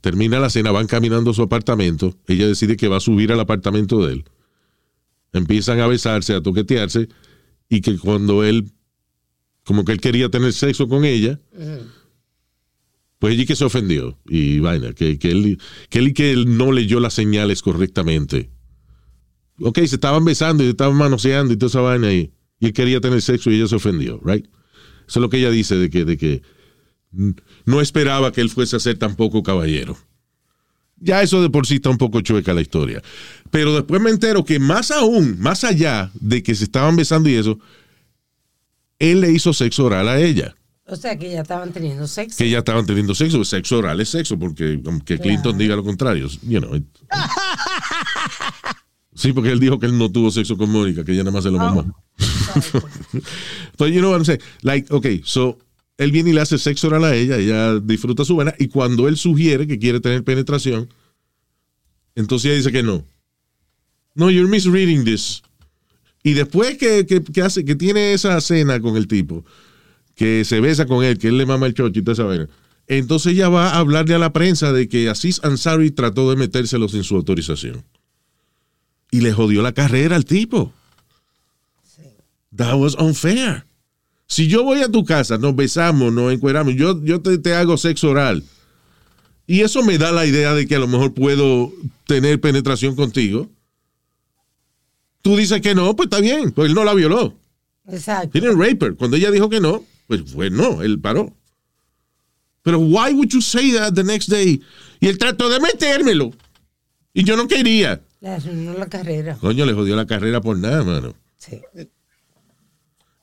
Termina 0.01 0.39
la 0.39 0.51
cena, 0.51 0.71
van 0.71 0.87
caminando 0.87 1.31
a 1.31 1.35
su 1.35 1.43
apartamento. 1.43 2.15
Ella 2.29 2.47
decide 2.47 2.77
que 2.77 2.89
va 2.89 2.99
a 2.99 3.01
subir 3.01 3.33
al 3.33 3.41
apartamento 3.41 4.07
de 4.07 4.15
él. 4.15 4.25
Empiezan 5.35 5.81
a 5.81 5.87
besarse, 5.87 6.33
a 6.33 6.41
toquetearse. 6.43 7.09
Y 7.69 7.83
que 7.83 7.99
cuando 7.99 8.45
él, 8.45 8.73
como 9.65 9.85
que 9.85 9.93
él 9.93 10.01
quería 10.01 10.31
tener 10.31 10.55
sexo 10.55 10.89
con 10.89 11.05
ella, 11.05 11.41
pues 13.19 13.35
ella 13.35 13.45
que 13.45 13.57
se 13.57 13.65
ofendió. 13.65 14.19
Y 14.27 14.61
vaina, 14.61 14.95
que, 14.95 15.19
que 15.19 15.31
él, 15.31 15.59
que 15.91 15.99
él 15.99 16.15
que 16.15 16.31
él 16.33 16.57
no 16.57 16.73
leyó 16.73 17.01
las 17.01 17.13
señales 17.15 17.61
correctamente. 17.61 18.51
Ok, 19.61 19.79
se 19.81 19.97
estaban 19.97 20.25
besando 20.25 20.63
y 20.63 20.67
se 20.67 20.71
estaban 20.71 20.97
manoseando 20.97 21.53
y 21.53 21.57
toda 21.57 21.69
esa 21.69 21.81
vaina 21.81 22.13
y, 22.13 22.33
y 22.59 22.67
él 22.67 22.73
quería 22.73 23.01
tener 23.01 23.21
sexo 23.21 23.51
y 23.51 23.57
ella 23.57 23.69
se 23.69 23.77
ofendió, 23.77 24.21
right? 24.25 24.47
Eso 25.07 25.19
es 25.19 25.23
lo 25.23 25.29
que 25.29 25.39
ella 25.39 25.51
dice 25.51 25.77
de 25.77 25.91
que, 25.91 26.05
de 26.05 26.17
que 26.17 26.43
no 27.65 27.81
esperaba 27.81 28.33
que 28.33 28.41
él 28.41 28.51
fuese 28.51 28.77
a 28.77 28.81
ser 28.81 28.99
tampoco 28.99 29.43
caballero. 29.43 29.97
Ya 31.05 31.23
eso 31.23 31.43
de 31.43 31.51
por 31.51 31.67
sí 31.67 31.77
está 31.77 31.91
un 31.91 31.99
poco 31.99 32.21
chueca 32.23 32.55
la 32.55 32.63
historia. 32.63 33.03
Pero 33.51 33.75
después 33.75 34.01
me 34.01 34.11
entero 34.11 34.45
que 34.45 34.59
más 34.59 34.91
aún, 34.91 35.39
más 35.39 35.63
allá 35.65 36.11
de 36.15 36.43
que 36.43 36.55
se 36.55 36.65
estaban 36.65 36.97
besando 36.97 37.29
y 37.29 37.35
eso, 37.35 37.59
él 38.99 39.21
le 39.21 39.31
hizo 39.31 39.53
sexo 39.53 39.85
oral 39.85 40.09
a 40.09 40.19
ella. 40.19 40.57
O 40.87 40.97
sea 40.97 41.19
que 41.19 41.31
ya 41.31 41.43
estaban 41.43 41.73
teniendo 41.73 42.07
sexo. 42.07 42.37
Que 42.39 42.51
ya 42.51 42.59
estaban 42.59 42.85
teniendo 42.87 43.15
sexo. 43.15 43.45
Sexo 43.45 43.79
oral 43.79 44.01
es 44.01 44.09
sexo, 44.09 44.39
porque 44.39 44.81
aunque 44.85 45.19
Clinton 45.19 45.57
diga 45.59 45.77
lo 45.77 45.85
contrario, 45.85 46.29
you 46.43 46.61
know, 46.61 46.75
it- 46.75 46.85
Sí, 49.17 49.33
porque 49.33 49.51
él 49.53 49.61
dijo 49.61 49.79
que 49.79 49.87
él 49.87 49.97
no 49.97 50.11
tuvo 50.11 50.31
sexo 50.33 50.57
con 50.57 50.71
Mónica, 50.71 51.05
que 51.05 51.13
ella 51.13 51.23
nada 51.23 51.31
más 51.33 51.45
se 51.45 51.51
lo 51.51 51.59
mamó. 51.59 51.85
But 53.79 53.89
you 53.93 54.01
know 54.01 54.11
what 54.11 54.17
I'm 54.19 54.25
saying? 54.25 54.41
Like, 54.63 54.93
okay, 54.93 55.23
so 55.25 55.59
él 55.99 56.11
viene 56.13 56.31
y 56.31 56.33
le 56.33 56.41
hace 56.41 56.59
sexo 56.59 56.89
oral 56.89 57.05
a 57.05 57.15
ella, 57.15 57.37
ella 57.39 57.79
disfruta 57.79 58.25
su 58.25 58.37
vena, 58.37 58.55
y 58.59 58.69
cuando 58.69 59.07
él 59.09 59.17
sugiere 59.17 59.67
que 59.67 59.79
quiere 59.79 60.01
tener 60.01 60.25
penetración, 60.25 60.89
entonces 62.15 62.47
ella 62.51 62.57
dice 62.59 62.73
que 62.73 62.83
no. 62.83 63.05
No, 64.15 64.31
you're 64.31 64.49
misreading 64.49 65.05
this. 65.05 65.43
Y 66.23 66.33
después 66.35 66.79
que, 66.79 67.05
que- 67.07 67.23
que 67.23 67.43
hace, 67.43 67.65
que 67.65 67.75
tiene 67.75 68.13
esa 68.13 68.41
cena 68.41 68.81
con 68.81 68.97
el 68.97 69.07
tipo, 69.09 69.45
que 70.15 70.45
se 70.45 70.61
besa 70.61 70.87
con 70.87 71.05
él, 71.05 71.19
que 71.19 71.29
él 71.29 71.39
le 71.39 71.47
mama 71.47 71.67
el 71.67 71.75
chocho 71.75 71.99
y 71.99 72.03
toda 72.03 72.13
esa 72.13 72.25
vaina, 72.25 72.49
entonces 72.87 73.33
ella 73.33 73.49
va 73.49 73.71
a 73.71 73.79
hablarle 73.79 74.15
a 74.15 74.19
la 74.19 74.33
prensa 74.33 74.73
de 74.73 74.89
que 74.89 75.09
Aziz 75.09 75.41
Ansari 75.43 75.91
trató 75.91 76.31
de 76.31 76.37
metérselos 76.37 76.93
sin 76.93 77.03
su 77.05 77.17
autorización. 77.17 77.85
Y 79.11 79.21
le 79.21 79.33
jodió 79.33 79.63
la 79.63 79.73
carrera 79.73 80.17
al 80.17 80.25
tipo. 80.25 80.73
That 82.57 82.75
was 82.79 82.95
unfair. 82.97 83.65
Si 84.27 84.49
yo 84.49 84.65
voy 84.65 84.81
a 84.81 84.89
tu 84.89 85.05
casa, 85.05 85.39
nos 85.39 85.55
besamos, 85.55 86.13
nos 86.13 86.33
encueramos, 86.33 86.75
yo, 86.75 87.03
yo 87.05 87.21
te, 87.21 87.39
te 87.39 87.55
hago 87.55 87.77
sexo 87.77 88.11
oral. 88.11 88.43
Y 89.47 89.61
eso 89.61 89.83
me 89.83 89.99
da 89.99 90.11
la 90.13 90.25
idea 90.27 90.55
de 90.55 90.67
que 90.67 90.77
a 90.77 90.79
lo 90.79 90.89
mejor 90.89 91.13
puedo 91.13 91.73
tener 92.07 92.41
penetración 92.41 92.97
contigo. 92.97 93.51
Tú 95.21 95.37
dices 95.37 95.61
que 95.61 95.75
no, 95.75 95.95
pues 95.95 96.07
está 96.07 96.21
bien, 96.21 96.53
pues 96.53 96.69
él 96.69 96.75
no 96.75 96.85
la 96.85 96.95
violó. 96.95 97.35
Exacto. 97.89 98.31
Tiene 98.31 98.53
raper. 98.53 98.95
Cuando 98.95 99.17
ella 99.17 99.31
dijo 99.31 99.49
que 99.49 99.61
no, 99.61 99.85
pues 100.07 100.23
fue 100.33 100.51
no, 100.51 100.83
él 100.83 100.99
paró. 100.99 101.33
Pero 102.63 102.79
why 102.79 103.13
would 103.13 103.29
you 103.29 103.43
say 103.43 103.73
that 103.73 103.93
the 103.93 104.03
next 104.03 104.31
day? 104.31 104.61
Y 105.01 105.09
él 105.09 105.19
trató 105.19 105.51
de 105.51 105.61
metérmelo. 105.61 106.33
Y 107.13 107.25
yo 107.25 107.37
no 107.37 107.47
quería. 107.47 108.01
Le 108.21 108.31
arruinó 108.31 108.73
la 108.73 108.89
carrera. 108.89 109.37
Coño, 109.37 109.67
le 109.67 109.75
jodió 109.75 109.95
la 109.97 110.07
carrera 110.07 110.41
por 110.41 110.59
nada, 110.59 110.83
mano. 110.83 111.15
Sí. 111.37 111.61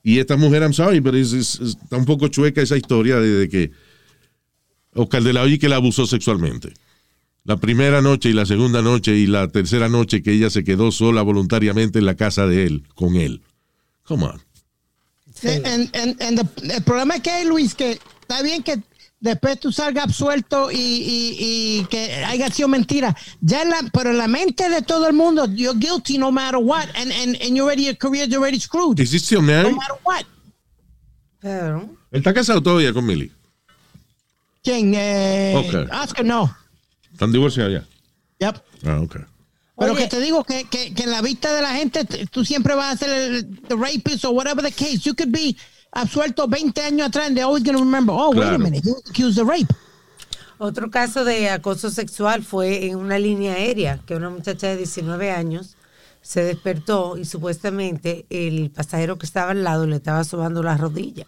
Y 0.02 0.18
esta 0.18 0.36
mujer, 0.36 0.62
I'm 0.62 0.72
sorry, 0.72 1.00
pero 1.00 1.16
es- 1.16 1.32
es- 1.32 1.60
está 1.60 1.96
un 1.96 2.04
poco 2.04 2.28
chueca 2.28 2.60
esa 2.62 2.76
historia 2.76 3.20
de, 3.20 3.48
que 3.48 3.70
Oscar 4.94 5.22
de 5.22 5.32
la 5.32 5.42
Hoya 5.42 5.58
que 5.58 5.68
la 5.68 5.76
abusó 5.76 6.06
sexualmente. 6.06 6.72
La 7.44 7.56
primera 7.56 8.00
noche 8.02 8.28
y 8.28 8.32
la 8.32 8.46
segunda 8.46 8.82
noche 8.82 9.16
y 9.16 9.26
la 9.26 9.48
tercera 9.48 9.88
noche 9.88 10.22
que 10.22 10.32
ella 10.32 10.48
se 10.50 10.62
quedó 10.64 10.92
sola 10.92 11.22
voluntariamente 11.22 11.98
en 11.98 12.06
la 12.06 12.14
casa 12.16 12.46
de 12.46 12.64
él, 12.66 12.84
con 12.94 13.16
él. 13.16 13.42
Come 14.04 14.24
on. 14.24 14.40
El 15.42 16.82
problema 16.84 17.16
es 17.16 17.22
que 17.22 17.44
Luis, 17.44 17.74
que 17.74 17.98
está 18.20 18.42
bien 18.42 18.62
que 18.62 18.80
después 19.22 19.58
tú 19.58 19.72
salgas 19.72 20.04
absuelto 20.04 20.70
y, 20.70 20.76
y- 20.76 21.36
y 21.80 21.84
que 21.86 22.22
haya 22.26 22.50
sido 22.50 22.68
mentira. 22.68 23.16
Ya 23.40 23.62
en 23.62 23.70
la, 23.70 23.78
pero 23.92 24.10
en 24.10 24.18
la 24.18 24.28
mente 24.28 24.68
de 24.68 24.82
todo 24.82 25.06
el 25.06 25.14
mundo, 25.14 25.46
you're 25.46 25.78
guilty 25.78 26.18
no 26.18 26.30
matter 26.30 26.58
what. 26.60 26.84
And, 26.96 27.10
and, 27.12 27.36
and 27.40 27.56
you're 27.56 27.62
already, 27.62 27.84
your 27.86 27.96
career 27.96 28.28
is 28.28 28.34
already 28.36 28.58
screwed. 28.60 29.00
Is 29.00 29.12
he 29.12 29.18
still 29.18 29.40
No 29.40 29.46
married? 29.46 29.74
matter 29.76 29.96
what. 30.04 30.24
Pero, 31.40 31.88
Él 32.10 32.18
está 32.18 32.34
casado 32.34 32.62
todavía 32.62 32.92
con 32.92 33.06
Millie. 33.06 33.32
¿Quién? 34.62 34.92
Eh, 34.94 35.54
Ok. 35.56 35.90
Oscar, 36.02 36.24
no. 36.24 36.54
Están 37.12 37.32
divorciados 37.32 37.72
ya. 37.72 38.46
Yep. 38.46 38.62
Ah, 38.86 39.00
ok. 39.02 39.16
Pero 39.78 39.92
Oye. 39.94 40.02
que 40.02 40.08
te 40.08 40.20
digo 40.20 40.44
que, 40.44 40.64
que, 40.64 40.94
que 40.94 41.02
en 41.04 41.10
la 41.10 41.22
vista 41.22 41.52
de 41.54 41.62
la 41.62 41.74
gente, 41.74 42.04
tú 42.30 42.44
siempre 42.44 42.74
vas 42.74 42.94
a 42.94 42.96
ser 42.98 43.10
el 43.10 43.60
the 43.68 43.74
rapist 43.74 44.24
or 44.24 44.32
whatever 44.32 44.62
the 44.62 44.70
case. 44.70 44.98
You 45.04 45.14
could 45.14 45.32
be 45.32 45.56
absuelto 45.92 46.46
20 46.48 46.80
años 46.82 47.08
atrás 47.08 47.26
and 47.28 47.36
they're 47.36 47.44
always 47.46 47.62
going 47.62 47.76
to 47.76 47.82
remember, 47.84 48.14
oh, 48.16 48.30
wait 48.30 48.48
a 48.48 48.58
minute, 48.58 48.82
he 48.84 48.90
was 48.90 49.02
accused 49.08 49.38
of 49.38 49.48
rape. 49.48 49.72
otro 50.58 50.90
caso 50.90 51.24
de 51.24 51.48
acoso 51.50 51.90
sexual 51.90 52.42
fue 52.44 52.86
en 52.86 52.96
una 52.96 53.18
línea 53.18 53.54
aérea, 53.54 53.98
que 54.06 54.14
una 54.14 54.30
muchacha 54.30 54.68
de 54.68 54.76
19 54.76 55.30
años 55.32 55.76
se 56.22 56.44
despertó 56.44 57.16
y 57.18 57.24
supuestamente 57.24 58.26
el 58.30 58.70
pasajero 58.70 59.18
que 59.18 59.26
estaba 59.26 59.50
al 59.50 59.64
lado 59.64 59.86
le 59.86 59.96
estaba 59.96 60.22
sobando 60.24 60.62
la 60.62 60.76
rodilla. 60.76 61.26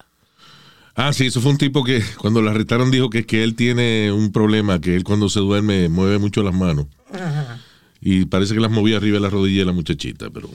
Ah, 0.94 1.12
sí, 1.12 1.26
eso 1.26 1.40
fue 1.40 1.50
un 1.50 1.58
tipo 1.58 1.82
que 1.82 2.00
cuando 2.18 2.40
lo 2.40 2.50
arrestaron 2.50 2.92
dijo 2.92 3.10
que, 3.10 3.26
que 3.26 3.42
él 3.42 3.56
tiene 3.56 4.12
un 4.12 4.30
problema, 4.30 4.80
que 4.80 4.94
él 4.94 5.02
cuando 5.02 5.28
se 5.28 5.40
duerme 5.40 5.88
mueve 5.88 6.18
mucho 6.18 6.44
las 6.44 6.54
manos. 6.54 6.86
Ajá. 7.12 7.60
Y 8.00 8.26
parece 8.26 8.54
que 8.54 8.60
las 8.60 8.70
movía 8.70 8.98
arriba 8.98 9.16
de 9.16 9.20
la 9.20 9.30
rodilla 9.30 9.62
de 9.62 9.66
la 9.66 9.72
muchachita, 9.72 10.30
pero 10.30 10.48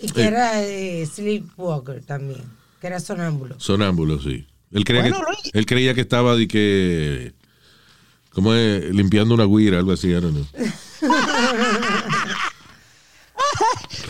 Y 0.00 0.08
que 0.10 0.22
Eh. 0.22 0.26
era 0.28 0.62
eh, 0.64 1.04
sleepwalker 1.04 2.02
también, 2.04 2.40
que 2.82 2.88
era 2.88 2.98
sonámbulo. 2.98 3.54
sonámbulo, 3.60 4.20
sí. 4.20 4.44
Él 4.72 4.84
creía, 4.84 5.02
Bueno, 5.02 5.20
que, 5.40 5.56
él 5.56 5.66
creía 5.66 5.94
que 5.94 6.00
estaba 6.00 6.34
de 6.34 6.48
que, 6.48 7.32
¿cómo 8.30 8.52
es? 8.54 8.92
Limpiando 8.92 9.34
una 9.34 9.44
guira, 9.44 9.78
algo 9.78 9.92
así, 9.92 10.10
don't 10.10 10.34
know. 10.34 10.44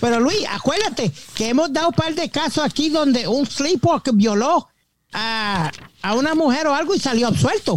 Pero 0.01 0.21
Luis, 0.21 0.47
acuérdate 0.49 1.13
que 1.35 1.51
hemos 1.51 1.71
dado 1.71 1.89
un 1.89 1.95
par 1.95 2.15
de 2.15 2.31
casos 2.31 2.65
aquí 2.65 2.89
donde 2.89 3.29
un 3.29 3.45
sleepwalker 3.45 4.15
violó 4.15 4.67
a, 5.13 5.71
a 6.01 6.15
una 6.15 6.35
mujer 6.35 6.67
o 6.67 6.75
algo 6.75 6.95
y 6.95 6.99
salió 6.99 7.27
absuelto. 7.29 7.75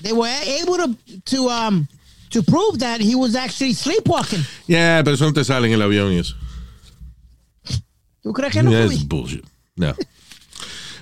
They 0.00 0.12
were 0.12 0.32
able 0.62 0.78
to, 0.78 0.96
to, 1.26 1.50
um, 1.50 1.86
to 2.30 2.42
prove 2.42 2.78
that 2.78 3.02
he 3.02 3.14
was 3.14 3.34
actually 3.34 3.74
sleepwalking. 3.74 4.42
Yeah, 4.66 5.02
pero 5.04 5.14
eso 5.16 5.26
no 5.26 5.34
te 5.34 5.44
sale 5.44 5.66
en 5.66 5.74
el 5.74 5.82
avión 5.82 6.10
y 6.14 6.20
eso. 6.20 6.36
¿Tú 8.22 8.32
crees 8.32 8.54
que 8.54 8.62
no, 8.62 8.72
it's 8.72 9.06
bullshit. 9.06 9.44
No. 9.76 9.94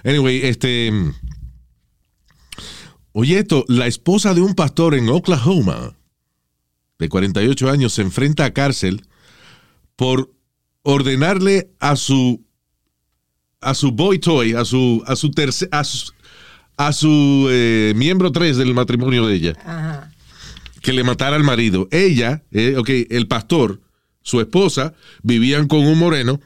Anyway, 0.05 0.41
este. 0.45 0.93
Oye, 3.13 3.39
esto, 3.39 3.65
la 3.69 3.87
esposa 3.87 4.35
de 4.35 4.41
un 4.41 4.55
pastor 4.55 4.95
en 4.95 5.09
Oklahoma, 5.09 5.95
de 6.99 7.09
48 7.09 7.71
años, 7.71 7.93
se 7.93 8.03
enfrenta 8.03 8.45
a 8.45 8.53
cárcel 8.53 9.07
por 9.97 10.33
ordenarle 10.83 11.71
a 11.81 11.97
su 11.97 12.45
a 13.61 13.73
su 13.75 13.93
boy 13.93 14.19
toy, 14.19 14.53
a 14.55 14.65
su 14.65 15.03
a 15.07 15.17
su 15.17 15.31
tercer 15.31 15.69
a 15.73 15.85
su, 15.85 16.13
a 16.77 16.93
su, 16.93 17.49
eh, 17.51 17.93
miembro 17.97 18.33
3 18.33 18.57
del 18.57 18.75
matrimonio 18.75 19.27
de 19.27 19.35
ella, 19.37 19.53
Ajá. 19.65 20.13
que 20.83 20.93
le 20.93 21.05
matara 21.05 21.37
al 21.37 21.45
marido. 21.45 21.89
Ella, 21.93 22.43
eh, 22.51 22.75
ok, 22.77 22.91
el 23.11 23.29
pastor, 23.29 23.81
su 24.23 24.41
esposa, 24.41 24.93
vivían 25.23 25.69
con 25.69 25.87
un 25.87 25.99
moreno 25.99 26.41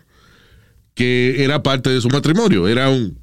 que 0.99 1.45
era 1.45 1.63
parte 1.63 1.91
de 1.91 2.01
su 2.01 2.09
matrimonio. 2.09 2.67
Era 2.67 2.91
un, 2.91 3.17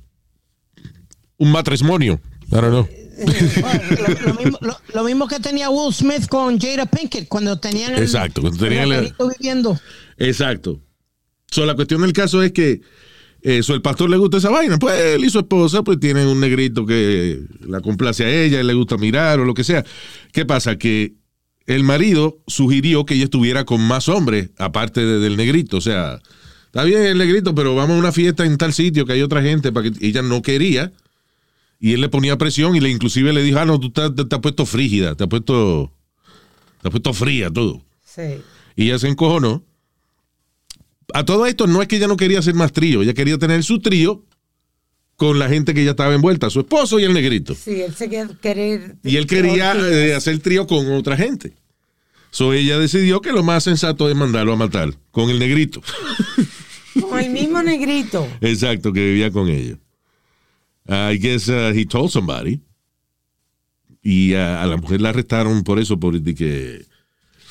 un 1.37 1.51
matrimonio. 1.51 2.21
I 2.47 2.55
don't 2.55 2.69
know. 2.69 2.87
lo, 3.17 4.27
lo 4.27 4.33
mismo, 4.39 4.57
lo- 4.61 4.77
lo 4.93 5.03
mismo 5.03 5.27
que 5.27 5.39
tenía 5.41 5.69
Will 5.69 5.93
Smith 5.93 6.27
con 6.29 6.57
Jada 6.59 6.85
Pinkett 6.85 7.27
cuando 7.27 7.59
tenían 7.59 7.93
el, 7.95 8.01
Exacto, 8.03 8.41
cuando 8.41 8.57
tenían 8.63 8.91
el 8.91 8.99
perrito 9.03 9.29
viviendo. 9.37 9.79
Exacto. 10.17 10.81
So, 11.51 11.65
la 11.65 11.75
cuestión 11.75 12.01
del 12.01 12.13
caso 12.13 12.41
es 12.41 12.51
que 12.53 12.81
Eso, 13.41 13.73
el 13.73 13.81
pastor 13.81 14.09
le 14.09 14.17
gusta 14.17 14.37
esa 14.37 14.49
vaina. 14.49 14.77
Pues 14.79 14.99
él 14.99 15.23
y 15.25 15.29
su 15.29 15.39
esposa, 15.39 15.83
pues 15.83 15.99
tienen 15.99 16.27
un 16.27 16.39
negrito 16.39 16.85
que 16.85 17.41
la 17.67 17.79
complace 17.81 18.23
a 18.25 18.29
ella, 18.43 18.59
él 18.59 18.67
le 18.67 18.73
gusta 18.73 18.97
mirar 18.97 19.39
o 19.39 19.45
lo 19.45 19.53
que 19.53 19.63
sea. 19.63 19.83
¿Qué 20.33 20.45
pasa? 20.45 20.77
Que 20.77 21.13
el 21.67 21.83
marido 21.83 22.39
sugirió 22.47 23.05
que 23.05 23.13
ella 23.15 23.25
estuviera 23.25 23.63
con 23.65 23.81
más 23.81 24.07
hombres, 24.09 24.49
aparte 24.57 25.01
de- 25.05 25.19
del 25.19 25.35
negrito. 25.37 25.77
O 25.77 25.81
sea, 25.81 26.19
está 26.75 26.83
bien 26.83 27.03
el 27.05 27.17
negrito, 27.17 27.55
pero 27.55 27.73
vamos 27.73 27.95
a 27.95 27.99
una 27.99 28.11
fiesta 28.11 28.45
en 28.45 28.57
tal 28.57 28.73
sitio 28.73 29.05
que 29.05 29.13
hay 29.13 29.21
otra 29.21 29.41
gente, 29.41 29.71
para 29.71 29.89
que 29.89 30.05
ella 30.05 30.21
no 30.21 30.41
quería. 30.41 30.91
Y 31.79 31.93
él 31.93 32.01
le 32.01 32.09
ponía 32.09 32.37
presión 32.37 32.75
y 32.75 32.81
le 32.81 32.89
inclusive 32.89 33.31
le 33.31 33.43
dijo, 33.43 33.59
ah, 33.59 33.65
no, 33.65 33.79
tú 33.79 33.91
te, 33.91 34.09
te- 34.11 34.25
te 34.25 34.35
has 34.35 34.41
puesto 34.41 34.65
frígida, 34.65 35.15
te 35.15 35.23
has 35.23 35.29
puesto, 35.29 35.89
te 36.81 36.87
has 36.89 36.91
puesto 36.91 37.13
fría 37.13 37.49
todo. 37.49 37.81
Sí. 38.03 38.41
Y 38.75 38.85
ella 38.87 38.99
se 38.99 39.07
encojonó. 39.07 39.63
A 41.13 41.23
todo 41.23 41.45
esto 41.45 41.65
no 41.65 41.81
es 41.81 41.87
que 41.87 41.95
ella 41.95 42.07
no 42.07 42.17
quería 42.17 42.39
hacer 42.39 42.55
más 42.55 42.73
trío, 42.73 43.01
ella 43.03 43.13
quería 43.13 43.37
tener 43.37 43.63
su 43.63 43.79
trío 43.79 44.23
con 45.15 45.39
la 45.39 45.47
gente 45.47 45.73
que 45.73 45.85
ya 45.85 45.91
estaba 45.91 46.13
envuelta, 46.13 46.49
su 46.49 46.59
esposo 46.59 46.99
y 46.99 47.03
el 47.05 47.13
negrito. 47.13 47.55
Sí, 47.55 47.81
él 47.81 47.95
se 47.95 48.09
quería 48.09 48.27
querer. 48.41 48.95
Y 49.03 49.15
él 49.15 49.27
quería 49.27 49.73
eh, 49.77 50.13
hacer 50.13 50.39
trío 50.39 50.67
con 50.67 50.91
otra 50.91 51.15
gente. 51.15 51.53
So 52.31 52.51
ella 52.51 52.77
decidió 52.77 53.21
que 53.21 53.31
lo 53.31 53.43
más 53.43 53.63
sensato 53.63 54.09
es 54.09 54.15
mandarlo 54.15 54.51
a 54.51 54.57
matar 54.57 54.93
con 55.11 55.29
el 55.29 55.39
negrito. 55.39 55.81
Con 57.01 57.19
el 57.19 57.29
mismo 57.31 57.61
negrito. 57.61 58.27
Exacto, 58.41 58.93
que 58.93 58.99
vivía 59.05 59.31
con 59.31 59.49
ellos. 59.49 59.77
I 60.87 61.17
guess 61.17 61.47
uh, 61.49 61.71
he 61.73 61.85
told 61.85 62.11
somebody. 62.11 62.61
Y 64.01 64.33
uh, 64.35 64.37
a 64.61 64.65
la 64.67 64.77
mujer 64.77 65.01
la 65.01 65.09
arrestaron 65.09 65.63
por 65.63 65.79
eso, 65.79 65.99
por 65.99 66.19
de 66.19 66.35
que 66.35 66.85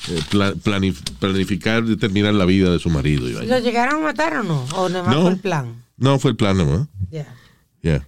eh, 0.07 0.21
pla- 0.29 0.53
planif- 0.53 1.03
planificar 1.19 1.83
de 1.83 1.97
terminar 1.97 2.33
la 2.33 2.45
vida 2.45 2.71
de 2.71 2.79
su 2.79 2.89
marido. 2.89 3.27
¿Lo 3.43 3.59
llegaron 3.59 3.95
a 4.01 4.03
matar 4.05 4.37
o 4.37 4.43
no? 4.43 4.63
¿O 4.75 4.87
nada 4.89 5.03
más 5.03 5.15
No. 5.15 5.21
fue 5.23 5.31
el 5.31 5.39
plan? 5.39 5.83
No 5.97 6.17
fue 6.19 6.31
el 6.31 6.37
plan, 6.37 6.57
¿no? 6.57 6.87
Ya. 7.11 7.27
Yeah. 7.81 8.07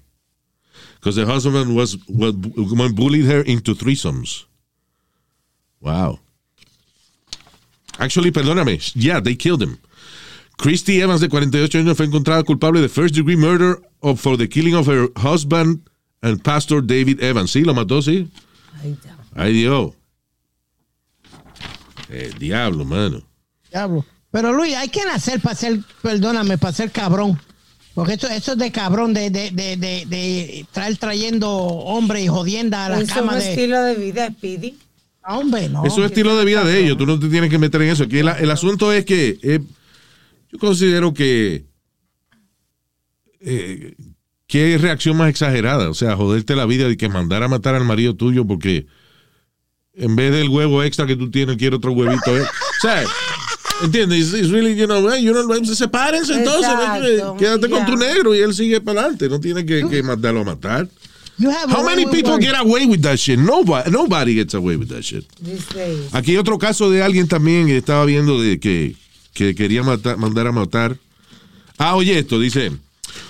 Because 0.96 1.16
the 1.16 1.26
husband 1.26 1.76
was, 1.76 1.98
was 2.08 2.34
bullied 2.94 3.26
her 3.26 3.42
into 3.46 3.76
threesomes. 3.76 4.46
Wow. 5.82 6.20
Actually, 8.00 8.32
perdóname. 8.32 8.80
Yeah, 8.96 9.20
they 9.22 9.36
killed 9.36 9.62
him. 9.62 9.78
Christy 10.58 11.00
Evans, 11.00 11.22
de 11.22 11.30
48 11.30 11.80
años, 11.80 11.96
fue 11.96 12.08
encontrada 12.08 12.44
culpable 12.44 12.82
de 12.82 12.90
first 12.90 13.16
degree 13.16 13.38
murder 13.38 13.80
of, 14.02 14.20
for 14.20 14.38
the 14.38 14.50
killing 14.50 14.76
of 14.76 14.88
her 14.88 15.10
husband 15.16 15.82
and 16.22 16.42
pastor 16.44 16.82
David 16.82 17.22
Evans. 17.22 17.52
Sí, 17.52 17.64
lo 17.64 17.74
mató, 17.74 18.02
sí. 18.02 18.28
Ay, 19.36 19.54
Dios. 19.54 19.94
El 22.10 22.34
diablo, 22.40 22.86
mano. 22.86 23.22
Diablo. 23.70 24.06
Pero 24.32 24.52
Luis, 24.52 24.76
hay 24.76 24.90
que 24.90 25.06
nacer 25.06 25.40
para 25.42 25.56
ser, 25.56 25.80
perdóname, 26.02 26.58
para 26.58 26.74
ser 26.74 26.92
cabrón. 26.92 27.40
Porque 27.94 28.14
eso, 28.14 28.28
eso 28.28 28.54
es 28.54 28.58
de 28.58 28.72
cabrón, 28.72 29.14
de, 29.14 29.30
de, 29.30 29.52
de, 29.52 29.78
de, 29.78 30.06
de 30.06 30.66
traer 30.72 30.98
trayendo 30.98 31.50
hombre 31.50 32.22
y 32.22 32.28
jodienda 32.28 32.86
a 32.86 32.90
la 32.90 33.00
Es 33.00 33.16
un 33.16 33.34
estilo 33.34 33.82
de 33.82 33.96
vida, 33.96 34.30
Speedy. 34.30 34.78
Hombre, 35.28 35.68
no. 35.70 35.86
Eso 35.86 36.04
es 36.04 36.12
estilo 36.12 36.38
de 36.38 36.46
vida 36.46 36.64
de 36.64 36.80
ellos. 36.80 36.98
Tú 36.98 37.06
no 37.06 37.20
te 37.20 37.28
tienes 37.28 37.50
que 37.50 37.58
meter 37.58 37.82
en 37.82 37.90
eso. 37.90 38.04
Aquí 38.04 38.20
el, 38.20 38.30
el 38.30 38.52
asunto 38.52 38.94
es 38.94 39.04
que 39.06 39.38
eh, 39.42 39.60
yo 40.52 40.60
considero 40.60 41.14
que 41.14 41.66
eh, 43.40 43.96
qué 44.48 44.78
reacción 44.78 45.18
más 45.18 45.30
exagerada. 45.30 45.90
O 45.90 45.94
sea, 45.94 46.16
joderte 46.16 46.56
la 46.56 46.66
vida 46.66 46.88
de 46.88 46.98
que 46.98 47.10
mandar 47.10 47.44
a 47.44 47.48
matar 47.48 47.76
al 47.76 47.86
marido 47.86 48.16
tuyo 48.16 48.46
porque 48.46 48.88
en 49.94 50.16
vez 50.16 50.32
del 50.32 50.50
huevo 50.50 50.84
extra 50.84 51.06
que 51.08 51.16
tú 51.16 51.30
tienes, 51.32 51.58
quiere 51.58 51.76
otro 51.76 51.92
huevito. 51.92 52.38
eh. 52.38 52.42
O 52.44 52.82
sea, 52.82 53.04
¿entiendes? 53.84 54.28
It's- 54.34 54.40
it's 54.42 54.50
really, 54.52 54.76
you 54.76 54.86
know, 54.86 55.16
you 55.18 55.32
know, 55.34 55.66
sepárense 55.66 56.34
entonces. 56.34 56.72
Exacto. 56.72 57.26
¿no? 57.34 57.38
Quédate 57.38 57.70
con 57.70 57.86
tu 57.86 57.96
negro 57.98 58.36
y 58.36 58.40
él 58.40 58.54
sigue 58.54 58.80
para 58.82 59.02
adelante. 59.02 59.28
No 59.30 59.40
tiene 59.40 59.66
que, 59.66 59.88
que 59.90 60.04
mandarlo 60.04 60.42
a 60.42 60.46
matar. 60.46 60.88
How 61.40 61.84
many 61.84 62.06
people 62.08 62.38
get 62.40 62.56
away 62.56 62.88
with 62.88 63.02
that 63.02 63.18
shit? 63.18 63.38
Nobody, 63.38 63.92
nobody 63.92 64.34
gets 64.34 64.56
away 64.56 64.76
with 64.76 64.88
that 64.88 65.02
shit. 65.04 65.24
Aquí 66.14 66.32
hay 66.32 66.38
otro 66.38 66.58
caso 66.58 66.90
de 66.90 67.04
alguien 67.04 67.28
también 67.28 67.68
que 67.68 67.78
estaba 67.78 68.06
viendo 68.06 68.42
de 68.42 68.60
que, 68.60 68.96
que 69.38 69.54
quería 69.54 69.84
mandar 69.84 70.48
a 70.48 70.52
matar. 70.52 70.98
Ah, 71.78 71.96
oye 71.96 72.18
esto, 72.18 72.40
dice, 72.40 72.72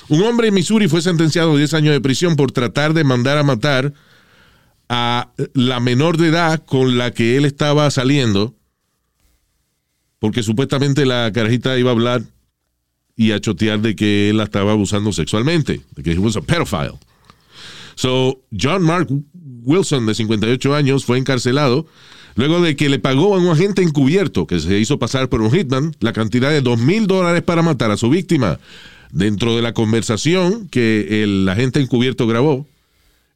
un 0.07 0.21
hombre 0.23 0.47
en 0.47 0.53
Missouri 0.53 0.87
fue 0.87 1.01
sentenciado 1.01 1.53
a 1.53 1.57
10 1.57 1.73
años 1.73 1.93
de 1.93 1.99
prisión 1.99 2.37
por 2.37 2.53
tratar 2.53 2.93
de 2.93 3.03
mandar 3.03 3.37
a 3.37 3.43
matar 3.43 3.93
a 4.87 5.31
la 5.53 5.81
menor 5.81 6.15
de 6.15 6.29
edad 6.29 6.63
con 6.65 6.97
la 6.97 7.11
que 7.11 7.35
él 7.35 7.43
estaba 7.43 7.91
saliendo, 7.91 8.55
porque 10.19 10.43
supuestamente 10.43 11.05
la 11.05 11.29
carajita 11.33 11.77
iba 11.77 11.89
a 11.89 11.93
hablar 11.93 12.23
y 13.17 13.33
a 13.33 13.41
chotear 13.41 13.81
de 13.81 13.97
que 13.97 14.29
él 14.29 14.37
la 14.37 14.45
estaba 14.45 14.71
abusando 14.71 15.11
sexualmente, 15.11 15.81
de 15.93 16.03
que 16.03 16.13
he 16.13 16.17
was 16.17 16.37
a 16.37 16.41
pedophile. 16.41 16.97
So, 17.95 18.39
John 18.57 18.81
Mark 18.81 19.09
Wilson, 19.63 20.05
de 20.05 20.15
58 20.15 20.73
años, 20.73 21.03
fue 21.03 21.17
encarcelado 21.17 21.85
luego 22.37 22.61
de 22.61 22.75
que 22.77 22.87
le 22.87 22.99
pagó 22.99 23.35
a 23.35 23.39
un 23.39 23.49
agente 23.49 23.81
encubierto 23.81 24.47
que 24.47 24.59
se 24.61 24.79
hizo 24.79 24.97
pasar 24.99 25.27
por 25.27 25.41
un 25.41 25.51
hitman 25.51 25.93
la 25.99 26.13
cantidad 26.13 26.49
de 26.49 26.61
dos 26.61 26.79
mil 26.79 27.05
dólares 27.07 27.43
para 27.43 27.61
matar 27.61 27.91
a 27.91 27.97
su 27.97 28.09
víctima. 28.09 28.59
Dentro 29.11 29.55
de 29.55 29.61
la 29.61 29.73
conversación 29.73 30.67
que 30.69 31.23
el 31.23 31.47
agente 31.49 31.79
encubierto 31.79 32.27
grabó, 32.27 32.65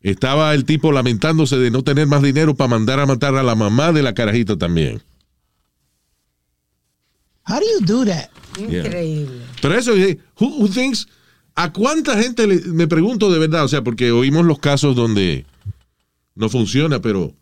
estaba 0.01 0.53
el 0.53 0.65
tipo 0.65 0.91
lamentándose 0.91 1.57
de 1.57 1.71
no 1.71 1.83
tener 1.83 2.07
más 2.07 2.21
dinero 2.21 2.55
para 2.55 2.67
mandar 2.69 2.99
a 2.99 3.05
matar 3.05 3.35
a 3.35 3.43
la 3.43 3.55
mamá 3.55 3.91
de 3.91 4.01
la 4.03 4.13
carajita 4.13 4.57
también. 4.57 5.01
How 7.47 7.59
do 7.59 7.65
you 7.79 7.85
do 7.85 8.05
that? 8.05 8.29
Yeah. 8.57 8.85
Increíble. 8.85 9.41
Pero 9.61 9.73
eso, 9.77 9.95
eh, 9.95 10.19
who, 10.39 10.47
who 10.57 10.67
thinks, 10.67 11.07
¿a 11.55 11.71
cuánta 11.71 12.21
gente 12.21 12.45
le- 12.47 12.61
me 12.67 12.87
pregunto 12.87 13.31
de 13.31 13.39
verdad? 13.39 13.63
O 13.63 13.67
sea, 13.67 13.81
porque 13.83 14.11
oímos 14.11 14.45
los 14.45 14.59
casos 14.59 14.95
donde 14.95 15.45
no 16.35 16.49
funciona, 16.49 16.99
pero 17.01 17.33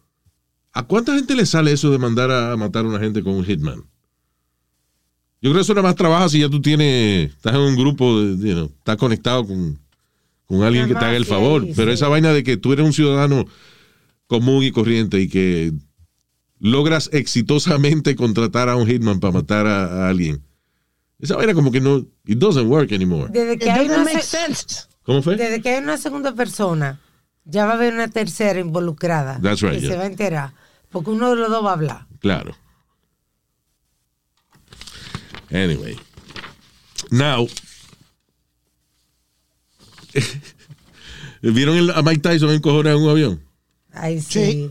¿a 0.79 0.83
cuánta 0.83 1.13
gente 1.15 1.35
le 1.35 1.45
sale 1.45 1.71
eso 1.71 1.91
de 1.91 1.97
mandar 1.97 2.31
a, 2.31 2.55
matar 2.55 2.85
a 2.85 2.87
una 2.87 2.99
gente 2.99 3.21
con 3.21 3.33
un 3.33 3.45
hitman? 3.45 3.83
Yo 5.41 5.51
creo 5.51 5.55
que 5.55 5.61
eso 5.61 5.73
nada 5.73 5.87
más 5.87 5.95
trabaja 5.95 6.29
si 6.29 6.39
ya 6.39 6.49
tú 6.49 6.61
tienes, 6.61 7.31
estás 7.31 7.53
en 7.53 7.61
un 7.61 7.75
grupo, 7.75 8.21
de, 8.21 8.47
you 8.49 8.53
know, 8.53 8.71
estás 8.77 8.97
conectado 8.97 9.45
con, 9.45 9.79
con 10.45 10.63
alguien 10.63 10.87
que 10.87 10.95
te 10.95 11.05
haga 11.05 11.15
el 11.15 11.25
favor. 11.25 11.65
Pero 11.75 11.91
sí. 11.91 11.95
esa 11.95 12.07
vaina 12.07 12.33
de 12.33 12.43
que 12.43 12.57
tú 12.57 12.73
eres 12.73 12.85
un 12.85 12.93
ciudadano 12.93 13.45
común 14.27 14.63
y 14.63 14.71
corriente 14.71 15.19
y 15.19 15.29
que 15.29 15.71
logras 16.59 17.09
exitosamente 17.13 18.15
contratar 18.15 18.69
a 18.69 18.75
un 18.75 18.87
hitman 18.87 19.19
para 19.19 19.33
matar 19.33 19.67
a, 19.67 20.05
a 20.05 20.09
alguien. 20.09 20.41
Esa 21.19 21.35
vaina 21.35 21.53
como 21.53 21.71
que 21.71 21.81
no, 21.81 22.05
it 22.25 22.37
doesn't 22.37 22.67
work 22.67 22.91
anymore. 22.93 23.29
Desde 23.31 23.53
It 23.53 23.61
que, 23.61 23.71
hay 23.71 23.87
una 23.87 24.03
make 24.03 24.21
se- 24.21 24.37
sense. 24.37 24.87
¿Cómo 25.03 25.21
fue? 25.21 25.35
desde 25.35 25.61
que 25.61 25.69
hay 25.69 25.83
una 25.83 25.97
segunda 25.97 26.33
persona, 26.33 26.99
ya 27.43 27.65
va 27.65 27.71
a 27.71 27.75
haber 27.75 27.93
una 27.93 28.07
tercera 28.07 28.59
involucrada. 28.59 29.39
That's 29.41 29.61
right, 29.61 29.73
que 29.73 29.81
yeah. 29.81 29.89
se 29.91 29.97
va 29.97 30.03
a 30.03 30.07
enterar. 30.07 30.53
Porque 30.91 31.11
uno 31.11 31.29
de 31.31 31.35
los 31.35 31.49
dos 31.49 31.63
va 31.65 31.69
a 31.69 31.73
hablar. 31.73 32.07
Claro. 32.19 32.55
Anyway. 35.51 35.97
Now. 37.11 37.47
¿Vieron 41.41 41.77
el- 41.77 41.91
a 41.91 42.01
Mike 42.01 42.19
Tyson 42.21 42.49
encojonado 42.51 42.97
en 42.97 43.03
un 43.03 43.09
avión? 43.09 43.43
Ahí 43.93 44.21
sí. 44.21 44.69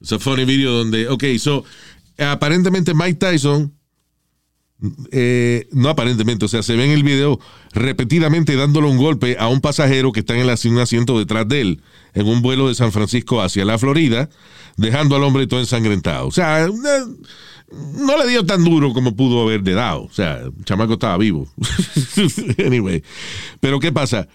Es 0.00 0.12
un 0.12 0.20
funny 0.20 0.44
video 0.44 0.72
donde, 0.72 1.08
ok, 1.08 1.24
so, 1.38 1.64
aparentemente 2.18 2.94
Mike 2.94 3.14
Tyson, 3.14 3.75
eh, 5.10 5.68
no 5.72 5.88
aparentemente, 5.88 6.44
o 6.44 6.48
sea, 6.48 6.62
se 6.62 6.76
ve 6.76 6.84
en 6.84 6.90
el 6.90 7.02
video 7.02 7.40
repetidamente 7.72 8.56
dándole 8.56 8.88
un 8.88 8.98
golpe 8.98 9.36
a 9.38 9.48
un 9.48 9.60
pasajero 9.60 10.12
que 10.12 10.20
está 10.20 10.36
en 10.36 10.44
un 10.44 10.78
asiento 10.78 11.18
detrás 11.18 11.48
de 11.48 11.62
él, 11.62 11.82
en 12.12 12.26
un 12.26 12.42
vuelo 12.42 12.68
de 12.68 12.74
San 12.74 12.92
Francisco 12.92 13.40
hacia 13.40 13.64
la 13.64 13.78
Florida, 13.78 14.28
dejando 14.76 15.16
al 15.16 15.24
hombre 15.24 15.46
todo 15.46 15.60
ensangrentado. 15.60 16.26
O 16.26 16.30
sea, 16.30 16.68
no 16.68 18.18
le 18.18 18.28
dio 18.28 18.44
tan 18.44 18.64
duro 18.64 18.92
como 18.92 19.16
pudo 19.16 19.42
haberle 19.42 19.72
dado. 19.72 20.04
O 20.04 20.12
sea, 20.12 20.40
el 20.40 20.64
chamaco 20.64 20.94
estaba 20.94 21.16
vivo. 21.16 21.48
anyway, 22.64 23.02
pero 23.60 23.80
¿qué 23.80 23.92
pasa? 23.92 24.28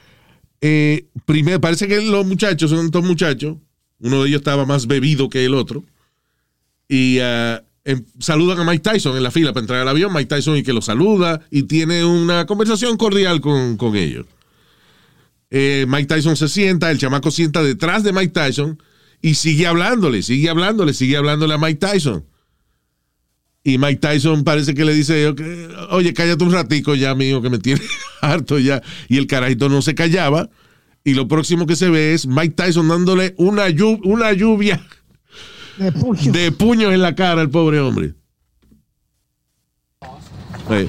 Eh, 0.59 1.05
primero, 1.25 1.61
parece 1.61 1.87
que 1.87 2.01
los 2.01 2.25
muchachos 2.25 2.71
son 2.71 2.89
dos 2.89 3.03
muchachos. 3.03 3.57
Uno 3.99 4.23
de 4.23 4.29
ellos 4.29 4.39
estaba 4.39 4.65
más 4.65 4.87
bebido 4.87 5.29
que 5.29 5.45
el 5.45 5.53
otro. 5.53 5.83
Y 6.89 7.19
ah, 7.19 7.63
saludan 8.19 8.59
a 8.59 8.63
Mike 8.63 8.83
Tyson 8.83 9.17
en 9.17 9.23
la 9.23 9.31
fila 9.31 9.53
para 9.53 9.61
entrar 9.61 9.81
al 9.81 9.87
avión. 9.87 10.13
Mike 10.13 10.27
Tyson 10.27 10.57
y 10.57 10.63
que 10.63 10.73
lo 10.73 10.81
saluda 10.81 11.41
y 11.49 11.63
tiene 11.63 12.05
una 12.05 12.45
conversación 12.45 12.97
cordial 12.97 13.41
con, 13.41 13.77
con 13.77 13.95
ellos. 13.95 14.25
Eh, 15.49 15.85
Mike 15.87 16.07
Tyson 16.07 16.37
se 16.37 16.47
sienta, 16.47 16.91
el 16.91 16.97
chamaco 16.97 17.29
sienta 17.31 17.61
detrás 17.61 18.03
de 18.03 18.13
Mike 18.13 18.31
Tyson 18.33 18.81
y 19.21 19.35
sigue 19.35 19.67
hablándole, 19.67 20.23
sigue 20.23 20.49
hablándole, 20.49 20.93
sigue 20.93 21.17
hablándole 21.17 21.53
a 21.53 21.57
Mike 21.57 21.79
Tyson. 21.79 22.25
Y 23.63 23.77
Mike 23.77 23.99
Tyson 23.99 24.43
parece 24.43 24.73
que 24.73 24.85
le 24.85 24.93
dice, 24.93 25.27
"Ok, 25.27 25.41
oye, 25.91 26.13
cállate 26.13 26.43
un 26.43 26.51
ratico 26.51 26.95
ya, 26.95 27.13
mío, 27.15 27.41
que 27.41 27.49
me 27.49 27.59
tiene 27.59 27.81
harto 28.21 28.57
ya. 28.59 28.81
Y 29.07 29.17
el 29.17 29.27
carajito 29.27 29.69
no 29.69 29.81
se 29.81 29.93
callaba. 29.93 30.49
Y 31.03 31.15
lo 31.15 31.27
próximo 31.27 31.65
que 31.65 31.75
se 31.75 31.89
ve 31.89 32.13
es 32.13 32.27
Mike 32.27 32.53
Tyson 32.55 32.87
dándole 32.87 33.33
una, 33.37 33.65
una 34.03 34.33
lluvia 34.33 34.85
De 35.81 35.91
puño. 35.91 36.31
de 36.31 36.51
puños 36.51 36.93
en 36.93 37.01
la 37.01 37.15
cara 37.15 37.41
al 37.41 37.49
pobre 37.49 37.79
hombre. 37.79 38.13
Hey. 40.69 40.87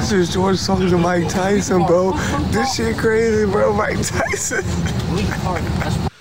This 0.00 0.10
is 0.10 0.32
George 0.34 0.60
talking 0.66 0.90
to 0.90 0.98
Mike 0.98 1.28
Tyson, 1.28 1.86
bro. 1.86 2.12
This 2.50 2.74
shit 2.74 2.98
crazy, 2.98 3.46
bro. 3.46 3.72
Mike 3.72 4.02
Tyson. 4.02 4.64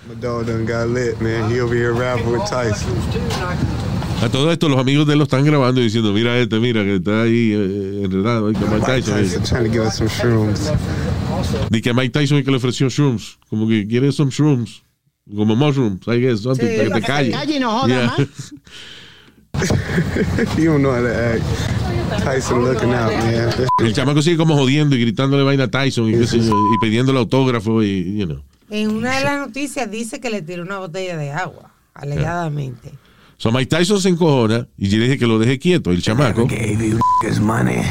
My 0.08 0.14
dog 0.20 0.46
done 0.46 0.68
got 0.68 0.90
lit, 0.90 1.20
man. 1.20 1.50
He 1.50 1.60
over 1.60 1.74
here 1.74 1.94
rapping 1.94 2.32
with 2.32 2.48
Tyson. 2.48 2.96
A 4.22 4.30
todo 4.30 4.52
esto 4.52 4.70
los 4.70 4.80
amigos 4.80 5.08
de 5.08 5.14
él 5.14 5.18
lo 5.18 5.26
están 5.26 5.44
grabando 5.44 5.82
y 5.82 5.86
diciendo, 5.86 6.14
mira 6.14 6.38
este, 6.38 6.60
mira, 6.60 6.84
que 6.84 6.98
está 6.98 7.24
ahí 7.24 7.54
eh, 7.54 8.04
enredado 8.06 8.50
ahí 8.50 8.54
con 8.54 8.70
Mike 8.70 8.86
Mike 8.88 9.02
Tyson. 9.02 9.16
Tyson 9.16 9.44
trying 9.44 9.64
to 9.64 9.72
give 9.72 9.84
us 9.84 9.98
some 9.98 10.08
shrooms. 10.08 10.72
Di 11.72 11.82
que 11.82 11.92
Mike 11.92 12.12
Tyson 12.12 12.38
es 12.38 12.46
que 12.46 12.52
le 12.52 12.58
ofreció 12.58 12.88
shrooms. 12.88 13.40
Como 13.50 13.68
que 13.68 13.88
quiere 13.88 14.12
some 14.12 14.30
shrooms. 14.30 14.84
Como 15.36 15.56
mushrooms, 15.56 16.06
I 16.08 16.20
guess, 16.20 16.42
something, 16.42 16.68
Sí, 16.68 16.76
para 16.78 16.84
que 16.90 16.94
te 16.96 17.02
que 17.02 17.08
calle. 17.08 17.30
te 17.32 17.36
calle 17.38 17.56
y 17.56 17.60
no 17.60 17.72
joda 17.80 17.88
Yeah. 17.88 18.14
más. 18.18 18.54
you 20.58 20.66
don't 20.72 20.80
know 20.82 20.92
how 20.92 21.02
to 21.02 21.10
act. 21.10 21.44
Tyson 22.24 22.64
looking 22.66 22.94
out, 22.94 23.12
man. 23.12 23.50
El 23.80 23.94
chamaco 23.94 24.22
sigue 24.22 24.38
como 24.38 24.56
jodiendo 24.58 24.96
y 24.96 25.02
gritándole 25.02 25.44
vaina 25.44 25.66
a 25.66 25.68
Tyson 25.70 26.10
y, 26.10 26.14
y 26.16 26.78
pidiéndole 26.82 27.20
autógrafo 27.20 27.82
y, 27.84 28.18
you 28.18 28.26
know. 28.26 28.42
En 28.70 28.90
una 28.92 29.18
de 29.18 29.24
las 29.24 29.40
noticias 29.48 29.90
dice 29.92 30.20
que 30.20 30.30
le 30.30 30.42
tiró 30.42 30.64
una 30.64 30.80
botella 30.80 31.18
de 31.18 31.32
agua, 31.32 31.74
alegadamente. 31.94 32.92
So 33.38 33.52
Mike 33.52 33.68
Tyson 33.76 34.00
se 34.02 34.10
encojona 34.10 34.68
y 34.78 34.88
yo 34.90 34.98
le 34.98 35.06
dije 35.06 35.18
que 35.18 35.28
lo 35.28 35.40
deje 35.40 35.60
quieto, 35.60 35.92
el 35.92 36.02
chamaco. 36.02 36.48
his 37.28 37.40
money. 37.40 37.82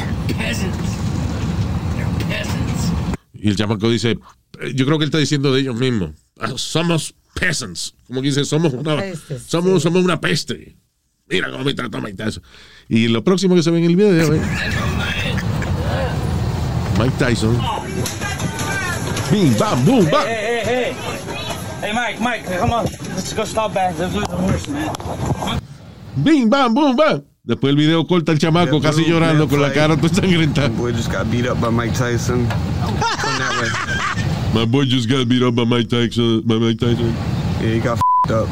Y 3.33 3.49
el 3.49 3.55
chamaco 3.55 3.89
dice, 3.89 4.17
yo 4.75 4.85
creo 4.85 4.97
que 4.97 5.05
él 5.05 5.09
está 5.09 5.17
diciendo 5.17 5.51
de 5.53 5.61
ellos 5.61 5.75
mismos, 5.75 6.11
"Ah, 6.39 6.51
somos 6.55 7.15
peasants. 7.33 7.93
Como 8.07 8.21
que 8.21 8.27
dice, 8.27 8.45
somos 8.45 8.73
una, 8.73 8.97
Pestes, 8.97 9.43
somos, 9.43 9.83
somos 9.83 10.03
una 10.03 10.19
peste. 10.19 10.75
Mira 11.27 11.49
cómo 11.49 11.63
me 11.63 11.73
trata 11.73 11.99
Mike 11.99 12.23
Tyson. 12.23 12.43
Y 12.89 13.07
lo 13.07 13.23
próximo 13.23 13.55
que 13.55 13.63
se 13.63 13.71
ve 13.71 13.79
en 13.79 13.85
el 13.85 13.95
video 13.95 14.33
es 14.33 14.41
Mike 16.99 17.15
Tyson. 17.17 17.57
Bing, 19.31 19.57
bam, 19.57 19.85
boom, 19.85 20.09
bam. 20.11 20.25
Hey, 20.27 20.35
hey, 20.43 20.61
hey. 20.65 20.95
Hey, 21.81 21.93
Mike, 21.93 22.19
Mike, 22.19 22.59
come 22.59 22.73
on. 22.73 22.85
Let's 23.15 23.33
go 23.33 23.45
stop 23.45 23.73
back. 23.73 23.97
Let's 23.97 24.13
lose 24.13 24.27
the 24.27 24.35
horse, 24.35 24.67
man. 24.67 25.61
Bing, 26.21 26.49
bam, 26.49 26.73
boom, 26.73 26.95
bam. 26.97 27.23
Después 27.43 27.71
el 27.71 27.77
video 27.77 28.05
corta 28.05 28.31
al 28.31 28.37
chamaco 28.37 28.79
Yeah, 28.79 28.89
casi 28.89 29.03
llorando 29.05 29.47
con 29.47 29.61
la 29.61 29.71
cara 29.73 29.95
toda 29.95 30.09
ensangrentada. 30.09 30.67
Boy 30.67 30.91
just 30.93 31.11
got 31.11 31.31
beat 31.31 31.47
up 31.47 31.59
by 31.59 31.71
Mike 31.71 31.93
Tyson. 31.97 32.47
My 34.53 34.65
boy 34.65 34.83
just 34.83 35.07
got 35.07 35.29
beat 35.29 35.41
up 35.43 35.55
by 35.55 35.63
Mike 35.63 35.87
Tyson. 35.87 36.41
By 36.41 36.55
Mike 36.55 36.77
Tyson. 36.77 37.13
Yeah, 37.61 37.73
he 37.73 37.79
got 37.79 37.97
fed 38.27 38.35
up. 38.35 38.49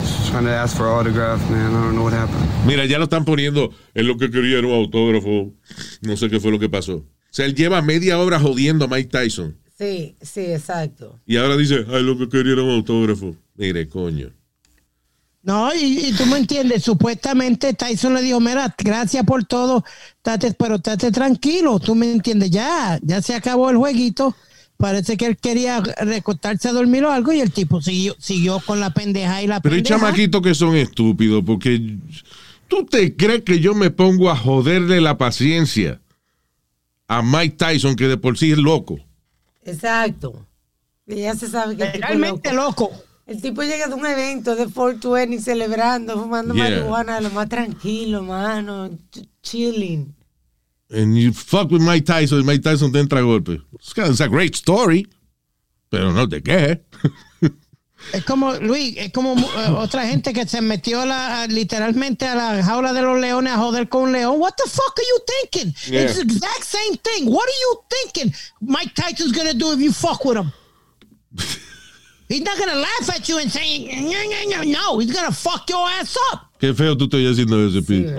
Just 0.00 0.30
trying 0.30 0.44
to 0.44 0.50
ask 0.50 0.76
for 0.76 0.88
an 0.88 0.94
autograph, 0.94 1.40
man. 1.48 1.70
I 1.70 1.80
don't 1.84 1.94
know 1.94 2.02
what 2.02 2.12
happened. 2.12 2.48
Mira, 2.66 2.84
ya 2.86 2.98
lo 2.98 3.04
están 3.04 3.24
poniendo 3.24 3.72
en 3.94 4.06
lo 4.08 4.16
que 4.16 4.30
quería 4.30 4.58
era 4.58 4.66
un 4.66 4.74
autógrafo. 4.74 5.52
No 6.02 6.16
sé 6.16 6.28
qué 6.28 6.40
fue 6.40 6.50
lo 6.50 6.58
que 6.58 6.68
pasó. 6.68 6.96
O 6.96 7.04
sea, 7.30 7.46
él 7.46 7.54
lleva 7.54 7.80
media 7.82 8.18
hora 8.18 8.40
jodiendo 8.40 8.86
a 8.86 8.88
Mike 8.88 9.10
Tyson. 9.10 9.56
Sí, 9.78 10.16
sí, 10.20 10.40
exacto. 10.40 11.20
Y 11.24 11.36
ahora 11.36 11.56
dice, 11.56 11.86
ay, 11.88 12.02
lo 12.02 12.18
que 12.18 12.28
quería 12.28 12.54
era 12.54 12.62
un 12.64 12.70
autógrafo. 12.70 13.36
Mire, 13.54 13.88
coño. 13.88 14.32
No, 15.42 15.72
y, 15.72 16.08
y 16.08 16.12
tú 16.12 16.26
me 16.26 16.36
entiendes, 16.36 16.82
supuestamente 16.82 17.72
Tyson 17.72 18.12
le 18.12 18.22
dijo, 18.22 18.40
mira, 18.40 18.74
gracias 18.76 19.24
por 19.24 19.44
todo, 19.44 19.84
tate, 20.20 20.52
pero 20.52 20.74
estate 20.74 21.10
tranquilo, 21.10 21.80
tú 21.80 21.94
me 21.94 22.12
entiendes, 22.12 22.50
ya, 22.50 22.98
ya 23.02 23.22
se 23.22 23.34
acabó 23.34 23.70
el 23.70 23.78
jueguito, 23.78 24.36
parece 24.80 25.16
que 25.16 25.26
él 25.26 25.36
quería 25.36 25.80
recostarse 25.80 26.68
a 26.68 26.72
dormir 26.72 27.04
o 27.04 27.12
algo 27.12 27.32
y 27.32 27.40
el 27.40 27.52
tipo 27.52 27.80
siguió, 27.80 28.16
siguió 28.18 28.58
con 28.60 28.80
la 28.80 28.90
pendeja 28.92 29.42
y 29.42 29.46
la 29.46 29.60
Pero 29.60 29.74
hay 29.76 29.82
pendeja. 29.82 30.00
chamaquitos 30.00 30.42
que 30.42 30.54
son 30.54 30.74
estúpidos 30.74 31.44
porque 31.46 31.96
tú 32.66 32.84
te 32.86 33.14
crees 33.14 33.42
que 33.42 33.60
yo 33.60 33.74
me 33.74 33.90
pongo 33.90 34.30
a 34.30 34.36
joderle 34.36 35.00
la 35.00 35.16
paciencia 35.18 36.00
a 37.06 37.22
Mike 37.22 37.56
Tyson, 37.56 37.94
que 37.96 38.08
de 38.08 38.16
por 38.16 38.38
sí 38.38 38.52
es 38.52 38.58
loco. 38.58 38.98
Exacto. 39.64 40.46
Y 41.06 41.16
ya 41.22 41.34
se 41.34 41.48
sabe 41.48 41.76
que 41.76 41.82
el 41.84 41.92
tipo 41.92 42.04
es 42.04 42.08
Realmente 42.10 42.52
loco. 42.52 42.90
El 43.26 43.40
tipo 43.42 43.62
llega 43.62 43.86
de 43.88 43.94
un 43.94 44.06
evento 44.06 44.56
de 44.56 44.64
420 44.66 45.40
celebrando, 45.40 46.20
fumando 46.20 46.54
Yeah. 46.54 46.64
marihuana, 46.64 47.20
lo 47.20 47.30
más 47.30 47.48
tranquilo, 47.48 48.22
mano, 48.22 48.88
ch- 49.12 49.26
chilling. 49.42 50.14
And 50.92 51.16
you 51.16 51.32
fuck 51.32 51.70
with 51.70 51.82
Mike 51.82 52.04
Tyson 52.04 52.44
Mike 52.44 52.62
Tyson 52.62 52.92
te 52.92 52.98
entra 52.98 53.18
a 53.20 53.22
golpe. 53.22 53.60
It's 53.74 53.92
kind 53.92 54.06
of- 54.08 54.12
it's 54.12 54.20
a 54.20 54.28
great 54.28 54.54
story. 54.56 55.06
Pero 55.90 56.10
no 56.12 56.26
te 56.28 56.40
quejes. 56.40 56.78
Es 58.14 58.24
como, 58.24 58.54
Luis, 58.54 58.94
es 58.96 59.12
como 59.12 59.34
eh, 59.38 59.70
otra 59.76 60.06
gente 60.06 60.32
que 60.32 60.46
se 60.48 60.62
metió 60.62 61.04
la, 61.04 61.42
a- 61.42 61.46
literalmente 61.48 62.26
a 62.26 62.34
la 62.34 62.62
jaula 62.64 62.94
de 62.94 63.02
los 63.02 63.20
leones 63.20 63.52
a 63.52 63.58
joder 63.58 63.90
con 63.90 64.04
un 64.04 64.12
león. 64.12 64.40
What 64.40 64.54
the 64.56 64.70
fuck 64.70 64.94
are 64.96 65.04
you 65.06 65.18
thinking? 65.52 65.74
Yeah. 65.92 66.04
It's 66.04 66.14
the 66.16 66.22
exact 66.22 66.64
same 66.64 66.96
thing. 66.96 67.26
What 67.30 67.44
are 67.46 67.60
you 67.60 67.84
thinking 67.90 68.32
Mike 68.62 68.94
Tyson's 68.94 69.32
gonna 69.32 69.52
do 69.52 69.72
if 69.74 69.80
you 69.80 69.92
fuck 69.92 70.24
with 70.24 70.38
him? 70.38 70.50
He's 72.30 72.42
not 72.42 72.56
gonna 72.56 72.76
laugh 72.76 73.10
at 73.10 73.28
you 73.28 73.38
and 73.38 73.50
say, 73.50 73.88
"Ña, 73.90 74.24
ña, 74.24 74.44
ña." 74.46 74.64
no, 74.64 75.00
he's 75.00 75.12
gonna 75.12 75.32
fuck 75.32 75.68
your 75.68 75.88
ass 76.00 76.16
up. 76.32 76.42
Qué 76.60 76.72
feo 76.72 76.96
tú 76.96 77.06
estás 77.06 77.20
haciendo 77.26 77.58
ese 77.66 77.82
piso. 77.82 78.14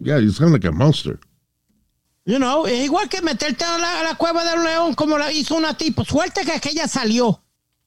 Yeah, 0.00 0.18
you 0.18 0.32
sound 0.32 0.52
like 0.52 0.66
a 0.66 0.72
monster. 0.72 1.20
You 2.24 2.38
know, 2.38 2.64
es 2.66 2.86
igual 2.86 3.10
que 3.10 3.20
meterte 3.20 3.62
a 3.62 3.76
la, 3.76 4.00
a 4.00 4.04
la 4.04 4.14
cueva 4.14 4.42
del 4.42 4.64
león 4.64 4.94
como 4.94 5.18
la 5.18 5.30
hizo 5.30 5.54
una 5.54 5.74
tipo. 5.74 6.02
Suerte 6.06 6.42
que 6.46 6.52
aquella 6.52 6.88
salió. 6.88 7.42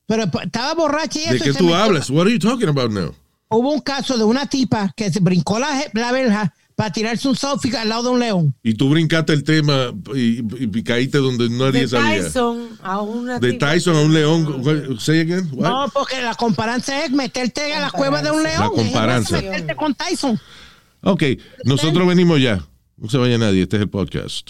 Pero 0.05 0.25
estaba 0.43 0.75
borracha 0.75 1.19
y 1.19 1.23
eso. 1.23 1.33
¿De 1.33 1.39
qué 1.39 1.53
tú 1.53 1.73
hablas? 1.73 2.11
What 2.11 2.27
are 2.27 2.31
you 2.31 2.37
talking 2.37 2.69
about 2.69 2.91
now? 2.91 3.15
Hubo 3.49 3.71
un 3.71 3.81
caso 3.81 4.17
de 4.17 4.23
una 4.23 4.45
tipa 4.45 4.93
que 4.95 5.11
se 5.11 5.19
brincó 5.19 5.57
la, 5.57 5.83
la 5.93 6.11
verja 6.11 6.53
para 6.75 6.91
tirarse 6.91 7.27
un 7.27 7.35
selfie 7.35 7.75
al 7.77 7.89
lado 7.89 8.03
de 8.03 8.09
un 8.09 8.19
león. 8.19 8.55
Y 8.63 8.73
tú 8.73 8.89
brincaste 8.89 9.33
el 9.33 9.43
tema 9.43 9.93
y, 10.15 10.39
y- 10.39 10.69
y 10.73 10.83
caíste 10.83 11.19
donde 11.19 11.49
nadie 11.49 11.81
De 11.81 11.87
sabía. 11.87 12.23
Tyson 12.23 12.69
a 12.81 13.01
una 13.01 13.39
De 13.39 13.53
Tyson 13.53 13.95
a 13.95 14.01
un 14.01 14.13
león. 14.13 14.99
Say 14.99 15.19
again? 15.21 15.49
What? 15.53 15.69
No, 15.69 15.89
porque 15.93 16.21
la 16.21 16.35
comparanza 16.35 17.03
es 17.05 17.11
meterte 17.11 17.73
a 17.73 17.79
la 17.81 17.91
cueva 17.91 18.21
de 18.21 18.31
un 18.31 18.41
león. 18.43 18.59
La 18.59 18.65
Es 18.65 18.71
comparanza. 18.71 19.35
Meterte 19.41 19.75
con 19.75 19.93
Tyson. 19.95 20.39
Ok, 21.01 21.23
nosotros 21.65 22.07
venimos 22.07 22.41
ya. 22.41 22.65
No 22.97 23.09
se 23.09 23.17
vaya 23.17 23.37
nadie, 23.37 23.63
este 23.63 23.75
es 23.75 23.81
el 23.81 23.89
podcast. 23.89 24.49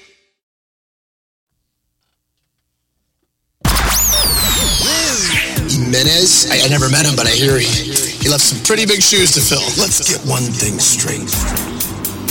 is? 6.11 6.49
I, 6.51 6.65
I 6.65 6.69
never 6.69 6.89
met 6.89 7.05
him, 7.05 7.15
but 7.15 7.27
I 7.27 7.31
hear 7.31 7.57
he, 7.57 7.91
he 7.91 8.29
left 8.29 8.43
some 8.43 8.61
pretty 8.63 8.85
big 8.85 9.01
shoes 9.01 9.31
to 9.33 9.41
fill. 9.41 9.63
Let's 9.79 10.03
get 10.03 10.19
one 10.27 10.43
thing 10.43 10.79
straight. 10.79 11.31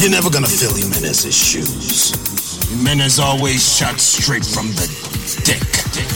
You're 0.00 0.10
never 0.10 0.30
gonna 0.30 0.48
fill 0.48 0.74
Jimenez's 0.74 1.34
shoes. 1.34 2.12
Jimenez 2.68 3.18
always 3.18 3.60
shot 3.60 4.00
straight 4.00 4.44
from 4.44 4.68
the 4.72 4.86
dick. 5.44 5.60
dick. 5.92 6.10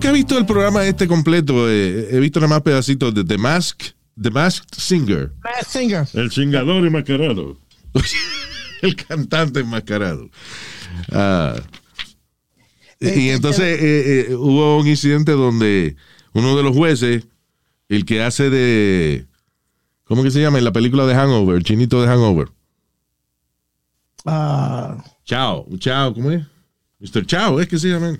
Nunca 0.00 0.08
he 0.08 0.14
visto 0.14 0.38
el 0.38 0.46
programa 0.46 0.86
este 0.86 1.06
completo. 1.06 1.68
eh, 1.68 2.08
he 2.10 2.20
visto 2.20 2.40
nada 2.40 2.48
más 2.48 2.62
pedacitos 2.62 3.12
de 3.12 3.22
The 3.22 3.36
Mask, 3.36 3.82
The 4.18 4.30
Masked 4.30 4.78
Singer. 4.78 5.30
Masked 5.44 5.66
Singer. 5.66 6.08
El 6.14 6.30
chingador 6.30 6.86
enmascarado. 6.86 7.58
el 8.80 8.96
cantante 8.96 9.60
enmascarado. 9.60 10.30
Ah, 11.12 11.54
y 12.98 13.28
entonces 13.28 13.78
eh, 13.78 14.30
eh, 14.30 14.34
hubo 14.36 14.78
un 14.78 14.86
incidente 14.88 15.32
donde 15.32 15.96
uno 16.32 16.56
de 16.56 16.62
los 16.62 16.74
jueces, 16.74 17.26
el 17.90 18.06
que 18.06 18.22
hace 18.22 18.48
de. 18.48 19.26
¿Cómo 20.04 20.22
que 20.22 20.30
se 20.30 20.40
llama? 20.40 20.56
En 20.56 20.64
la 20.64 20.72
película 20.72 21.04
de 21.04 21.14
Hangover, 21.14 21.56
el 21.56 21.64
chinito 21.64 22.00
de 22.00 22.08
Hangover. 22.08 22.48
Uh, 24.24 24.98
Chao, 25.26 25.68
Chao, 25.78 26.14
¿cómo 26.14 26.30
es? 26.30 26.42
Mr. 27.00 27.26
Chao, 27.26 27.60
es 27.60 27.68
que 27.68 27.78
se 27.78 27.88
llama. 27.88 28.18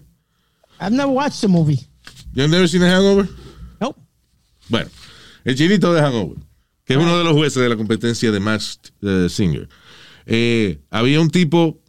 I've 0.81 0.93
never 0.93 1.13
watched 1.13 1.41
the 1.43 1.49
movie. 1.49 1.79
You 2.33 2.49
never 2.49 2.67
seen 2.67 2.83
a 2.83 2.89
Hangover? 2.91 3.29
Nope. 3.81 4.01
Bueno, 4.69 4.89
el 5.45 5.55
chinito 5.55 5.93
de 5.93 6.01
Hangover, 6.01 6.39
que 6.85 6.95
es 6.95 6.99
uno 6.99 7.19
de 7.19 7.25
los 7.25 7.35
jueces 7.35 7.63
de 7.63 7.69
la 7.69 7.77
competencia 7.77 8.31
de 8.33 8.41
Masked 8.41 8.93
eh, 9.03 9.29
Singer. 9.29 9.69
Eh, 10.27 10.81
había 10.91 11.21
un 11.21 11.31
tipo, 11.31 11.83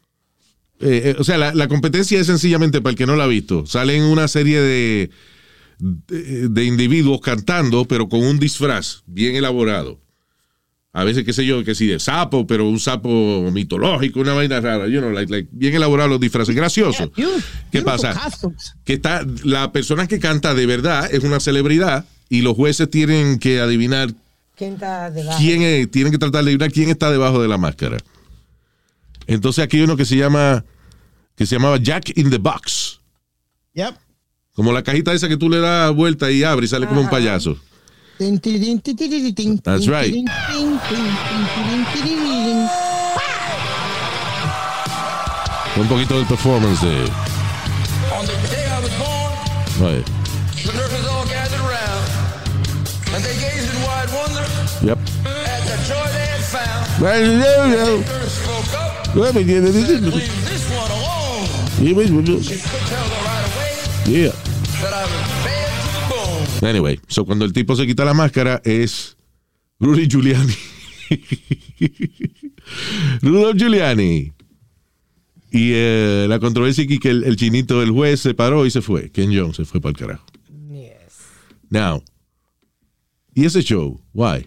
eh, 0.80 1.02
eh, 1.06 1.16
o 1.20 1.24
sea, 1.24 1.38
la, 1.38 1.54
la 1.54 1.68
competencia 1.68 2.20
es 2.20 2.28
sencillamente, 2.28 2.82
para 2.82 2.92
el 2.92 2.98
que 2.98 3.06
no 3.06 3.16
la 3.16 3.26
ha 3.26 3.28
visto, 3.28 3.66
salen 3.66 4.04
una 4.04 4.28
serie 4.28 4.60
de, 4.60 5.12
de, 5.80 6.50
de 6.50 6.64
individuos 6.66 7.22
cantando, 7.22 7.86
pero 7.86 8.10
con 8.10 8.22
un 8.24 8.40
disfraz 8.40 9.04
bien 9.06 9.36
elaborado. 9.36 10.00
A 10.94 11.06
veces, 11.06 11.24
qué 11.24 11.32
sé 11.32 11.46
yo, 11.46 11.64
que 11.64 11.74
sí, 11.74 11.88
de 11.88 12.00
sapo, 12.00 12.46
pero 12.46 12.68
un 12.68 12.80
sapo 12.80 13.50
mitológico, 13.52 14.20
una 14.20 14.34
vaina 14.34 14.60
rara, 14.60 14.88
you 14.90 15.00
know, 15.00 15.10
like, 15.10 15.32
like, 15.32 15.48
bien 15.52 15.74
elaborados 15.74 16.12
los 16.12 16.20
disfraces, 16.20 16.54
gracioso. 16.54 17.12
¿Qué 17.72 17.82
pasa? 17.82 18.30
Que 18.84 18.94
está, 18.94 19.26
la 19.44 19.72
persona 19.72 20.08
que 20.08 20.20
canta 20.20 20.54
de 20.54 20.66
verdad 20.66 21.10
es 21.14 21.24
una 21.24 21.40
celebridad 21.40 22.06
y 22.28 22.42
los 22.42 22.56
jueces 22.56 22.90
tienen 22.90 23.40
que 23.40 23.62
adivinar 23.62 24.10
¿Quién 24.58 24.74
está 24.74 25.10
debajo? 25.10 25.40
quién 25.40 25.62
es, 25.62 25.90
tienen 25.90 26.12
que 26.12 26.18
tratar 26.18 26.44
de 26.44 26.50
adivinar 26.50 26.72
quién 26.74 26.90
está 26.90 27.10
debajo 27.10 27.42
de 27.42 27.48
la 27.48 27.58
máscara. 27.58 27.98
Entonces 29.28 29.64
aquí 29.64 29.78
hay 29.78 29.84
uno 29.84 29.96
que 29.96 30.06
se 30.06 30.18
llama, 30.18 30.66
que 31.36 31.46
se 31.46 31.56
llamaba 31.56 31.78
Jack 31.78 32.18
in 32.18 32.30
the 32.30 32.38
Box. 32.38 33.00
Yep. 33.76 33.96
Como 34.54 34.74
la 34.74 34.84
cajita 34.84 35.14
esa 35.14 35.30
que 35.30 35.38
tú 35.38 35.50
le 35.50 35.60
das 35.60 35.96
vuelta 35.96 36.30
y 36.30 36.44
abre 36.44 36.66
y 36.66 36.68
sale 36.68 36.86
como 36.86 37.00
un 37.00 37.10
payaso. 37.10 37.58
That's 39.64 39.88
right. 39.88 40.14
Un 45.78 45.88
poquito 45.88 46.16
del 46.16 46.26
performance 46.28 46.82
de... 46.86 47.02
On 48.14 48.26
the 48.26 48.34
day 48.52 48.66
I 48.70 48.80
was 48.82 48.94
born, 49.00 49.32
Oye, 49.82 50.04
the 50.66 50.74
nurses 50.78 51.08
all 51.08 51.26
gathered 51.26 51.62
around, 51.62 52.06
and 53.16 53.24
they 53.24 53.34
gazed 53.40 53.74
in 53.74 53.82
wide 53.82 54.10
wonder 54.14 54.46
Yep. 54.86 55.00
at 55.26 55.62
the 55.66 55.78
joy 55.88 56.06
they 56.14 56.28
had 56.30 56.44
found. 56.44 57.02
Well, 57.02 57.26
no, 57.26 57.70
no. 57.70 57.98
Nurse 58.02 58.34
spoke 58.34 58.80
up, 58.80 59.16
Well, 59.16 59.34
but 59.34 59.46
yeah, 59.46 59.62
this 59.62 59.74
leave 59.76 60.46
this 60.46 60.70
one 60.70 60.92
alone. 60.92 61.48
Yeah, 61.80 61.94
but- 61.96 62.26
but- 62.28 62.44
She 62.44 62.60
could 62.62 62.86
tell 62.86 63.08
them 63.10 63.24
right 63.26 63.46
away 63.56 63.74
yeah. 64.06 64.32
that 64.84 64.94
I 64.94 65.04
was 65.06 65.41
Anyway, 66.62 67.00
so 67.08 67.26
cuando 67.26 67.46
el 67.46 67.54
tipo 67.54 67.76
se 67.76 67.88
quita 67.88 68.06
la 68.06 68.14
máscara 68.14 68.62
es 68.64 69.18
Rudy 69.80 70.08
Giuliani. 70.08 70.54
Rudolph 73.22 73.58
Giuliani. 73.58 74.32
Y 75.52 75.72
eh, 75.74 76.28
la 76.30 76.40
controversia 76.40 76.84
aquí 76.84 77.00
que 77.00 77.10
el, 77.10 77.24
el 77.24 77.36
chinito, 77.36 77.82
el 77.82 77.92
juez, 77.92 78.22
se 78.22 78.34
paró 78.34 78.66
y 78.66 78.72
se 78.72 78.82
fue. 78.82 79.12
Ken 79.12 79.36
Jones 79.36 79.58
se 79.58 79.66
fue 79.66 79.82
para 79.82 79.92
el 79.92 79.98
carajo. 79.98 80.26
Now, 81.70 82.04
¿y 83.34 83.46
ese 83.46 83.64
show? 83.64 84.00
Why? 84.14 84.46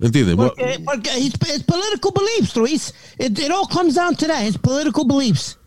¿Entiendes? 0.00 0.36
Porque, 0.36 0.80
porque 0.84 1.10
his, 1.18 1.34
his 1.34 1.62
political 1.64 2.12
beliefs, 2.12 2.56
Luis. 2.56 2.94
It, 3.18 3.38
it 3.38 3.50
all 3.50 3.66
comes 3.66 3.94
down 3.94 4.14
to 4.16 4.26
that, 4.26 4.42
his 4.42 4.56
political 4.56 5.04
beliefs. 5.04 5.57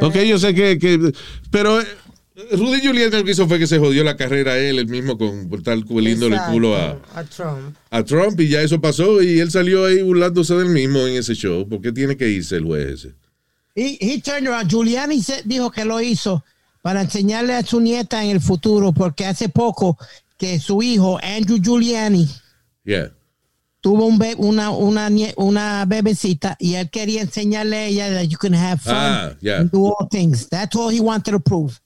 Ok, 0.00 0.16
yo 0.20 0.38
sé 0.38 0.54
que. 0.54 0.78
que- 0.78 1.12
pero 1.50 1.80
eh, 1.80 1.86
Rudy 2.52 2.80
Giuliani 2.80 3.10
lo 3.16 3.24
que 3.24 3.30
hizo 3.32 3.46
fue 3.48 3.58
que 3.58 3.66
se 3.66 3.78
jodió 3.78 4.02
la 4.04 4.16
carrera 4.16 4.52
a 4.52 4.58
él, 4.58 4.78
el 4.78 4.88
mismo, 4.88 5.16
con 5.18 5.48
por 5.48 5.58
estar 5.60 5.82
cueliéndole 5.84 6.36
el 6.36 6.42
culo 6.52 6.76
a, 6.76 6.98
a 7.14 7.24
Trump. 7.24 7.76
a 7.90 8.02
Trump 8.04 8.40
y 8.40 8.48
ya 8.48 8.60
eso 8.62 8.80
pasó 8.80 9.22
y 9.22 9.38
él 9.40 9.50
salió 9.50 9.84
ahí 9.86 10.02
burlándose 10.02 10.54
del 10.54 10.68
mismo 10.70 11.06
en 11.06 11.14
ese 11.16 11.34
show. 11.34 11.68
¿Por 11.68 11.80
qué 11.80 11.92
tiene 11.92 12.16
que 12.16 12.28
irse 12.28 12.56
el 12.56 12.64
juez 12.64 12.88
ese? 13.04 13.14
He, 13.76 13.98
he 14.00 14.20
turned 14.20 14.48
around. 14.48 14.68
Giuliani 14.70 15.22
se- 15.22 15.42
dijo 15.44 15.70
que 15.70 15.84
lo 15.84 16.00
hizo 16.00 16.44
para 16.82 17.02
enseñarle 17.02 17.54
a 17.54 17.62
su 17.64 17.80
nieta 17.80 18.24
en 18.24 18.30
el 18.30 18.40
futuro, 18.40 18.92
porque 18.92 19.26
hace 19.26 19.48
poco 19.48 19.96
que 20.38 20.58
su 20.60 20.82
hijo, 20.82 21.18
Andrew 21.22 21.58
Giuliani, 21.60 22.28
Yeah. 22.84 23.12
Tuvo 23.84 24.06
un 24.06 24.16
be- 24.16 24.34
una, 24.38 24.70
una, 24.70 25.10
una 25.36 25.84
bebecita 25.84 26.56
y 26.58 26.76
él 26.76 26.88
quería 26.88 27.20
enseñarle 27.20 27.76
a 27.76 27.84
ella 27.86 28.10
that 28.14 28.28
you 28.30 28.38
can 28.38 28.54
have 28.54 28.80
fun 28.80 28.94
Ah, 28.96 29.36
yeah. 29.42 29.60
and 29.60 29.70
do 29.70 29.84
all 29.84 30.08
things. 30.10 30.48
That's 30.48 30.74
all 30.74 30.88
he 30.90 31.00
wanted 31.00 31.32
to 31.32 31.38
prove. 31.38 31.78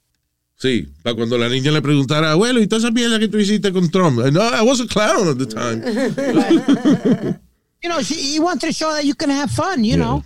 Sí, 0.61 0.86
para 1.03 1.16
cuando 1.16 1.36
la 1.36 1.49
niña 1.49 1.72
le 1.72 1.82
preguntara, 1.82 2.30
abuelo, 2.32 2.61
¿y 2.61 2.68
toda 2.68 2.78
esa 2.82 2.90
mierda 2.92 3.18
que 3.18 3.26
tú 3.26 3.36
hiciste 3.38 3.72
con 3.72 3.90
Trump? 3.90 4.20
No, 4.32 4.40
I 4.42 4.62
was 4.62 4.80
a 4.80 4.86
clown 4.86 5.26
at 5.28 5.38
the 5.38 5.46
time. 5.46 5.82
You 7.82 7.88
know, 7.88 8.01
she, 8.03 8.14
he 8.14 8.40
wanted 8.40 8.66
to 8.68 8.72
show 8.72 8.92
that 8.92 9.05
you 9.05 9.14
can 9.14 9.30
have 9.30 9.51
fun, 9.53 9.84
you 9.84 9.96
know, 9.96 10.24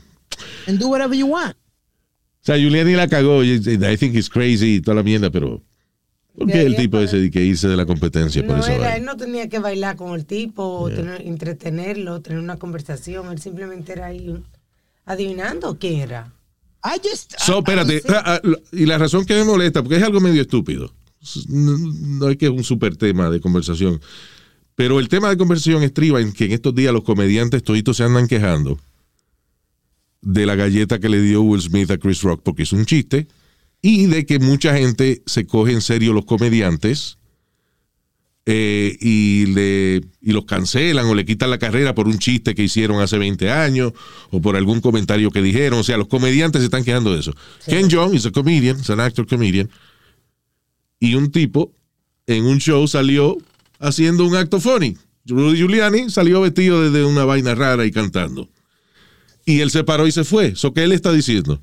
and 0.67 0.79
do 0.79 0.89
whatever 0.89 1.15
you 1.15 1.27
want. 1.27 1.55
O 1.55 2.45
sea, 2.45 2.57
Giuliani 2.57 2.97
la 2.97 3.07
cagó. 3.07 3.43
I 3.43 3.97
think 3.97 4.15
he's 4.15 4.29
crazy 4.31 4.77
y 4.77 4.81
toda 4.81 4.95
la 4.97 5.03
mierda, 5.03 5.31
pero. 5.31 5.63
¿Por 6.37 6.47
qué 6.51 6.63
el 6.63 6.77
tipo 6.77 6.99
ese 6.99 7.31
que 7.31 7.45
irse 7.45 7.69
de 7.69 7.77
la 7.77 7.85
competencia 7.85 8.45
por 8.47 8.57
No, 8.57 8.63
eso? 8.63 8.73
era, 8.73 8.97
él 8.97 9.05
no 9.05 9.17
tenía 9.17 9.49
que 9.49 9.59
bailar 9.59 9.97
con 9.97 10.15
el 10.15 10.25
tipo, 10.25 10.63
o 10.65 10.89
tener, 10.91 11.21
entretenerlo, 11.27 12.21
tener 12.23 12.39
una 12.39 12.57
conversación. 12.59 13.31
Él 13.31 13.39
simplemente 13.39 13.93
era 13.93 14.07
ahí 14.07 14.43
adivinando 15.05 15.79
quién 15.79 16.01
era. 16.01 16.33
I 16.85 16.99
just, 17.07 17.35
So, 17.39 17.59
espérate, 17.59 18.03
ah, 18.09 18.41
ah, 18.43 18.49
y 18.73 18.87
la 18.87 18.99
razón 18.99 19.25
que 19.25 19.35
me 19.35 19.45
molesta, 19.45 19.83
porque 19.83 19.97
es 19.97 20.03
algo 20.03 20.21
medio 20.21 20.43
estúpido. 20.43 20.93
No, 21.49 21.79
no 21.79 22.29
es 22.29 22.37
que 22.37 22.47
es 22.47 22.51
un 22.51 22.65
super 22.65 22.97
tema 22.97 23.31
de 23.31 23.41
conversación. 23.41 24.01
Pero 24.75 24.99
el 24.99 25.09
tema 25.09 25.29
de 25.29 25.37
conversación 25.37 25.83
estriba 25.83 26.21
en 26.21 26.33
que 26.33 26.47
en 26.47 26.53
estos 26.53 26.75
días 26.75 26.93
los 26.93 27.05
comediantes 27.05 27.63
toditos 27.63 27.99
se 27.99 28.05
andan 28.05 28.27
quejando 28.27 28.79
de 30.23 30.47
la 30.47 30.55
galleta 30.55 30.99
que 30.99 31.09
le 31.09 31.21
dio 31.21 31.43
Will 31.43 31.61
Smith 31.61 31.91
a 31.91 31.99
Chris 31.99 32.23
Rock 32.23 32.41
porque 32.43 32.63
es 32.63 32.73
un 32.73 32.87
chiste 32.87 33.27
y 33.83 34.07
de 34.07 34.25
que 34.25 34.39
mucha 34.39 34.77
gente 34.77 35.23
se 35.27 35.45
coge 35.45 35.73
en 35.73 35.81
serio 35.81 36.13
los 36.13 36.25
comediantes 36.25 37.19
eh, 38.47 38.97
y, 39.01 39.47
le, 39.47 40.01
y 40.21 40.33
los 40.33 40.45
cancelan 40.45 41.07
o 41.07 41.15
le 41.15 41.25
quitan 41.25 41.51
la 41.51 41.59
carrera 41.59 41.95
por 41.95 42.07
un 42.07 42.19
chiste 42.19 42.55
que 42.55 42.63
hicieron 42.63 43.01
hace 43.01 43.19
20 43.19 43.51
años 43.51 43.93
o 44.31 44.41
por 44.41 44.57
algún 44.57 44.81
comentario 44.81 45.31
que 45.31 45.43
dijeron. 45.43 45.81
O 45.81 45.85
sea, 45.85 45.97
los 45.97 46.07
comediantes 46.07 46.61
se 46.61 46.67
están 46.67 46.85
quejando 46.85 47.13
de 47.13 47.21
eso. 47.21 47.35
Ken 47.67 47.91
Jeong 47.91 48.15
is 48.15 48.27
a 48.27 48.31
comedian, 48.31 48.81
es 48.81 48.91
an 48.91 49.01
actor 49.01 49.27
comedian. 49.27 49.69
Y 51.01 51.17
un 51.17 51.33
tipo 51.33 51.73
en 52.27 52.45
un 52.45 52.59
show 52.59 52.87
salió 52.87 53.37
haciendo 53.81 54.25
un 54.25 54.37
acto 54.37 54.61
funny. 54.61 54.97
Rudy 55.27 55.59
Giuliani 55.59 56.11
salió 56.11 56.41
vestido 56.41 56.83
de, 56.83 56.91
de 56.91 57.05
una 57.05 57.25
vaina 57.25 57.55
rara 57.55 57.85
y 57.85 57.91
cantando. 57.91 58.49
Y 59.45 59.61
él 59.61 59.71
se 59.71 59.83
paró 59.83 60.07
y 60.07 60.13
se 60.13 60.23
fue. 60.23 60.55
¿So 60.55 60.73
qué 60.73 60.85
él 60.85 60.93
está 60.93 61.13
diciendo? 61.13 61.61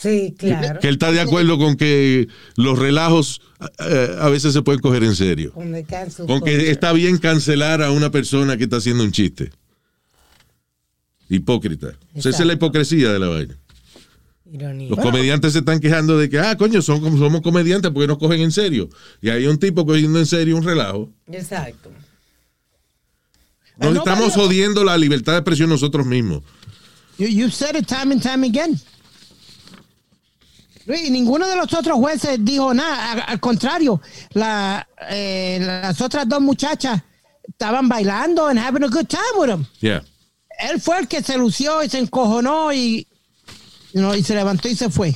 Sí, 0.00 0.34
claro. 0.38 0.80
Que 0.80 0.88
él 0.88 0.94
está 0.94 1.12
de 1.12 1.20
acuerdo 1.20 1.58
con 1.58 1.76
que 1.76 2.26
los 2.56 2.78
relajos 2.78 3.42
eh, 3.80 4.16
a 4.18 4.30
veces 4.30 4.54
se 4.54 4.62
pueden 4.62 4.80
coger 4.80 5.04
en 5.04 5.14
serio. 5.14 5.52
Con 5.52 6.40
que 6.40 6.70
está 6.70 6.92
bien 6.94 7.18
cancelar 7.18 7.82
a 7.82 7.90
una 7.90 8.10
persona 8.10 8.56
que 8.56 8.64
está 8.64 8.76
haciendo 8.76 9.04
un 9.04 9.12
chiste. 9.12 9.50
Hipócrita. 11.28 11.88
O 12.16 12.22
sea, 12.22 12.30
esa 12.30 12.40
es 12.42 12.46
la 12.46 12.54
hipocresía 12.54 13.12
de 13.12 13.18
la 13.18 13.28
vaina. 13.28 13.56
Ironía. 14.52 14.88
Los 14.90 14.98
comediantes 14.98 15.52
se 15.52 15.60
están 15.60 15.78
quejando 15.78 16.16
de 16.18 16.28
que, 16.28 16.38
ah, 16.40 16.56
coño, 16.56 16.82
son, 16.82 17.00
como- 17.00 17.18
somos 17.18 17.40
comediantes 17.42 17.90
porque 17.92 18.08
nos 18.08 18.18
cogen 18.18 18.40
en 18.40 18.50
serio. 18.52 18.88
Y 19.20 19.28
hay 19.28 19.46
un 19.46 19.58
tipo 19.58 19.84
cogiendo 19.86 20.18
en 20.18 20.26
serio 20.26 20.56
un 20.56 20.64
relajo. 20.64 21.10
Exacto. 21.30 21.90
Nos 23.76 23.96
estamos 23.96 24.32
jodiendo 24.34 24.82
la 24.82 24.96
libertad 24.98 25.32
de 25.34 25.38
expresión 25.38 25.68
nosotros 25.70 26.04
mismos. 26.06 26.42
You, 27.18 27.26
you've 27.28 27.52
said 27.54 27.76
it 27.76 27.86
time 27.86 28.12
and 28.12 28.22
time 28.22 28.44
again. 28.46 28.80
Luis, 30.86 31.08
Y 31.08 31.10
ninguno 31.10 31.46
de 31.46 31.56
los 31.56 31.72
otros 31.72 31.98
jueces 31.98 32.38
dijo 32.42 32.72
nada. 32.74 33.12
Al, 33.12 33.24
al 33.26 33.40
contrario, 33.40 34.00
la, 34.32 34.86
eh, 35.08 35.58
las 35.60 36.00
otras 36.00 36.28
dos 36.28 36.40
muchachas 36.40 37.02
estaban 37.48 37.88
bailando 37.88 38.46
and 38.46 38.58
having 38.58 38.84
a 38.84 38.88
good 38.88 39.06
time 39.06 39.22
with 39.38 39.50
him. 39.50 39.66
Yeah. 39.80 40.02
Él 40.70 40.80
fue 40.80 41.00
el 41.00 41.08
que 41.08 41.22
se 41.22 41.38
lució 41.38 41.82
y 41.82 41.88
se 41.88 41.98
encojonó 41.98 42.72
y, 42.72 43.06
you 43.92 44.00
know, 44.00 44.14
y 44.14 44.22
se 44.22 44.34
levantó 44.34 44.68
y 44.68 44.76
se 44.76 44.90
fue. 44.90 45.14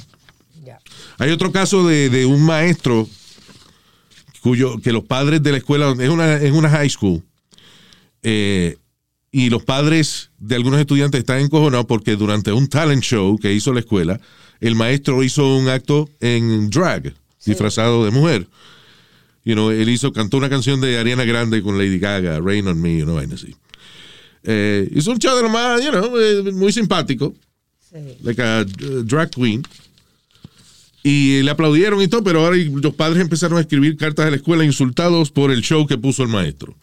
Hay 1.18 1.30
otro 1.30 1.52
caso 1.52 1.86
de, 1.86 2.08
de 2.10 2.26
un 2.26 2.42
maestro 2.42 3.08
cuyo 4.40 4.78
que 4.80 4.92
los 4.92 5.04
padres 5.04 5.42
de 5.42 5.52
la 5.52 5.58
escuela 5.58 5.94
es 5.98 6.08
una 6.08 6.34
es 6.36 6.52
una 6.52 6.68
high 6.68 6.90
school 6.90 7.22
eh, 8.22 8.76
y 9.30 9.48
los 9.48 9.62
padres 9.64 10.30
de 10.38 10.54
algunos 10.56 10.80
estudiantes 10.80 11.20
están 11.20 11.40
encojonados 11.40 11.86
porque 11.86 12.16
durante 12.16 12.52
un 12.52 12.68
talent 12.68 13.02
show 13.02 13.38
que 13.38 13.52
hizo 13.52 13.72
la 13.72 13.80
escuela, 13.80 14.20
el 14.60 14.74
maestro 14.74 15.22
hizo 15.22 15.56
un 15.56 15.68
acto 15.68 16.08
en 16.20 16.70
drag, 16.70 17.14
disfrazado 17.44 18.04
de 18.04 18.10
mujer. 18.10 18.46
You 19.44 19.54
know, 19.54 19.70
él 19.70 19.88
hizo, 19.88 20.12
cantó 20.12 20.38
una 20.38 20.48
canción 20.48 20.80
de 20.80 20.98
Ariana 20.98 21.24
Grande 21.24 21.62
con 21.62 21.76
Lady 21.76 21.98
Gaga, 21.98 22.40
Rain 22.40 22.66
on 22.66 22.80
Me, 22.80 23.02
una 23.02 23.12
vaina 23.12 23.34
así. 23.34 23.54
Eh, 24.42 24.88
hizo 24.94 25.10
un 25.10 25.18
show 25.18 25.36
de 25.36 25.84
you 25.84 25.90
know, 25.90 26.18
eh, 26.18 26.52
muy 26.52 26.72
simpático. 26.72 27.34
Like 28.22 28.42
a 28.42 28.62
uh, 28.62 29.02
drag 29.04 29.30
queen. 29.30 29.62
Y 31.02 31.42
le 31.42 31.50
aplaudieron 31.50 32.00
y 32.00 32.08
todo, 32.08 32.24
pero 32.24 32.40
ahora 32.40 32.56
los 32.56 32.94
padres 32.94 33.20
empezaron 33.20 33.58
a 33.58 33.60
escribir 33.60 33.96
cartas 33.96 34.26
a 34.26 34.30
la 34.30 34.36
escuela 34.36 34.64
insultados 34.64 35.30
por 35.30 35.50
el 35.50 35.60
show 35.60 35.86
que 35.86 35.98
puso 35.98 36.22
el 36.22 36.30
maestro. 36.30 36.74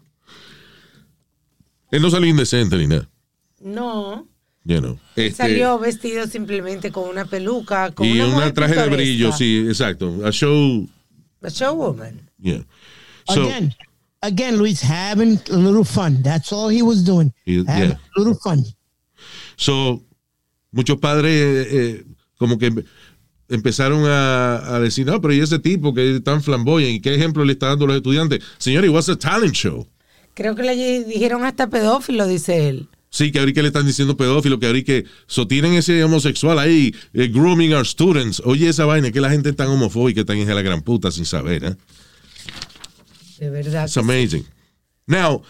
Él 1.89 2.01
no 2.01 2.09
salió 2.09 2.29
indecente 2.29 2.77
ni 2.77 2.87
nada. 2.87 3.09
No. 3.59 4.27
You 4.63 4.79
know. 4.79 4.99
Este, 5.15 5.37
Salió 5.43 5.79
vestido 5.79 6.27
simplemente 6.27 6.91
con 6.91 7.09
una 7.09 7.25
peluca, 7.25 7.91
con 7.91 8.05
y 8.05 8.19
una 8.19 8.47
un 8.47 8.53
traje 8.53 8.75
de 8.75 8.89
brillo, 8.89 9.31
sí, 9.31 9.65
exacto. 9.67 10.25
A 10.25 10.31
show. 10.31 10.87
A 11.41 11.49
showwoman. 11.49 12.19
Yeah. 12.39 12.63
So, 13.27 13.43
again, 13.43 13.73
again, 14.21 14.57
Luis 14.57 14.81
having 14.81 15.39
a 15.51 15.55
little 15.57 15.83
fun. 15.83 16.21
That's 16.21 16.51
all 16.53 16.69
he 16.69 16.83
was 16.83 17.03
doing. 17.03 17.33
He- 17.45 17.63
having 17.65 17.89
yeah. 17.91 17.99
a 18.15 18.19
little 18.19 18.35
fun. 18.35 18.63
so, 19.55 20.03
muchos 20.71 20.97
padres 20.99 21.33
eh, 21.33 21.67
eh, 21.71 22.05
como 22.37 22.57
que 22.57 22.71
empe- 22.71 22.85
empezaron 23.49 24.05
a, 24.05 24.75
a 24.75 24.79
decir, 24.79 25.05
no, 25.07 25.19
pero 25.21 25.33
¿y 25.33 25.39
ese 25.39 25.59
tipo 25.59 25.93
que 25.93 26.17
es 26.17 26.23
tan 26.23 26.41
flamboyante? 26.43 26.93
¿Y 26.93 26.99
qué 27.01 27.15
ejemplo 27.15 27.43
le 27.45 27.53
está 27.53 27.67
dando 27.67 27.85
a 27.85 27.87
los 27.89 27.97
estudiantes? 27.97 28.43
Señor, 28.59 28.85
it 28.85 28.91
was 28.91 29.09
a 29.09 29.15
talent 29.15 29.53
show. 29.53 29.87
Creo 30.33 30.55
que 30.55 30.63
le 30.63 31.03
dijeron 31.03 31.43
hasta 31.43 31.67
pedófilo, 31.67 32.27
dice 32.27 32.69
él. 32.69 32.87
Sí, 33.13 33.29
que 33.29 33.39
ahorita 33.39 33.61
le 33.61 33.67
están 33.67 33.85
diciendo 33.85 34.15
pedófilo, 34.15 34.57
que 34.57 34.67
ahorita 34.67 34.85
que 34.85 35.05
sostienen 35.27 35.73
ese 35.73 36.01
homosexual 36.01 36.57
ahí, 36.57 36.95
eh, 37.13 37.27
grooming 37.27 37.73
our 37.73 37.85
students. 37.85 38.41
Oye, 38.45 38.69
esa 38.69 38.85
vaina, 38.85 39.11
que 39.11 39.19
la 39.19 39.29
gente 39.29 39.49
es 39.49 39.55
tan 39.57 39.67
homofóbica, 39.67 40.23
tan 40.23 40.37
hija 40.37 40.49
de 40.49 40.55
la 40.55 40.61
gran 40.61 40.81
puta 40.81 41.11
sin 41.11 41.25
saber, 41.25 41.63
¿eh? 41.65 41.75
De 43.37 43.49
verdad. 43.49 43.83
It's 43.83 43.97
amazing. 43.97 44.45
Now, 45.07 45.41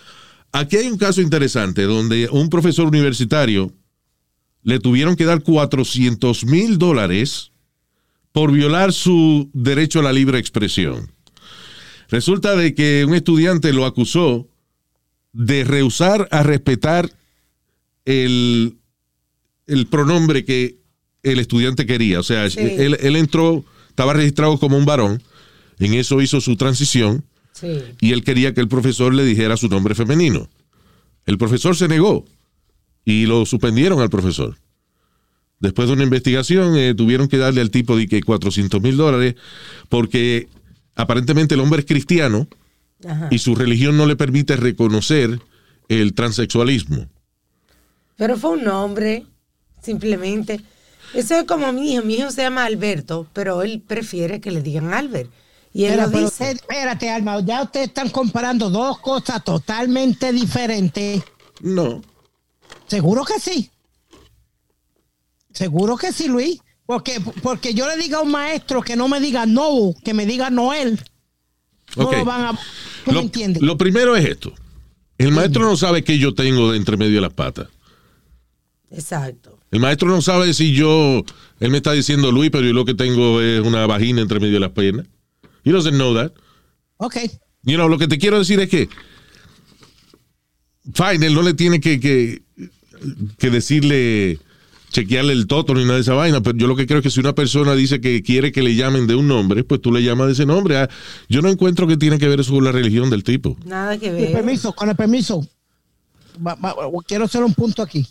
aquí 0.51 0.78
hay 0.78 0.88
un 0.88 0.97
caso 0.97 1.22
interesante 1.22 1.84
donde 1.84 2.30
un 2.32 2.49
profesor 2.49 2.88
universitario 2.88 3.72
le 4.64 4.80
tuvieron 4.80 5.16
que 5.16 5.26
dar 5.26 5.43
400 5.43 6.45
mil 6.45 6.80
dólares 6.80 7.51
por 8.32 8.51
violar 8.51 8.91
su 8.91 9.51
derecho 9.53 9.99
a 9.99 10.03
la 10.03 10.14
libre 10.14 10.39
expresión. 10.39 11.12
Resulta 12.09 12.55
de 12.55 12.74
que 12.74 13.05
un 13.05 13.14
estudiante 13.14 13.72
lo 13.72 13.86
acusó 13.86 14.47
de 15.32 15.64
rehusar 15.64 16.28
a 16.32 16.41
respetar 16.41 17.12
el, 18.06 18.78
el 19.68 19.88
pronombre 19.88 20.43
que 20.45 20.78
el 21.24 21.39
estudiante 21.39 21.86
quería. 21.86 22.20
O 22.20 22.24
sea, 22.24 22.49
Sí. 22.49 22.60
él, 22.60 22.97
él 22.99 23.16
entró, 23.16 23.64
estaba 23.89 24.14
registrado 24.14 24.58
como 24.60 24.78
un 24.78 24.86
varón, 24.86 25.22
en 25.80 25.93
eso 25.93 26.22
hizo 26.22 26.41
su 26.41 26.56
transición 26.56 27.24
Sí. 27.54 27.68
y 27.99 28.12
él 28.14 28.24
quería 28.24 28.54
que 28.54 28.62
el 28.62 28.68
profesor 28.68 29.14
le 29.14 29.26
dijera 29.26 29.58
su 29.58 29.68
nombre 29.68 29.93
femenino. 29.95 30.49
El 31.26 31.38
profesor 31.38 31.76
se 31.76 31.88
negó 31.88 32.26
y 33.06 33.26
lo 33.26 33.45
suspendieron 33.45 33.99
al 34.02 34.10
profesor. 34.10 34.58
Después 35.60 35.88
de 35.88 35.93
una 35.93 36.04
investigación, 36.04 36.76
eh, 36.76 36.95
tuvieron 36.95 37.28
que 37.28 37.38
darle 37.38 37.62
al 37.62 37.70
tipo 37.70 37.95
de 37.95 38.08
que 38.08 38.24
400 38.24 38.82
mil 38.82 38.97
dólares 38.97 39.36
porque 39.89 40.47
aparentemente 40.95 41.54
el 41.54 41.62
hombre 41.62 41.82
es 41.82 41.86
cristiano 41.86 42.47
Ajá. 43.08 43.28
y 43.30 43.38
su 43.38 43.54
religión 43.54 43.95
no 43.95 44.08
le 44.08 44.16
permite 44.16 44.56
reconocer 44.56 45.39
el 45.88 46.14
transexualismo. 46.16 47.08
Pero 48.18 48.38
fue 48.38 48.51
un 48.51 48.64
nombre, 48.64 49.26
simplemente. 49.82 50.62
Eso 51.14 51.36
es 51.39 51.43
como 51.45 51.72
mi 51.74 51.93
hijo. 51.93 52.03
Mi 52.03 52.16
hijo 52.16 52.32
se 52.32 52.41
llama 52.43 52.66
Alberto, 52.66 53.28
pero 53.34 53.62
él 53.64 53.82
prefiere 53.86 54.39
que 54.39 54.51
le 54.51 54.62
digan 54.62 54.93
Albert. 54.93 55.30
Y 55.74 55.86
él 55.86 55.93
Pero, 55.95 56.03
lo 56.03 56.09
dice. 56.12 56.26
usted- 56.26 56.51
espérate, 56.55 57.09
Alma, 57.09 57.39
ya 57.41 57.64
ustedes 57.64 57.88
están 57.88 58.09
comparando 58.09 58.70
dos 58.70 58.99
cosas 58.99 59.43
totalmente 59.43 60.32
diferentes. 60.34 61.24
No. 61.62 62.01
Seguro 62.88 63.24
que 63.26 63.39
sí. 63.39 63.70
Seguro 65.53 65.97
que 65.97 66.12
sí, 66.12 66.28
Luis. 66.28 66.59
Porque, 66.86 67.22
porque 67.41 67.74
yo 67.74 67.88
le 67.88 67.95
diga 67.97 68.18
a 68.18 68.22
un 68.22 68.32
maestro 68.32 68.82
que 68.82 68.95
no 68.95 69.07
me 69.07 69.20
diga 69.22 69.45
no, 69.45 69.93
que 70.03 70.14
me 70.14 70.26
diga 70.26 70.49
Noel. 70.49 70.99
No 71.95 72.05
Ok. 72.05 72.18
lo 72.18 72.26
van 72.26 72.41
a. 72.45 72.51
¿Tú 73.05 73.12
me 73.12 73.14
Lo, 73.14 73.20
entiendes? 73.22 73.62
lo 73.62 73.78
primero 73.78 74.16
es 74.16 74.26
esto. 74.26 74.53
El 75.18 75.32
maestro 75.32 75.64
no 75.64 75.78
sabe 75.78 76.03
qué 76.03 76.18
yo 76.18 76.34
tengo 76.34 76.72
de 76.72 76.78
entre 76.78 76.97
medio 76.97 77.16
de 77.16 77.22
las 77.22 77.34
patas. 77.34 77.68
Exacto. 78.92 79.58
El 79.72 79.80
maestro 79.80 80.10
no 80.10 80.22
sabe 80.22 80.54
si 80.54 80.74
yo, 80.74 81.24
él 81.60 81.72
me 81.72 81.78
está 81.78 81.94
diciendo 81.94 82.32
Luis, 82.32 82.52
pero 82.52 82.66
yo 82.68 82.74
lo 82.74 82.84
que 82.86 82.94
tengo 82.94 83.42
es 83.42 83.62
una 83.62 83.88
vagina 83.88 84.22
entre 84.22 84.39
medio 84.39 84.56
de 84.56 84.60
las 84.60 84.72
piernas. 84.72 85.08
He 85.64 85.72
doesn't 85.72 85.96
know 85.96 86.14
that. 86.16 86.32
Ok. 86.98 87.16
You 87.64 87.76
know, 87.76 87.88
lo 87.88 87.98
que 87.98 88.08
te 88.08 88.18
quiero 88.18 88.38
decir 88.39 88.60
es 88.60 88.70
que, 88.70 88.89
fine, 90.94 91.26
él 91.26 91.34
no 91.34 91.42
le 91.42 91.54
tiene 91.54 91.80
que, 91.80 92.00
que, 92.00 92.42
que 93.38 93.50
decirle, 93.50 94.39
chequearle 94.89 95.34
el 95.34 95.48
toto 95.48 95.74
ni 95.74 95.84
nada 95.84 95.96
de 95.96 96.02
esa 96.02 96.14
vaina, 96.14 96.42
pero 96.42 96.58
yo 96.58 96.68
lo 96.68 96.76
que 96.76 96.86
creo 96.88 97.00
es 97.00 97.04
que 97.04 97.12
si 97.12 97.20
una 97.20 97.34
persona 97.34 97.76
dice 97.76 98.02
que 98.02 98.22
quiere 98.24 98.52
que 98.52 98.62
le 98.64 98.76
llamen 98.76 99.08
de 99.08 99.16
un 99.16 99.28
nombre, 99.28 99.64
pues 99.64 99.80
tú 99.82 99.92
le 99.92 100.04
llamas 100.04 100.28
de 100.28 100.34
ese 100.34 100.46
nombre. 100.46 100.78
Ah, 100.78 100.89
Yo 101.30 101.42
no 101.42 101.50
encuentro 101.50 101.88
que 101.88 101.98
tiene 101.98 102.18
que 102.20 102.28
ver 102.28 102.39
eso 102.39 102.52
con 102.54 102.64
la 102.64 102.72
religión 102.72 103.10
del 103.10 103.24
tipo. 103.24 103.56
Nada 103.64 103.98
que 103.98 104.08
Con 104.08 104.16
ver. 104.18 104.26
el 104.28 104.34
permiso, 104.34 104.74
con 104.74 104.89
el 104.89 104.96
permiso. 104.96 105.48
Quiero 107.08 107.26
hacer 107.26 107.44
un 107.44 107.54
punto 107.54 107.82
aquí. 107.82 108.08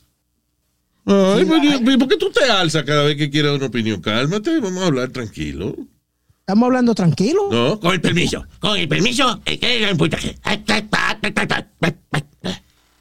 Ay, 1.07 1.45
pues, 1.45 1.63
yo- 1.63 1.99
¿por 1.99 2.09
qué 2.09 2.17
tú 2.17 2.31
te 2.31 2.45
alzas 2.51 2.85
cada 2.85 3.05
vez 3.05 3.17
que 3.17 3.31
quieres 3.31 3.53
una 3.53 3.67
opinión? 3.67 4.01
Cálmate, 4.01 4.61
vamos 4.61 4.83
a 4.83 4.87
hablar 4.87 5.09
tranquilo. 5.11 5.75
Estamos 6.41 6.67
hablando 6.67 6.95
tranquilo. 6.95 7.49
No, 7.51 7.79
Con 7.81 7.93
el 7.95 8.01
permiso, 8.01 8.45
con 8.59 8.77
el 8.77 8.89
permiso, 8.89 9.41
eh, 9.45 9.59
que 9.59 9.89
el 9.89 9.97
puntaje. 9.97 10.37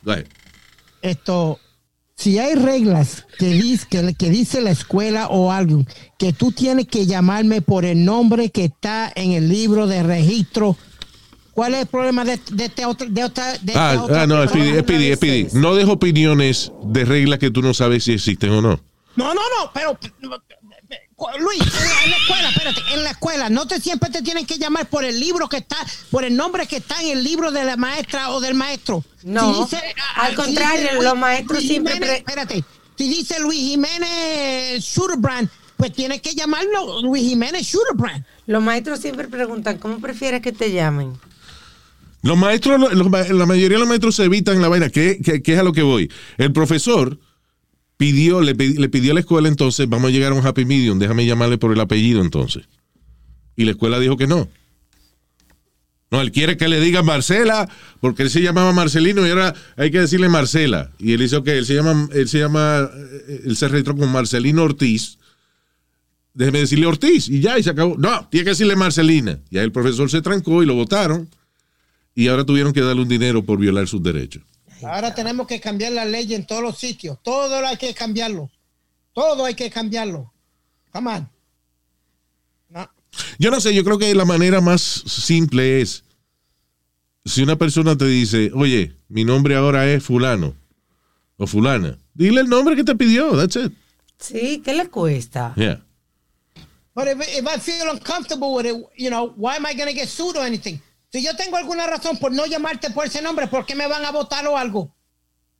Go 0.03 0.11
ahead. 0.11 0.25
Esto, 1.01 1.59
si 2.15 2.37
hay 2.39 2.55
reglas 2.55 3.25
que 3.37 3.47
dice, 3.53 3.85
que, 3.89 4.13
que 4.13 4.29
dice 4.29 4.61
la 4.61 4.71
escuela 4.71 5.27
o 5.29 5.51
algo, 5.51 5.85
que 6.17 6.33
tú 6.33 6.51
tienes 6.51 6.87
que 6.87 7.05
llamarme 7.05 7.61
por 7.61 7.85
el 7.85 8.03
nombre 8.05 8.49
que 8.49 8.65
está 8.65 9.11
en 9.15 9.31
el 9.31 9.49
libro 9.49 9.87
de 9.87 10.03
registro, 10.03 10.77
¿cuál 11.59 11.73
es 11.73 11.81
el 11.81 11.87
problema 11.87 12.23
de, 12.23 12.39
de 12.51 12.65
este 12.65 12.85
otro, 12.85 13.05
de 13.09 13.21
otra, 13.21 13.51
de 13.51 13.73
esta 13.73 13.91
Ah, 13.91 14.01
otra 14.01 14.21
ah, 14.21 14.27
no? 14.27 14.47
Speedy, 14.47 14.79
Speedy, 14.79 15.13
Speedy. 15.13 15.47
No 15.51 15.75
dejo 15.75 15.91
opiniones 15.91 16.71
de 16.83 17.03
reglas 17.03 17.37
que 17.37 17.51
tú 17.51 17.61
no 17.61 17.73
sabes 17.73 18.05
si 18.05 18.13
existen 18.13 18.51
o 18.51 18.61
no. 18.61 18.79
No, 19.17 19.33
no, 19.33 19.41
no, 19.41 19.69
pero 19.73 19.99
Luis, 21.37 21.59
en 21.59 22.11
la, 22.11 22.15
escuela, 22.15 22.49
espérate, 22.49 22.81
en 22.93 23.03
la 23.03 23.09
escuela, 23.09 23.49
no 23.49 23.67
te 23.67 23.81
siempre 23.81 24.09
te 24.09 24.21
tienen 24.21 24.45
que 24.45 24.57
llamar 24.57 24.87
por 24.87 25.03
el 25.03 25.19
libro 25.19 25.49
que 25.49 25.57
está, 25.57 25.75
por 26.09 26.23
el 26.23 26.33
nombre 26.33 26.65
que 26.65 26.77
está 26.77 27.01
en 27.01 27.17
el 27.17 27.25
libro 27.25 27.51
de 27.51 27.65
la 27.65 27.75
maestra 27.75 28.29
o 28.29 28.39
del 28.39 28.53
maestro. 28.53 29.03
No, 29.23 29.67
ah, 29.69 30.23
al 30.23 30.29
si 30.29 30.35
contrario, 30.35 30.91
dice 30.93 31.03
los 31.03 31.17
maestros 31.17 31.61
siempre 31.61 31.95
Jiménez, 31.95 32.19
espérate, 32.19 32.63
si 32.97 33.09
dice 33.09 33.37
Luis 33.41 33.59
Jiménez 33.59 34.81
Shooterbrand, 34.81 35.49
pues 35.75 35.91
tienes 35.91 36.21
que 36.21 36.33
llamarlo 36.33 37.01
Luis 37.01 37.23
Jiménez 37.23 37.63
Shooterbrand. 37.63 38.23
Los 38.45 38.63
maestros 38.63 39.01
siempre 39.01 39.27
preguntan, 39.27 39.77
¿cómo 39.77 39.99
prefieres 39.99 40.41
que 40.41 40.53
te 40.53 40.71
llamen? 40.71 41.19
Los 42.21 42.37
maestros, 42.37 42.93
la 42.93 43.45
mayoría 43.45 43.77
de 43.77 43.79
los 43.79 43.87
maestros 43.87 44.15
se 44.15 44.25
evitan 44.25 44.61
la 44.61 44.67
vaina. 44.67 44.89
¿Qué, 44.89 45.19
qué- 45.23 45.41
qué 45.41 45.53
es 45.53 45.59
a 45.59 45.63
lo 45.63 45.71
que 45.73 45.83
voy? 45.83 46.11
El 46.37 46.51
profesor 46.51 47.17
pidió, 47.97 48.41
le, 48.41 48.55
pidi- 48.55 48.77
le 48.77 48.89
pidió 48.89 49.11
a 49.11 49.13
la 49.13 49.19
escuela 49.21 49.47
entonces, 49.47 49.87
vamos 49.87 50.09
a 50.09 50.11
llegar 50.11 50.31
a 50.31 50.35
un 50.35 50.45
happy 50.45 50.65
medium, 50.65 50.99
déjame 50.99 51.25
llamarle 51.25 51.57
por 51.57 51.71
el 51.71 51.79
apellido 51.79 52.21
entonces. 52.21 52.63
Y 53.55 53.65
la 53.65 53.71
escuela 53.71 53.99
dijo 53.99 54.17
que 54.17 54.27
no. 54.27 54.49
No, 56.11 56.21
él 56.21 56.31
quiere 56.31 56.57
que 56.57 56.67
le 56.67 56.79
diga 56.79 57.03
Marcela, 57.03 57.69
porque 58.01 58.23
él 58.23 58.31
se 58.31 58.41
llamaba 58.41 58.73
Marcelino 58.73 59.25
y 59.27 59.29
ahora 59.29 59.53
hay 59.77 59.91
que 59.91 59.99
decirle 59.99 60.27
Marcela. 60.27 60.91
Y 60.97 61.13
él 61.13 61.19
dice, 61.19 61.35
ok, 61.35 61.47
él 61.49 61.65
se 61.67 61.75
llama, 61.75 62.09
él 62.13 62.27
se 62.27 62.39
llama, 62.39 62.89
eh, 63.27 63.41
él 63.45 63.55
se 63.55 63.67
registró 63.67 63.95
como 63.95 64.07
Marcelino 64.07 64.63
Ortiz. 64.63 65.19
Déjeme 66.33 66.59
decirle 66.59 66.87
Ortiz 66.87 67.29
y 67.29 67.41
ya, 67.41 67.59
y 67.59 67.63
se 67.63 67.69
acabó. 67.69 67.95
No, 67.97 68.27
tiene 68.29 68.45
que 68.45 68.49
decirle 68.51 68.75
Marcelina. 68.75 69.39
Y 69.51 69.57
ahí 69.59 69.65
el 69.65 69.71
profesor 69.71 70.09
se 70.09 70.21
trancó 70.21 70.63
y 70.63 70.65
lo 70.65 70.73
votaron. 70.73 71.29
Y 72.19 72.27
ahora 72.27 72.43
tuvieron 72.43 72.73
que 72.73 72.81
darle 72.81 73.01
un 73.01 73.07
dinero 73.07 73.45
por 73.45 73.57
violar 73.57 73.87
sus 73.87 74.03
derechos. 74.03 74.43
Ahora 74.83 75.15
tenemos 75.15 75.47
que 75.47 75.61
cambiar 75.61 75.93
la 75.93 76.03
ley 76.03 76.33
en 76.33 76.45
todos 76.45 76.61
los 76.61 76.77
sitios. 76.77 77.17
Todo 77.23 77.65
hay 77.65 77.77
que 77.77 77.93
cambiarlo. 77.93 78.51
Todo 79.13 79.45
hay 79.45 79.53
que 79.53 79.69
cambiarlo. 79.69 80.33
Come 80.91 81.11
on. 81.11 81.29
Yo 83.37 83.49
no 83.51 83.61
sé, 83.61 83.73
yo 83.73 83.85
creo 83.85 83.97
que 83.97 84.13
la 84.13 84.25
manera 84.25 84.59
más 84.59 84.81
simple 84.81 85.79
es, 85.79 86.03
si 87.23 87.41
una 87.41 87.55
persona 87.55 87.97
te 87.97 88.05
dice, 88.05 88.51
oye, 88.53 88.97
mi 89.07 89.23
nombre 89.23 89.55
ahora 89.55 89.89
es 89.89 90.03
fulano 90.03 90.55
o 91.37 91.47
fulana, 91.47 91.97
dile 92.13 92.41
el 92.41 92.49
nombre 92.49 92.75
que 92.75 92.83
te 92.83 92.95
pidió, 92.95 93.37
that's 93.37 93.55
it. 93.55 93.71
Sí, 94.19 94.61
¿qué 94.63 94.73
le 94.73 94.89
cuesta? 94.89 95.53
Yeah. 95.55 95.81
But 96.93 97.07
if, 97.07 97.21
if 97.39 97.47
I 97.47 97.57
feel 97.59 97.89
uncomfortable 97.89 98.53
with 98.53 98.65
it, 98.65 98.75
you 98.97 99.09
know, 99.09 99.33
why 99.37 99.55
am 99.55 99.65
I 99.65 99.73
going 99.73 99.87
to 99.87 99.95
get 99.95 100.09
sued 100.09 100.35
or 100.35 100.45
anything? 100.45 100.81
Si 101.11 101.23
yo 101.23 101.35
tengo 101.35 101.57
alguna 101.57 101.87
razón 101.87 102.17
por 102.17 102.31
no 102.31 102.45
llamarte 102.45 102.91
por 102.91 103.05
ese 103.05 103.21
nombre, 103.21 103.47
¿por 103.47 103.65
qué 103.65 103.75
me 103.75 103.87
van 103.87 104.05
a 104.05 104.11
votar 104.11 104.45
o 104.47 104.57
algo? 104.57 104.95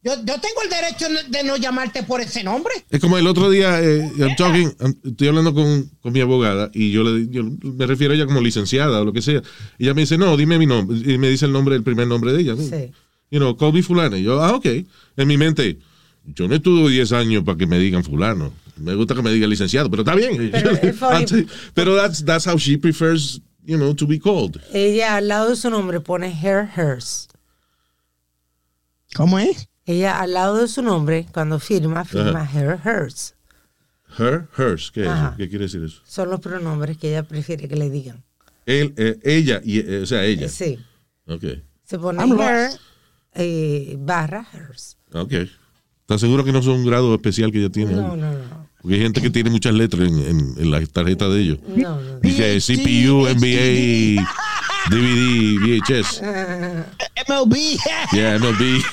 Yo, 0.02 0.14
yo 0.16 0.36
tengo 0.39 0.62
el 0.64 0.70
derecho 0.70 1.08
de 1.28 1.43
no 1.43 1.58
llamarte 1.58 2.04
por 2.04 2.22
ese 2.22 2.41
nombre. 2.43 2.72
Es 2.89 3.02
como 3.02 3.18
el 3.18 3.28
otro 3.28 3.50
día, 3.50 3.82
eh, 3.84 4.10
I'm 4.18 4.36
talking- 4.38 4.74
I'm- 4.80 4.97
estoy 5.04 5.28
hablando 5.28 5.54
con, 5.54 5.89
con 6.02 6.14
mi 6.14 6.22
abogada 6.22 6.70
y 6.74 6.91
yo, 6.91 7.04
le, 7.04 7.28
yo 7.30 7.43
me 7.43 7.86
refiero 7.86 8.14
a 8.14 8.16
ella 8.16 8.26
como 8.26 8.39
licenciada 8.39 9.02
o 9.02 9.06
lo 9.06 9.12
que 9.12 9.22
sea. 9.22 9.41
Y 9.78 9.84
ella 9.84 9.93
me 9.93 10.02
dice, 10.02 10.18
no, 10.18 10.38
dime 10.38 10.58
mi 10.58 10.66
nombre. 10.68 10.97
Y 11.00 11.18
me 11.18 11.30
dice 11.30 11.45
el 11.47 11.52
nombre, 11.52 11.76
el 11.76 11.84
primer 11.84 12.08
nombre 12.08 12.32
de 12.32 12.41
ella. 12.41 12.56
Sí. 12.56 12.91
You 13.32 13.39
know, 13.39 13.58
call 13.58 13.74
me 13.74 13.84
fulano. 13.84 14.16
Y 14.16 14.24
yo, 14.24 14.41
ah, 14.41 14.56
ok. 14.56 14.66
En 15.18 15.28
mi 15.28 15.36
mente, 15.38 15.80
yo 16.24 16.47
no 16.47 16.56
estuve 16.56 16.89
10 16.91 17.12
años 17.12 17.43
para 17.43 17.58
que 17.58 17.68
me 17.68 17.78
digan 17.78 18.04
fulano. 18.04 18.54
Me 18.78 18.95
gusta 18.95 19.16
que 19.16 19.22
me 19.22 19.32
digan 19.34 19.50
licenciado, 19.50 19.89
pero 19.89 20.04
está 20.04 20.16
bien. 20.16 20.50
Pero 20.52 20.72
pero 21.74 21.95
that's, 21.97 22.24
that's 22.24 22.47
how 22.47 22.58
she 22.58 22.78
prefers, 22.78 23.41
you 23.70 23.78
know, 23.78 23.94
to 23.94 24.08
be 24.08 24.18
called. 24.18 24.60
Ella 24.74 25.18
al 25.18 25.28
lado 25.28 25.50
de 25.50 25.56
su 25.56 25.70
nombre 25.70 26.00
pone 26.00 26.32
her, 26.32 26.72
hers. 26.76 27.28
¿Cómo 29.14 29.38
es? 29.38 29.70
Ella 29.86 30.20
al 30.20 30.34
lado 30.34 30.58
de 30.58 30.68
su 30.68 30.82
nombre, 30.82 31.28
cuando 31.32 31.60
firma, 31.60 32.04
firma 32.04 32.42
Ajá. 32.42 32.60
her, 32.60 32.80
hers. 32.84 33.36
Her, 34.18 34.48
hers. 34.58 34.92
¿Qué, 34.92 35.02
es 35.02 35.08
eso? 35.08 35.34
¿Qué 35.38 35.50
quiere 35.50 35.66
decir 35.66 35.84
eso? 35.84 36.02
Son 36.04 36.30
los 36.30 36.40
pronombres 36.40 36.98
que 36.98 37.10
ella 37.10 37.24
prefiere 37.24 37.68
que 37.68 37.76
le 37.76 37.92
digan. 37.92 38.24
Él, 38.66 38.94
eh, 38.98 39.20
ella, 39.24 39.62
y, 39.64 39.80
eh, 39.80 40.02
o 40.02 40.06
sea, 40.08 40.26
ella. 40.26 40.50
Sí. 40.50 40.80
Ok. 41.28 41.44
Se 41.84 42.00
pone 42.00 42.20
I'm 42.20 42.40
her 42.40 42.72
eh, 43.36 43.96
barra 44.00 44.48
hers. 44.52 44.98
Ok. 45.14 45.34
¿Estás 46.02 46.22
seguro 46.22 46.44
que 46.44 46.52
no 46.52 46.60
es 46.60 46.66
un 46.66 46.84
grado 46.86 47.14
especial 47.14 47.52
que 47.52 47.60
ella 47.60 47.70
tiene? 47.70 47.94
No, 47.94 48.16
no, 48.16 48.32
no. 48.34 48.69
Porque 48.82 48.96
hay 48.96 49.02
gente 49.02 49.22
que 49.22 49.30
tiene 49.30 49.50
muchas 49.50 49.74
letras 49.74 50.08
en, 50.08 50.20
en, 50.20 50.56
en 50.58 50.72
la 50.72 50.86
tarjeta 50.86 51.28
de 51.28 51.42
ellos. 51.42 51.60
No, 51.68 52.00
no. 52.02 52.20
Dice 52.22 52.60
CPU, 52.60 53.28
NBA, 53.28 54.24
DVD, 54.90 55.60
VHS. 55.82 56.22
MLB. 57.28 57.56
Yeah, 58.14 58.38
MLB. 58.40 58.84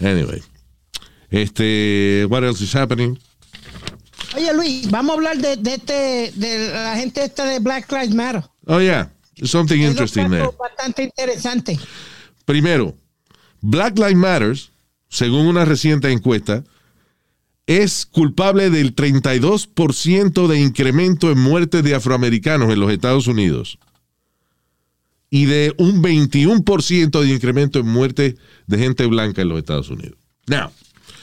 anyway. 0.00 0.42
Este, 1.30 2.26
what 2.28 2.42
else 2.42 2.62
is 2.62 2.74
happening? 2.74 3.18
Oye, 4.36 4.52
Luis, 4.52 4.90
vamos 4.90 5.10
a 5.10 5.14
hablar 5.14 5.38
de, 5.38 5.56
de 5.56 5.74
este, 5.74 6.32
de 6.34 6.70
la 6.72 6.96
gente 6.96 7.24
esta 7.24 7.44
de 7.44 7.58
Black 7.60 7.90
Lives 7.90 8.14
Matter. 8.14 8.44
Oh, 8.66 8.80
yeah. 8.80 9.08
Something 9.42 9.82
interesting 9.82 10.30
there. 10.30 10.48
Bastante 10.58 11.04
interesante. 11.04 11.78
Primero, 12.44 12.94
Black 13.60 13.98
Lives 13.98 14.16
Matters, 14.16 14.70
según 15.16 15.46
una 15.46 15.64
reciente 15.64 16.12
encuesta, 16.12 16.62
es 17.66 18.04
culpable 18.04 18.68
del 18.68 18.94
32% 18.94 20.46
de 20.46 20.60
incremento 20.60 21.30
en 21.30 21.38
muertes 21.38 21.82
de 21.82 21.94
afroamericanos 21.94 22.70
en 22.70 22.78
los 22.78 22.92
Estados 22.92 23.26
Unidos 23.26 23.78
y 25.30 25.46
de 25.46 25.74
un 25.78 26.02
21% 26.02 27.20
de 27.20 27.32
incremento 27.32 27.78
en 27.78 27.88
muertes 27.88 28.34
de 28.66 28.78
gente 28.78 29.06
blanca 29.06 29.40
en 29.40 29.48
los 29.48 29.58
Estados 29.58 29.88
Unidos. 29.88 30.18
Now, 30.48 30.70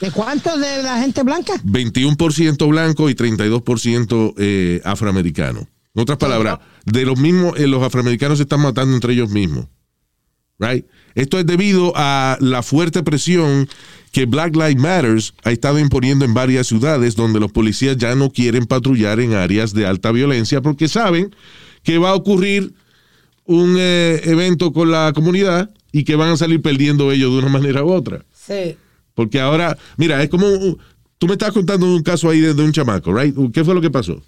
¿De 0.00 0.10
cuántos 0.10 0.60
de 0.60 0.82
la 0.82 1.00
gente 1.00 1.22
blanca? 1.22 1.54
21% 1.62 2.68
blanco 2.68 3.08
y 3.08 3.14
32% 3.14 4.34
eh, 4.36 4.80
afroamericano. 4.84 5.60
En 5.94 6.02
otras 6.02 6.18
palabras, 6.18 6.58
de 6.84 7.04
los 7.04 7.16
mismos, 7.16 7.56
eh, 7.60 7.68
los 7.68 7.80
afroamericanos 7.80 8.38
se 8.38 8.42
están 8.42 8.60
matando 8.60 8.92
entre 8.92 9.12
ellos 9.12 9.30
mismos. 9.30 9.66
Right? 10.58 10.84
Esto 11.14 11.38
es 11.38 11.46
debido 11.46 11.92
a 11.94 12.36
la 12.40 12.62
fuerte 12.62 13.02
presión 13.02 13.68
que 14.12 14.26
Black 14.26 14.54
Lives 14.54 14.76
Matters 14.76 15.34
ha 15.44 15.50
estado 15.52 15.78
imponiendo 15.78 16.24
en 16.24 16.34
varias 16.34 16.66
ciudades 16.66 17.16
donde 17.16 17.40
los 17.40 17.52
policías 17.52 17.96
ya 17.96 18.14
no 18.14 18.30
quieren 18.30 18.66
patrullar 18.66 19.20
en 19.20 19.34
áreas 19.34 19.72
de 19.74 19.86
alta 19.86 20.12
violencia 20.12 20.60
porque 20.60 20.88
saben 20.88 21.34
que 21.82 21.98
va 21.98 22.10
a 22.10 22.14
ocurrir 22.14 22.72
un 23.44 23.76
eh, 23.78 24.20
evento 24.24 24.72
con 24.72 24.90
la 24.90 25.12
comunidad 25.14 25.70
y 25.92 26.04
que 26.04 26.16
van 26.16 26.30
a 26.30 26.36
salir 26.36 26.62
perdiendo 26.62 27.12
ellos 27.12 27.32
de 27.32 27.38
una 27.38 27.48
manera 27.48 27.84
u 27.84 27.92
otra. 27.92 28.24
Sí. 28.32 28.76
Porque 29.14 29.40
ahora, 29.40 29.76
mira, 29.96 30.22
es 30.22 30.28
como, 30.28 30.48
un- 30.48 30.78
tú 31.18 31.26
me 31.26 31.34
estás 31.34 31.52
contando 31.52 31.86
un 31.86 32.02
caso 32.02 32.28
ahí 32.30 32.40
de, 32.40 32.54
de 32.54 32.62
un 32.62 32.72
chamaco, 32.72 33.14
right? 33.14 33.34
¿Qué 33.52 33.64
fue 33.64 33.74
lo 33.74 33.80
que 33.80 33.90
pasó? 33.90 34.20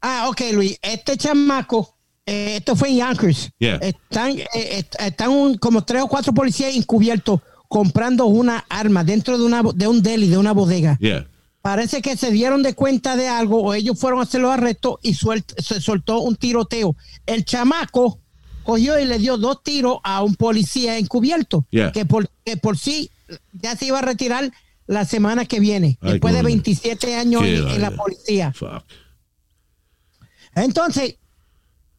Ah, 0.00 0.26
ok, 0.28 0.40
Luis. 0.54 0.78
Este 0.82 1.16
chamaco, 1.16 1.97
eh, 2.28 2.56
esto 2.56 2.76
fue 2.76 2.90
en 2.90 2.96
Yonkers. 2.98 3.50
Yeah. 3.58 3.76
Están, 3.76 4.38
eh, 4.38 4.46
est- 4.54 4.94
están 5.00 5.30
un- 5.30 5.56
como 5.58 5.82
tres 5.84 6.02
o 6.02 6.08
cuatro 6.08 6.32
policías 6.32 6.74
encubiertos 6.74 7.40
comprando 7.68 8.26
una 8.26 8.64
arma 8.68 9.04
dentro 9.04 9.36
de, 9.38 9.44
una, 9.44 9.62
de 9.74 9.86
un 9.88 10.02
deli, 10.02 10.28
de 10.28 10.38
una 10.38 10.52
bodega. 10.52 10.96
Yeah. 11.00 11.26
Parece 11.62 12.00
que 12.02 12.16
se 12.16 12.30
dieron 12.30 12.62
de 12.62 12.74
cuenta 12.74 13.16
de 13.16 13.28
algo 13.28 13.62
o 13.62 13.74
ellos 13.74 13.98
fueron 13.98 14.20
a 14.20 14.22
hacer 14.22 14.40
los 14.40 14.50
arrestos 14.52 14.96
y 15.02 15.14
suelt- 15.14 15.54
se 15.60 15.80
soltó 15.80 16.20
un 16.20 16.36
tiroteo. 16.36 16.94
El 17.26 17.44
chamaco 17.44 18.20
cogió 18.62 18.98
y 18.98 19.04
le 19.06 19.18
dio 19.18 19.36
dos 19.36 19.62
tiros 19.62 19.98
a 20.04 20.22
un 20.22 20.34
policía 20.36 20.96
encubierto 20.98 21.66
Yeah. 21.70 21.92
que, 21.92 22.04
por, 22.06 22.28
que 22.44 22.56
por 22.56 22.78
sí 22.78 23.10
ya 23.52 23.76
se 23.76 23.86
iba 23.86 23.98
a 23.98 24.02
retirar 24.02 24.50
la 24.86 25.04
semana 25.04 25.44
que 25.44 25.60
viene, 25.60 25.98
Ay, 26.00 26.12
después 26.12 26.32
de 26.32 26.40
coño. 26.40 26.48
27 26.54 27.14
años 27.16 27.42
en, 27.44 27.68
en 27.68 27.82
la 27.82 27.90
policía. 27.90 28.52
Fuck. 28.54 28.84
Entonces, 30.54 31.16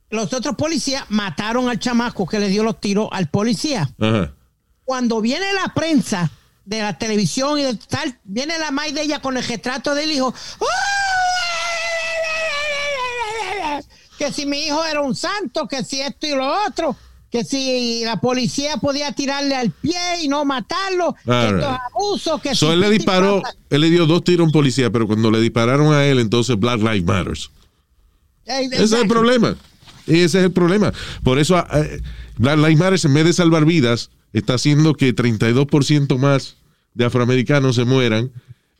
los 0.10 0.34
otros 0.34 0.55
policías 0.55 1.05
mataron 1.10 1.70
al 1.70 1.80
chamaco 1.80 2.26
que 2.26 2.39
le 2.39 2.47
dio 2.47 2.64
los 2.64 2.80
tiros 2.80 3.10
al 3.12 3.30
policía. 3.30 3.89
Ajá. 3.99 4.34
Cuando 4.84 5.22
viene 5.22 5.53
la 5.53 5.74
prensa 5.74 6.32
de 6.66 6.82
la 6.82 6.97
televisión 6.97 7.60
y 7.60 7.64
de 7.64 7.76
tal, 7.76 8.18
viene 8.24 8.57
la 8.57 8.72
madre 8.72 8.93
de 8.93 9.01
ella 9.03 9.22
con 9.22 9.38
el 9.38 9.43
retrato 9.43 9.93
del 9.93 10.12
hijo. 10.12 10.34
Que 14.18 14.32
si 14.32 14.45
mi 14.45 14.66
hijo 14.66 14.84
era 14.84 15.01
un 15.01 15.16
santo, 15.16 15.68
que 15.68 15.84
si 15.84 16.01
esto 16.01 16.28
y 16.28 16.36
lo 16.36 16.66
otro, 16.68 16.95
que 17.32 17.43
si 17.43 18.03
la 18.03 18.20
policía 18.20 18.78
podía 18.78 19.12
tirarle 19.12 19.55
al 19.55 19.72
pie 19.72 19.99
y 20.24 20.28
no 20.28 20.43
matarlo, 20.43 21.16
right. 21.26 21.64
abuso, 21.93 22.39
que 22.39 22.55
So, 22.55 22.68
si 22.68 22.74
él 22.74 22.80
le 22.82 22.89
disparó, 22.89 23.41
él 23.70 23.82
le 23.82 23.89
dio 23.89 24.05
dos 24.07 24.24
tiros 24.24 24.45
a 24.45 24.47
un 24.47 24.51
policía, 24.51 24.89
pero 24.89 25.07
cuando 25.07 25.32
le 25.32 25.39
dispararon 25.39 25.93
a 25.93 26.05
él, 26.05 26.20
entonces 26.20 26.60
Black 26.60 26.80
Lives 26.80 27.05
Matters. 27.05 27.51
Eh, 28.45 28.66
Ese 28.66 28.66
es 28.66 28.72
el 28.74 28.82
exacto. 28.82 29.07
problema. 29.07 29.55
Ese 30.10 30.39
es 30.39 30.45
el 30.45 30.51
problema. 30.51 30.91
Por 31.24 31.39
eso 31.39 31.57
eh, 31.57 32.01
Black 32.38 32.57
Lives 32.57 32.78
Matter, 32.78 32.99
en 33.03 33.14
vez 33.14 33.26
de 33.26 33.34
salvar 33.34 33.66
vidas, 33.66 34.10
está 34.34 34.55
haciendo 34.55 34.93
que 34.95 35.16
32% 35.16 36.18
más 36.18 36.57
de 36.93 37.05
afroamericanos 37.05 37.76
se 37.76 37.86
mueran 37.86 38.32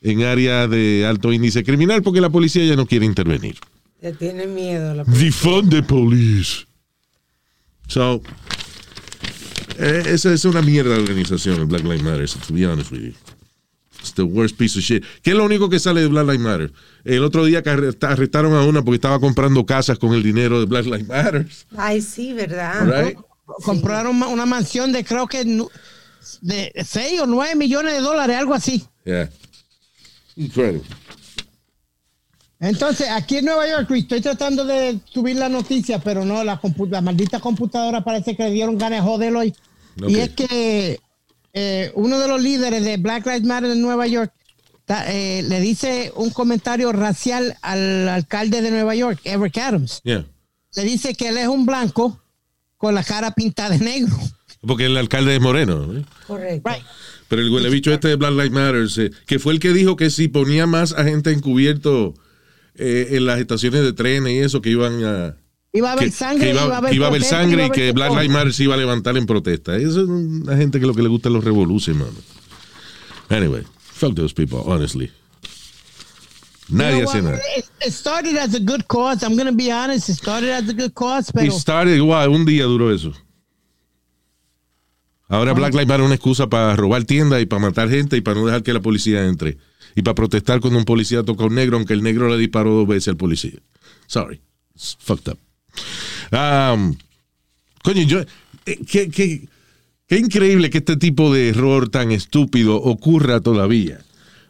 en 0.02 0.22
áreas 0.22 0.68
de 0.68 1.06
alto 1.06 1.32
índice 1.32 1.64
criminal 1.64 2.02
porque 2.02 2.20
la 2.20 2.30
policía 2.30 2.64
ya 2.64 2.76
no 2.76 2.86
quiere 2.86 3.06
intervenir. 3.06 3.56
Le 4.00 4.12
tiene 4.12 4.46
miedo. 4.46 4.94
La... 4.94 5.04
Defund 5.04 5.70
the 5.70 5.82
police. 5.82 6.66
So, 7.86 8.22
eh, 9.78 10.02
esa 10.06 10.32
es 10.32 10.44
una 10.44 10.62
mierda 10.62 10.94
de 10.94 11.00
organización, 11.00 11.60
el 11.60 11.66
Black 11.66 11.82
Lives 11.82 12.02
Matter, 12.02 12.28
to 12.28 12.54
be 12.54 12.66
honest 12.66 12.92
with 12.92 13.00
you. 13.00 13.14
It's 14.00 14.14
the 14.14 14.22
worst 14.22 14.56
piece 14.56 14.78
of 14.78 14.84
shit. 14.84 15.04
¿Qué 15.22 15.30
es 15.30 15.36
lo 15.36 15.44
único 15.44 15.68
que 15.68 15.78
sale 15.78 16.00
de 16.00 16.06
Black 16.08 16.26
Lives 16.26 16.40
Matter? 16.40 16.72
El 17.04 17.22
otro 17.22 17.44
día 17.44 17.62
que 17.62 17.70
arrest- 17.70 18.02
arrestaron 18.06 18.54
a 18.54 18.62
una 18.64 18.82
porque 18.82 18.96
estaba 18.96 19.20
comprando 19.20 19.64
casas 19.66 19.98
con 19.98 20.14
el 20.14 20.22
dinero 20.22 20.58
de 20.58 20.66
Black 20.66 20.86
Lives 20.86 21.06
Matter. 21.08 21.46
Ay, 21.76 22.00
sí, 22.00 22.32
¿verdad? 22.32 23.04
Right? 23.04 23.18
Compraron 23.62 24.22
una 24.22 24.46
mansión 24.46 24.90
de 24.92 25.04
creo 25.04 25.26
que 25.26 25.44
de 26.40 26.72
6 26.84 27.20
o 27.20 27.26
9 27.26 27.54
millones 27.56 27.92
de 27.94 28.00
dólares, 28.00 28.36
algo 28.36 28.54
así. 28.54 28.84
Yeah. 29.04 29.28
Incredible. 30.36 30.82
Entonces, 32.58 33.08
aquí 33.08 33.38
en 33.38 33.46
Nueva 33.46 33.66
York, 33.68 33.90
estoy 33.92 34.20
tratando 34.20 34.64
de 34.66 34.98
subir 35.12 35.36
la 35.36 35.48
noticia, 35.48 35.98
pero 35.98 36.24
no, 36.26 36.44
la, 36.44 36.60
compu- 36.60 36.88
la 36.90 37.00
maldita 37.00 37.40
computadora 37.40 38.02
parece 38.04 38.36
que 38.36 38.42
le 38.44 38.50
dieron 38.50 38.76
ganas 38.76 39.02
de 39.02 39.10
joder 39.10 39.34
hoy. 39.34 39.54
Y 40.06 40.18
es 40.18 40.30
que 40.30 41.00
eh, 41.52 41.90
uno 41.94 42.18
de 42.18 42.28
los 42.28 42.40
líderes 42.42 42.84
de 42.84 42.96
Black 42.96 43.26
Lives 43.26 43.44
Matter 43.44 43.70
en 43.70 43.82
Nueva 43.82 44.06
York 44.06 44.32
ta- 44.84 45.12
eh, 45.12 45.42
le 45.42 45.60
dice 45.60 46.12
un 46.16 46.30
comentario 46.30 46.92
racial 46.92 47.56
al 47.62 48.08
alcalde 48.08 48.62
de 48.62 48.70
Nueva 48.70 48.94
York, 48.94 49.20
Eric 49.24 49.58
Adams. 49.58 50.00
Yeah. 50.04 50.26
Le 50.76 50.82
dice 50.84 51.14
que 51.14 51.28
él 51.28 51.38
es 51.38 51.48
un 51.48 51.66
blanco 51.66 52.22
con 52.76 52.94
la 52.94 53.02
cara 53.04 53.32
pintada 53.32 53.70
de 53.70 53.84
negro. 53.84 54.16
Porque 54.66 54.86
el 54.86 54.96
alcalde 54.96 55.34
es 55.36 55.40
moreno. 55.40 55.86
¿no? 55.86 56.04
Correcto. 56.26 56.70
Pero 57.28 57.42
el 57.42 57.50
huele 57.50 57.70
bicho 57.70 57.92
este 57.92 58.08
de 58.08 58.16
Black 58.16 58.32
Lives 58.32 58.50
Matter, 58.50 58.86
eh, 59.06 59.10
que 59.26 59.38
fue 59.38 59.52
el 59.54 59.60
que 59.60 59.72
dijo 59.72 59.96
que 59.96 60.10
si 60.10 60.28
ponía 60.28 60.66
más 60.66 60.92
a 60.92 61.04
gente 61.04 61.30
encubierto 61.32 62.14
eh, 62.74 63.08
en 63.12 63.26
las 63.26 63.38
estaciones 63.40 63.82
de 63.82 63.92
trenes 63.92 64.32
y 64.32 64.38
eso, 64.38 64.60
que 64.60 64.70
iban 64.70 65.02
a. 65.04 65.36
Iba 65.72 65.90
a 65.90 65.92
haber 65.92 66.06
que, 66.06 66.10
sangre, 66.10 66.46
que 66.46 66.50
iba, 66.50 66.64
iba 66.64 66.74
a 66.74 67.08
haber 67.08 67.20
iba 67.20 67.30
sangre 67.30 67.54
iba 67.54 67.64
a 67.64 67.66
y 67.66 67.70
que 67.70 67.92
Black. 67.92 68.10
Lives 68.10 68.30
Matter 68.30 68.52
se 68.52 68.64
iba 68.64 68.74
a 68.74 68.78
levantar 68.78 69.16
en 69.16 69.26
protesta. 69.26 69.76
Eso 69.76 70.02
es 70.02 70.08
una 70.08 70.56
gente 70.56 70.80
que 70.80 70.86
lo 70.86 70.94
que 70.94 71.02
le 71.02 71.08
gusta 71.08 71.30
los 71.30 71.44
revoluciones, 71.44 72.02
mano. 72.02 72.18
Anyway, 73.28 73.62
fuck 73.92 74.14
those 74.16 74.34
people, 74.34 74.58
honestly. 74.66 75.12
Nadie 76.68 76.98
You 76.98 77.02
know 77.02 77.10
hace 77.10 77.22
nada. 77.22 77.40
It, 77.56 77.64
it 77.86 77.92
started 77.92 78.36
as 78.36 78.54
a 78.54 78.60
good 78.60 78.86
cause. 78.88 79.24
I'm 79.24 79.36
going 79.36 79.46
to 79.46 79.54
be 79.54 79.70
honest. 79.70 80.08
It 80.08 80.14
started 80.14 80.50
as 80.50 80.68
a 80.68 80.72
good 80.72 80.92
cause, 80.94 81.32
pero 81.32 81.52
started, 81.52 81.94
igual, 81.94 82.30
un 82.30 82.44
día 82.44 82.64
duró 82.64 82.92
eso. 82.92 83.12
Ahora 85.28 85.52
Black 85.52 85.72
Lives 85.74 85.86
Matter 85.86 86.00
es 86.00 86.06
una 86.06 86.14
excusa 86.16 86.48
para 86.48 86.74
robar 86.74 87.04
tiendas 87.04 87.40
y 87.40 87.46
para 87.46 87.62
matar 87.62 87.88
gente 87.88 88.16
y 88.16 88.20
para 88.20 88.40
no 88.40 88.46
dejar 88.46 88.64
que 88.64 88.72
la 88.72 88.80
policía 88.80 89.24
entre. 89.26 89.58
Y 89.94 90.02
para 90.02 90.16
protestar 90.16 90.60
cuando 90.60 90.78
un 90.80 90.84
policía 90.84 91.22
toca 91.22 91.44
a 91.44 91.46
un 91.46 91.54
negro, 91.54 91.76
aunque 91.76 91.92
el 91.92 92.02
negro 92.02 92.28
le 92.28 92.36
disparó 92.36 92.72
dos 92.72 92.88
veces 92.88 93.08
al 93.08 93.16
policía. 93.16 93.60
Sorry. 94.08 94.40
It's 94.74 94.96
fucked 94.98 95.30
up. 95.30 95.38
Um, 96.32 96.96
coño, 97.82 98.02
yo. 98.02 98.20
eh, 98.66 98.78
¿qué, 98.86 99.10
qué, 99.10 99.48
Qué 100.10 100.18
increíble 100.18 100.70
que 100.70 100.78
este 100.78 100.96
tipo 100.96 101.32
de 101.32 101.50
error 101.50 101.88
tan 101.88 102.10
estúpido 102.10 102.74
ocurra 102.74 103.40
todavía. 103.40 104.00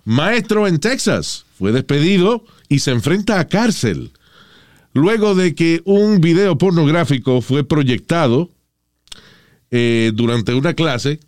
Maestro 0.07 0.66
en 0.66 0.79
Texas 0.81 1.45
fue 1.59 1.71
despedido 1.71 2.47
y 2.71 2.79
se 2.79 2.93
enfrenta 2.93 3.39
a 3.39 3.47
cárcel 3.47 4.11
luego 4.95 5.35
de 5.35 5.55
que 5.55 5.83
un 5.85 6.23
video 6.23 6.57
pornográfico 6.57 7.43
fue 7.43 7.62
proyectado 7.62 8.49
eh, 9.71 10.12
durante 10.14 10.55
una 10.55 10.73
clase 10.73 11.21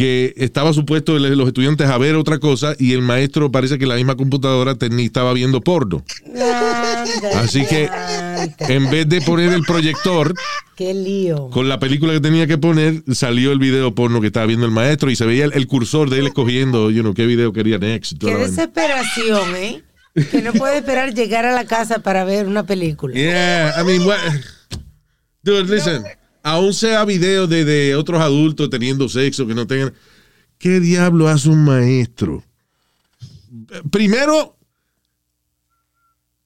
que 0.00 0.32
estaba 0.38 0.72
supuesto 0.72 1.18
los 1.18 1.46
estudiantes 1.46 1.86
a 1.86 1.98
ver 1.98 2.14
otra 2.16 2.38
cosa 2.38 2.74
y 2.78 2.94
el 2.94 3.02
maestro 3.02 3.52
parece 3.52 3.78
que 3.78 3.84
la 3.84 3.96
misma 3.96 4.16
computadora 4.16 4.74
tenía- 4.74 5.04
estaba 5.04 5.34
viendo 5.34 5.60
porno. 5.60 6.02
Así 7.34 7.66
que 7.66 7.86
en 8.60 8.88
vez 8.88 9.06
de 9.10 9.20
poner 9.20 9.52
el 9.52 9.62
proyector 9.62 10.34
Qué 10.74 10.94
lío. 10.94 11.50
con 11.50 11.68
la 11.68 11.78
película 11.78 12.14
que 12.14 12.20
tenía 12.20 12.46
que 12.46 12.56
poner, 12.56 13.02
salió 13.12 13.52
el 13.52 13.58
video 13.58 13.94
porno 13.94 14.22
que 14.22 14.28
estaba 14.28 14.46
viendo 14.46 14.64
el 14.64 14.72
maestro 14.72 15.10
y 15.10 15.16
se 15.16 15.26
veía 15.26 15.44
el, 15.44 15.52
el 15.52 15.66
cursor 15.66 16.08
de 16.08 16.20
él 16.20 16.28
escogiendo, 16.28 16.90
you 16.90 17.02
know, 17.02 17.12
qué 17.12 17.26
video 17.26 17.52
quería 17.52 17.76
next. 17.76 18.14
Qué 18.18 18.34
desesperación, 18.34 19.54
¿eh? 19.56 19.82
Que 20.30 20.40
no 20.40 20.54
puede 20.54 20.78
esperar 20.78 21.12
llegar 21.12 21.44
a 21.44 21.52
la 21.52 21.66
casa 21.66 21.98
para 21.98 22.24
ver 22.24 22.46
una 22.46 22.64
película. 22.64 23.14
Yeah, 23.14 23.74
I 23.78 23.84
mean, 23.84 24.06
what? 24.06 24.16
Dude, 25.42 25.64
listen. 25.74 26.02
Aún 26.42 26.72
sea 26.74 27.04
video 27.04 27.46
de, 27.46 27.64
de 27.64 27.94
otros 27.96 28.20
adultos 28.20 28.70
teniendo 28.70 29.08
sexo 29.08 29.46
que 29.46 29.54
no 29.54 29.66
tengan. 29.66 29.92
¿Qué 30.58 30.80
diablo 30.80 31.28
hace 31.28 31.48
un 31.48 31.64
maestro? 31.64 32.42
Primero, 33.90 34.56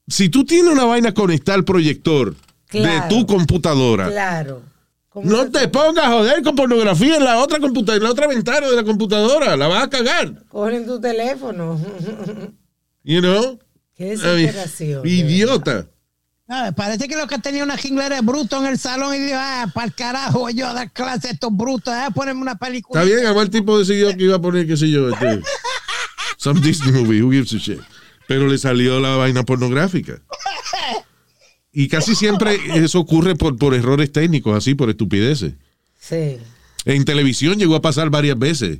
si 0.07 0.29
tú 0.29 0.45
tienes 0.45 0.71
una 0.71 0.85
vaina 0.85 1.13
conectada 1.13 1.57
al 1.57 1.65
proyector 1.65 2.35
Claro. 2.67 3.03
de 3.03 3.09
tu 3.09 3.25
computadora, 3.27 4.09
Claro. 4.09 4.61
no 5.23 5.49
te 5.49 5.67
pongas 5.67 6.05
a 6.05 6.11
joder 6.11 6.43
con 6.43 6.55
pornografía 6.55 7.15
en 7.17 7.23
la 7.23 7.37
otra 7.39 7.59
computadora, 7.59 7.97
en 7.97 8.03
la 8.03 8.11
otra 8.11 8.27
ventana 8.27 8.67
de 8.67 8.75
la 8.75 8.83
computadora. 8.83 9.55
La 9.55 9.67
vas 9.67 9.83
a 9.85 9.89
cagar. 9.89 10.43
Cogen 10.49 10.85
tu 10.85 10.99
teléfono. 10.99 11.79
You 13.03 13.21
know? 13.21 13.59
Qué 13.95 14.07
I 14.07 14.09
desesperación. 14.09 15.07
idiota. 15.07 15.87
Ah, 16.47 16.71
parece 16.75 17.07
que 17.07 17.15
lo 17.15 17.25
que 17.25 17.39
tenía 17.39 17.63
una 17.63 17.75
jinglera 17.75 18.15
de 18.15 18.21
bruto 18.21 18.59
en 18.59 18.67
el 18.67 18.77
salón 18.77 19.15
y 19.15 19.19
dijo, 19.19 19.37
ah, 19.39 19.71
para 19.73 19.87
el 19.87 19.95
carajo, 19.95 20.39
voy 20.39 20.53
yo 20.53 20.67
a 20.67 20.73
dar 20.73 20.91
clase 20.91 21.29
a 21.29 21.31
estos 21.31 21.55
brutos, 21.55 21.91
ah, 21.91 22.11
ponerme 22.13 22.41
una 22.41 22.55
película. 22.55 23.01
Está 23.01 23.11
bien, 23.11 23.25
además 23.25 23.45
el 23.45 23.49
tipo 23.49 23.79
decidió 23.79 24.15
que 24.15 24.25
iba 24.25 24.35
a 24.35 24.41
poner, 24.41 24.67
qué 24.67 24.77
sé 24.77 24.89
yo, 24.91 25.09
este, 25.09 25.41
some 26.37 26.61
Disney 26.61 26.91
movie, 26.91 27.23
who 27.23 27.31
gives 27.31 27.51
a 27.53 27.57
shit. 27.57 27.79
Pero 28.27 28.47
le 28.47 28.59
salió 28.59 28.99
la 28.99 29.15
vaina 29.15 29.43
pornográfica. 29.43 30.21
Y 31.77 31.89
casi 31.89 32.15
siempre 32.15 32.57
eso 32.75 33.01
ocurre 33.01 33.35
por, 33.35 33.57
por 33.57 33.73
errores 33.73 34.09
técnicos, 34.09 34.55
así, 34.55 34.75
por 34.75 34.89
estupideces. 34.89 35.55
Sí. 35.99 36.37
En 36.85 37.03
televisión 37.03 37.57
llegó 37.57 37.75
a 37.75 37.81
pasar 37.81 38.09
varias 38.09 38.39
veces. 38.39 38.79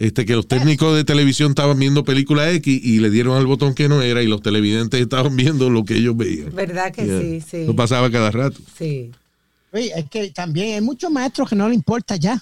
Este, 0.00 0.24
que 0.24 0.32
los 0.34 0.48
técnicos 0.48 0.96
de 0.96 1.04
televisión 1.04 1.50
estaban 1.50 1.78
viendo 1.78 2.04
película 2.06 2.50
X 2.52 2.80
y 2.82 3.00
le 3.00 3.10
dieron 3.10 3.36
al 3.36 3.44
botón 3.44 3.74
que 3.74 3.86
no 3.86 4.00
era 4.00 4.22
y 4.22 4.26
los 4.26 4.40
televidentes 4.40 4.98
estaban 4.98 5.36
viendo 5.36 5.68
lo 5.68 5.84
que 5.84 5.94
ellos 5.98 6.16
veían. 6.16 6.54
¿Verdad 6.54 6.90
que 6.90 7.04
Yeah. 7.04 7.20
sí? 7.20 7.40
Sí. 7.42 7.56
Eso 7.64 7.76
pasaba 7.76 8.10
cada 8.10 8.30
rato. 8.30 8.58
Sí. 8.78 9.10
Oye, 9.72 9.92
es 9.94 10.08
que 10.08 10.30
también 10.30 10.74
hay 10.74 10.80
muchos 10.80 11.10
maestros 11.10 11.50
que 11.50 11.54
no 11.54 11.68
le 11.68 11.74
importa 11.74 12.16
ya. 12.16 12.40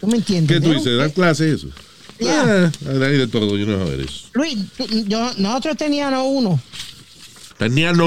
¿Tú 0.00 0.06
me 0.06 0.16
entiendes? 0.16 0.56
¿Qué 0.58 0.64
tú 0.66 0.72
dices? 0.72 0.96
¿Dar 0.96 1.12
clase 1.12 1.52
eso? 1.52 1.68
Yeah. 2.18 2.72
Ah, 2.86 2.90
hay 2.90 3.18
de 3.18 3.26
todo, 3.28 3.58
yo 3.58 3.66
no 3.66 3.84
sé 3.84 3.90
ver 3.90 4.00
eso. 4.08 4.28
Luis, 4.32 4.56
yo, 5.06 5.30
nosotros 5.36 5.76
teníamos 5.76 6.24
uno, 6.26 6.58
Tenía 7.58 7.92
no 7.92 8.06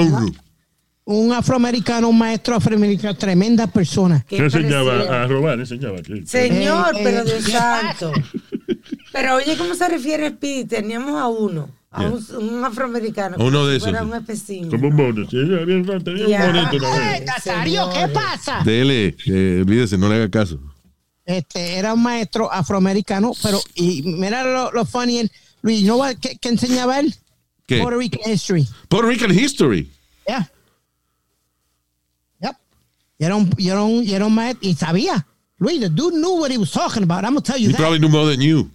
un 1.04 1.32
afroamericano, 1.32 2.08
un 2.08 2.18
maestro 2.18 2.54
afroamericano, 2.56 3.16
tremenda 3.16 3.66
persona. 3.66 4.24
¿Qué 4.28 4.36
enseñaba? 4.36 5.22
A 5.22 5.26
robar, 5.26 5.58
enseñaba. 5.58 5.98
Señor, 6.26 6.94
Eh, 6.96 7.00
pero 7.02 7.20
eh, 7.20 7.24
Dios 7.24 7.44
¿qué 7.46 7.52
santo. 7.52 8.12
Pero 9.12 9.34
oye, 9.36 9.56
¿cómo 9.58 9.74
se 9.74 9.86
refiere 9.88 10.30
Speedy? 10.30 10.64
Teníamos 10.64 11.20
a 11.20 11.28
uno, 11.28 11.68
a 11.90 12.00
un, 12.02 12.24
un 12.38 12.64
afroamericano. 12.64 13.36
Uno 13.38 13.66
de 13.66 13.76
esos, 13.76 13.88
un 13.88 14.10
sí. 14.10 14.16
especino. 14.16 14.70
Como 14.70 14.88
un 14.88 14.96
había- 15.60 15.98
tenía 16.02 16.50
un. 16.50 16.56
¡Eh, 16.84 17.24
Nazario, 17.26 17.90
qué 17.92 18.08
pasa? 18.08 18.62
Dele, 18.64 19.14
eh, 19.26 19.58
olvídese, 19.66 19.98
no 19.98 20.08
le 20.08 20.14
haga 20.14 20.30
caso. 20.30 20.58
Este, 21.26 21.74
era 21.76 21.92
un 21.92 22.02
maestro 22.02 22.50
afroamericano, 22.50 23.32
pero, 23.42 23.60
y 23.74 24.02
mira 24.02 24.44
lo, 24.44 24.72
lo 24.72 24.84
funny, 24.86 25.18
él, 25.18 25.30
Luis, 25.60 25.82
¿no 25.84 25.98
va- 25.98 26.14
¿qué, 26.14 26.36
qué 26.40 26.48
enseñaba 26.48 26.98
él? 27.00 27.14
¿Qué? 27.66 27.80
Puerto 27.80 27.98
Rican 27.98 28.32
History. 28.32 28.66
Puerto 28.88 29.08
Rican 29.08 29.38
History. 29.38 29.90
Yeah. 30.26 30.50
Y 33.22 33.24
era 33.24 33.36
un, 33.36 33.48
y 33.56 33.68
era 33.68 33.82
un, 33.84 34.02
y 34.02 34.12
era 34.14 34.26
un 34.26 34.34
maestro, 34.34 34.68
y 34.68 34.74
sabía. 34.74 35.24
Luis, 35.58 35.78
the 35.78 35.88
dude 35.88 36.16
knew 36.16 36.40
what 36.40 36.50
he 36.50 36.58
was 36.58 36.72
talking 36.72 37.04
about. 37.04 37.22
I'm 37.24 37.34
gonna 37.34 37.40
tell 37.40 37.56
you 37.56 37.68
He 37.68 37.72
that. 37.72 37.78
probably 37.78 38.00
knew 38.00 38.08
more 38.08 38.28
than 38.28 38.40
you. 38.40 38.68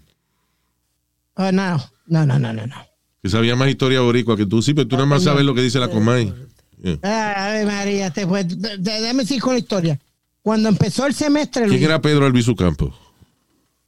Uh, 1.35 1.51
no, 1.51 1.77
no, 2.07 2.25
no, 2.25 2.39
no, 2.39 2.53
no, 2.53 2.65
no. 2.65 2.75
Que 3.21 3.29
sabía 3.29 3.57
más 3.57 3.67
historia 3.67 3.99
boricua 3.99 4.37
que 4.37 4.45
tú. 4.45 4.61
Sí, 4.61 4.73
pero 4.73 4.87
tú 4.87 4.95
nada 4.95 5.05
más 5.05 5.23
sabes 5.23 5.43
lo 5.43 5.53
que 5.53 5.61
dice 5.61 5.79
la 5.79 5.89
Comay. 5.89 6.33
Yeah. 6.81 6.97
Ay, 7.03 7.65
María, 7.65 8.09
te 8.11 8.25
fue. 8.25 8.45
Déjame 8.45 9.25
seguir 9.25 9.41
con 9.43 9.53
la 9.55 9.59
historia. 9.59 9.99
Cuando 10.41 10.69
empezó 10.69 11.05
el 11.05 11.13
semestre, 11.13 11.63
¿Quién 11.63 11.71
Luis, 11.71 11.83
era 11.83 11.99
Pedro 12.01 12.25
Albizu 12.25 12.55
Campo? 12.55 12.95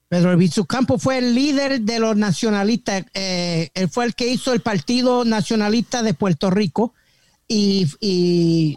Pedro 0.09 0.31
Albizu 0.31 0.65
Campo 0.65 0.99
fue 0.99 1.19
el 1.19 1.33
líder 1.35 1.79
de 1.79 1.99
los 1.99 2.17
nacionalistas. 2.17 3.05
eh, 3.13 3.69
él 3.75 3.87
fue 3.87 4.03
el 4.03 4.13
que 4.13 4.27
hizo 4.27 4.51
el 4.51 4.59
Partido 4.59 5.23
Nacionalista 5.23 6.03
de 6.03 6.13
Puerto 6.13 6.49
Rico 6.49 6.93
y, 7.47 7.87
y, 8.01 8.75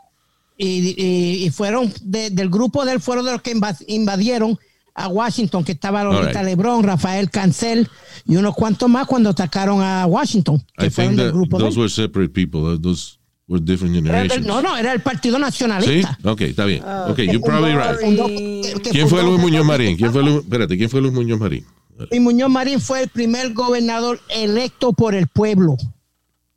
y- 0.65 0.95
y- 0.97 1.45
y 1.47 1.51
fueron 1.51 1.93
de- 2.03 2.31
del 2.31 2.49
grupo 2.51 2.85
de 2.85 2.93
él, 2.93 3.01
fueron 3.01 3.25
de 3.25 3.33
los 3.33 3.43
que 3.43 3.55
inva- 3.55 3.77
invadieron 3.89 4.59
a 4.95 5.09
Washington, 5.09 5.65
que 5.65 5.73
estaba 5.73 6.05
Lolita 6.05 6.27
Alright. 6.41 6.45
Lebrón, 6.45 6.83
Rafael 6.85 7.31
Cancel 7.31 7.89
y 8.27 8.37
unos 8.37 8.55
cuantos 8.55 8.89
más 8.91 9.07
cuando 9.07 9.31
atacaron 9.31 9.81
a 9.83 10.07
Washington, 10.07 10.63
que 10.77 10.87
I 10.87 10.91
fueron 10.91 11.13
think 11.15 11.19
del 11.23 11.31
that 11.31 11.35
grupo 11.35 11.57
de 11.59 11.65
those 11.65 11.75
él. 11.77 11.81
were 11.81 11.91
separate 11.91 12.29
people. 12.33 12.79
Those 12.79 13.17
were 13.49 13.63
different 13.65 13.97
Era 13.97 14.03
del- 14.21 14.31
generations. 14.31 14.47
no, 14.47 14.61
no, 14.63 14.77
era 14.77 14.93
el 14.93 15.01
Partido 15.01 15.37
¿Sí? 15.37 15.41
Nacionalista. 15.43 16.19
Ok, 16.25 16.41
está 16.43 16.65
bien. 16.67 16.83
Ah, 16.85 17.07
Ok, 17.11 17.19
you're 17.21 17.41
probably 17.41 17.73
right. 17.73 18.01
fundó- 18.03 18.27
que- 18.27 18.75
que 18.83 18.91
¿Quién 18.91 19.09
fue 19.09 19.23
Luis 19.23 19.41
Muñoz 19.41 19.65
Marín? 19.65 19.97
¿Quién 19.97 20.13
fue 20.13 20.23
Luis, 20.23 20.37
espérate, 20.37 20.77
¿quién 20.77 20.91
fue 20.91 21.01
Luis 21.01 21.13
Muñoz 21.15 21.41
Marín? 21.41 21.65
Luis 22.11 22.21
Muñoz 22.23 22.51
Marín 22.51 22.81
fue 22.81 23.03
el 23.03 23.09
primer 23.09 23.53
gobernador 23.55 24.21
electo 24.29 24.93
por 24.93 25.15
el 25.15 25.27
pueblo. 25.29 25.77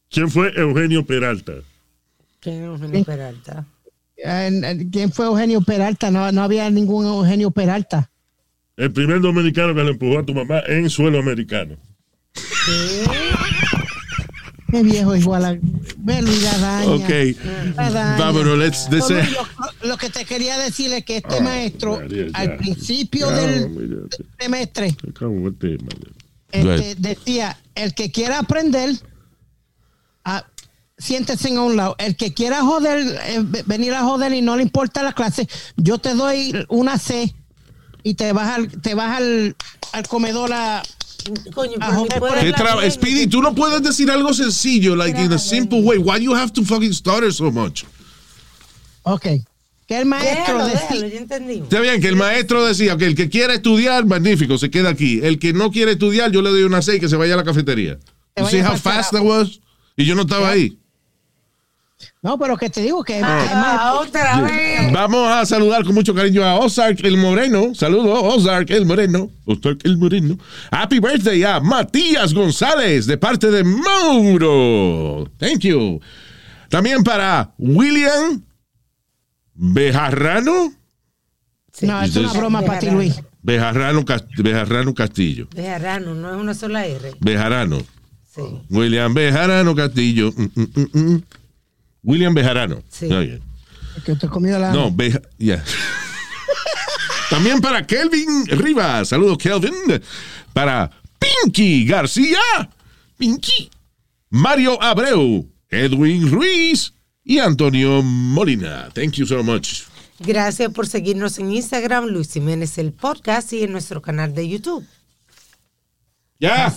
¿Quién 0.10 0.30
fue 0.30 0.52
Eugenio 0.58 1.06
Peralta? 1.06 1.54
¿Quién 2.40 2.56
es 2.58 2.64
Eugenio 2.66 3.04
Peralta? 3.04 3.66
¿Quién 4.92 5.12
fue 5.12 5.26
Eugenio 5.26 5.62
Peralta? 5.62 6.10
No, 6.12 6.32
no 6.32 6.42
había 6.44 6.70
ningún 6.70 7.06
Eugenio 7.06 7.52
Peralta. 7.52 8.10
El 8.78 8.92
primer 8.92 9.22
dominicano 9.22 9.74
que 9.76 9.84
le 9.84 9.92
empujó 9.92 10.20
a 10.20 10.26
tu 10.26 10.34
mamá 10.34 10.62
en 10.68 10.90
suelo 10.90 11.20
americano. 11.20 11.78
Qué 14.72 14.84
viejo 14.84 15.16
igual 15.16 15.46
a... 15.46 15.54
Luis 15.54 16.44
la 16.44 16.58
daña. 16.58 16.92
Ok. 16.92 17.10
Vámonos, 18.20 18.58
let's- 18.58 18.90
lo, 19.82 19.88
lo 19.90 19.98
que 19.98 20.10
te 20.10 20.26
quería 20.26 20.58
decir 20.58 20.92
es 20.94 21.06
que 21.06 21.18
este 21.18 21.40
maestro, 21.42 21.98
María, 22.00 22.26
al 22.34 22.58
principio 22.58 23.30
Ya, 23.30 23.36
del 23.38 24.10
semestre, 24.40 24.96
este, 26.52 26.96
decía, 26.96 27.58
el 27.76 27.94
que 27.94 28.12
quiera 28.12 28.40
aprender, 28.40 28.92
ah, 30.26 30.46
siéntese 30.98 31.50
en 31.50 31.60
un 31.60 31.76
lado. 31.76 31.96
El 32.00 32.16
que 32.16 32.34
quiera 32.34 32.62
joder, 32.62 33.20
eh, 33.26 33.42
ve- 33.44 33.64
venir 33.66 33.94
a 33.94 34.04
joder 34.04 34.34
y 34.34 34.42
no 34.42 34.56
le 34.56 34.64
importa 34.64 35.04
la 35.04 35.14
clase, 35.14 35.48
yo 35.78 35.98
te 35.98 36.14
doy 36.14 36.54
una 36.70 36.98
C 36.98 37.34
y 38.04 38.14
te 38.16 38.32
vas 38.34 38.56
al, 38.56 38.70
te 38.82 38.94
vas 38.96 39.18
al, 39.18 39.56
al 39.94 40.08
comedor 40.08 40.54
a... 40.54 40.84
Coño, 41.56 41.74
a 41.82 41.92
joder 41.96 42.20
puede 42.20 42.20
por 42.20 42.30
¿Qué 42.34 42.40
hablar 42.48 42.56
traba- 42.62 42.82
bien, 42.82 42.92
Speedy, 42.92 43.26
tú 43.28 43.42
no 43.42 43.56
puedes 43.56 43.82
decir 43.82 44.12
algo 44.12 44.32
sencillo, 44.34 44.96
like 44.96 45.20
in 45.20 45.34
a 45.34 45.40
simple 45.40 45.82
way. 45.82 45.98
Why 45.98 46.20
you 46.24 46.36
have 46.36 46.52
to 46.54 46.64
fucking 46.64 46.94
stutter 46.94 47.34
so 47.34 47.52
much? 47.52 47.84
Ok. 49.04 49.26
Que 49.88 49.98
el 50.00 50.06
maestro 50.06 50.60
Déjalo, 50.60 50.66
decía... 50.68 50.88
déjalo. 51.26 51.64
Está 51.64 51.80
bien, 51.80 52.00
que 52.02 52.08
el 52.08 52.16
maestro 52.16 52.64
decía 52.66 52.96
que 52.98 53.06
el 53.06 53.16
que 53.16 53.30
quiera 53.30 53.56
estudiar, 53.56 54.06
magnífico, 54.06 54.58
se 54.60 54.70
queda 54.70 54.90
aquí. 54.90 55.20
El 55.24 55.40
que 55.40 55.52
no 55.54 55.72
quiere 55.72 55.94
estudiar, 55.94 56.32
yo 56.32 56.42
le 56.44 56.50
doy 56.52 56.62
una 56.64 56.82
C 56.84 56.96
y 56.98 57.00
que 57.00 57.10
se 57.10 57.16
vaya 57.16 57.34
a 57.34 57.38
la 57.38 57.44
cafetería. 57.44 57.98
You 58.38 58.46
see 58.48 58.62
how 58.62 58.78
fast 58.78 59.12
that 59.12 59.22
was? 59.24 59.60
Y 59.98 60.06
yo 60.06 60.14
no 60.14 60.24
estaba 60.24 60.50
ahí. 60.50 60.78
No, 62.26 62.40
pero 62.40 62.58
que 62.58 62.72
te 62.72 62.82
digo 62.82 63.04
que... 63.04 63.14
que 63.20 63.22
Ah, 63.24 63.94
más- 64.02 64.08
otra 64.08 64.42
vez. 64.42 64.92
Vamos 64.92 65.30
a 65.32 65.46
saludar 65.46 65.84
con 65.84 65.94
mucho 65.94 66.12
cariño 66.16 66.44
a 66.44 66.56
Ozark 66.56 67.00
el 67.06 67.18
Moreno. 67.18 67.76
Saludos, 67.76 68.20
Ozark 68.20 68.72
el 68.72 68.84
Moreno. 68.88 69.30
Ozark 69.46 69.82
el 69.84 69.96
Moreno. 70.00 70.36
Happy 70.72 71.00
birthday 71.00 71.44
a 71.44 71.60
Matías 71.60 72.34
González 72.34 73.06
de 73.06 73.20
parte 73.20 73.52
de 73.52 73.64
Mauro. 73.64 75.30
Thank 75.38 75.60
you. 75.60 76.00
También 76.70 77.04
para 77.04 77.54
William 77.60 78.42
Bejarrano. 79.54 80.74
No, 81.82 82.02
es 82.02 82.16
una 82.16 82.34
broma 82.34 82.64
para 82.64 82.80
ti, 82.80 82.90
Luis. 82.90 83.22
Bejarrano, 83.44 84.04
Bejarrano 84.40 84.96
Castillo. 84.96 85.48
Bejarrano, 85.56 86.16
no 86.16 86.32
es 86.34 86.42
una 86.42 86.56
sola 86.56 86.88
R. 86.88 87.14
Bejarano. 87.20 87.78
Sí. 88.34 88.42
William 88.72 89.14
Bejarano 89.14 89.76
Castillo. 89.76 90.32
Mm, 90.36 90.44
mm, 90.56 90.68
mm, 90.76 91.00
mm. 91.14 91.24
William 92.06 92.34
Bejarano. 92.34 92.82
Sí. 92.90 93.06
Está 93.06 93.20
bien. 93.20 93.42
Que 94.06 94.16
te 94.16 94.28
he 94.28 94.30
comido 94.30 94.60
la. 94.60 94.72
No, 94.72 94.92
ve, 94.92 95.20
ya. 95.38 95.64
También 97.30 97.60
para 97.60 97.86
Kelvin 97.86 98.46
Rivas. 98.48 99.10
Saludos, 99.10 99.38
Kelvin. 99.38 99.74
Para 100.54 100.92
Pinky 101.20 101.86
García. 101.86 102.40
Pinky. 103.18 103.70
Mario 104.30 104.82
Abreu. 104.82 105.50
Edwin 105.70 106.32
Ruiz. 106.32 106.94
Y 107.24 107.40
Antonio 107.40 108.04
Molina. 108.04 108.90
Thank 108.94 109.14
you 109.14 109.26
so 109.26 109.44
much. 109.44 109.84
Gracias 110.20 110.72
por 110.72 110.88
seguirnos 110.88 111.40
en 111.40 111.52
Instagram, 111.52 112.06
Luis 112.06 112.32
Jiménez 112.32 112.78
el 112.78 112.94
podcast 112.94 113.52
y 113.54 113.64
en 113.64 113.72
nuestro 113.72 114.02
canal 114.02 114.34
de 114.34 114.48
YouTube. 114.48 114.86
Ya. 116.40 116.74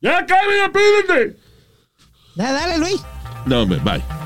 Ya, 0.00 0.26
Kelvin, 0.26 0.72
despídete. 0.72 1.45
Dale, 2.36 2.52
dale, 2.52 2.78
Luis. 2.78 3.02
No, 3.46 3.62
hombre, 3.62 3.78
bye. 3.78 4.25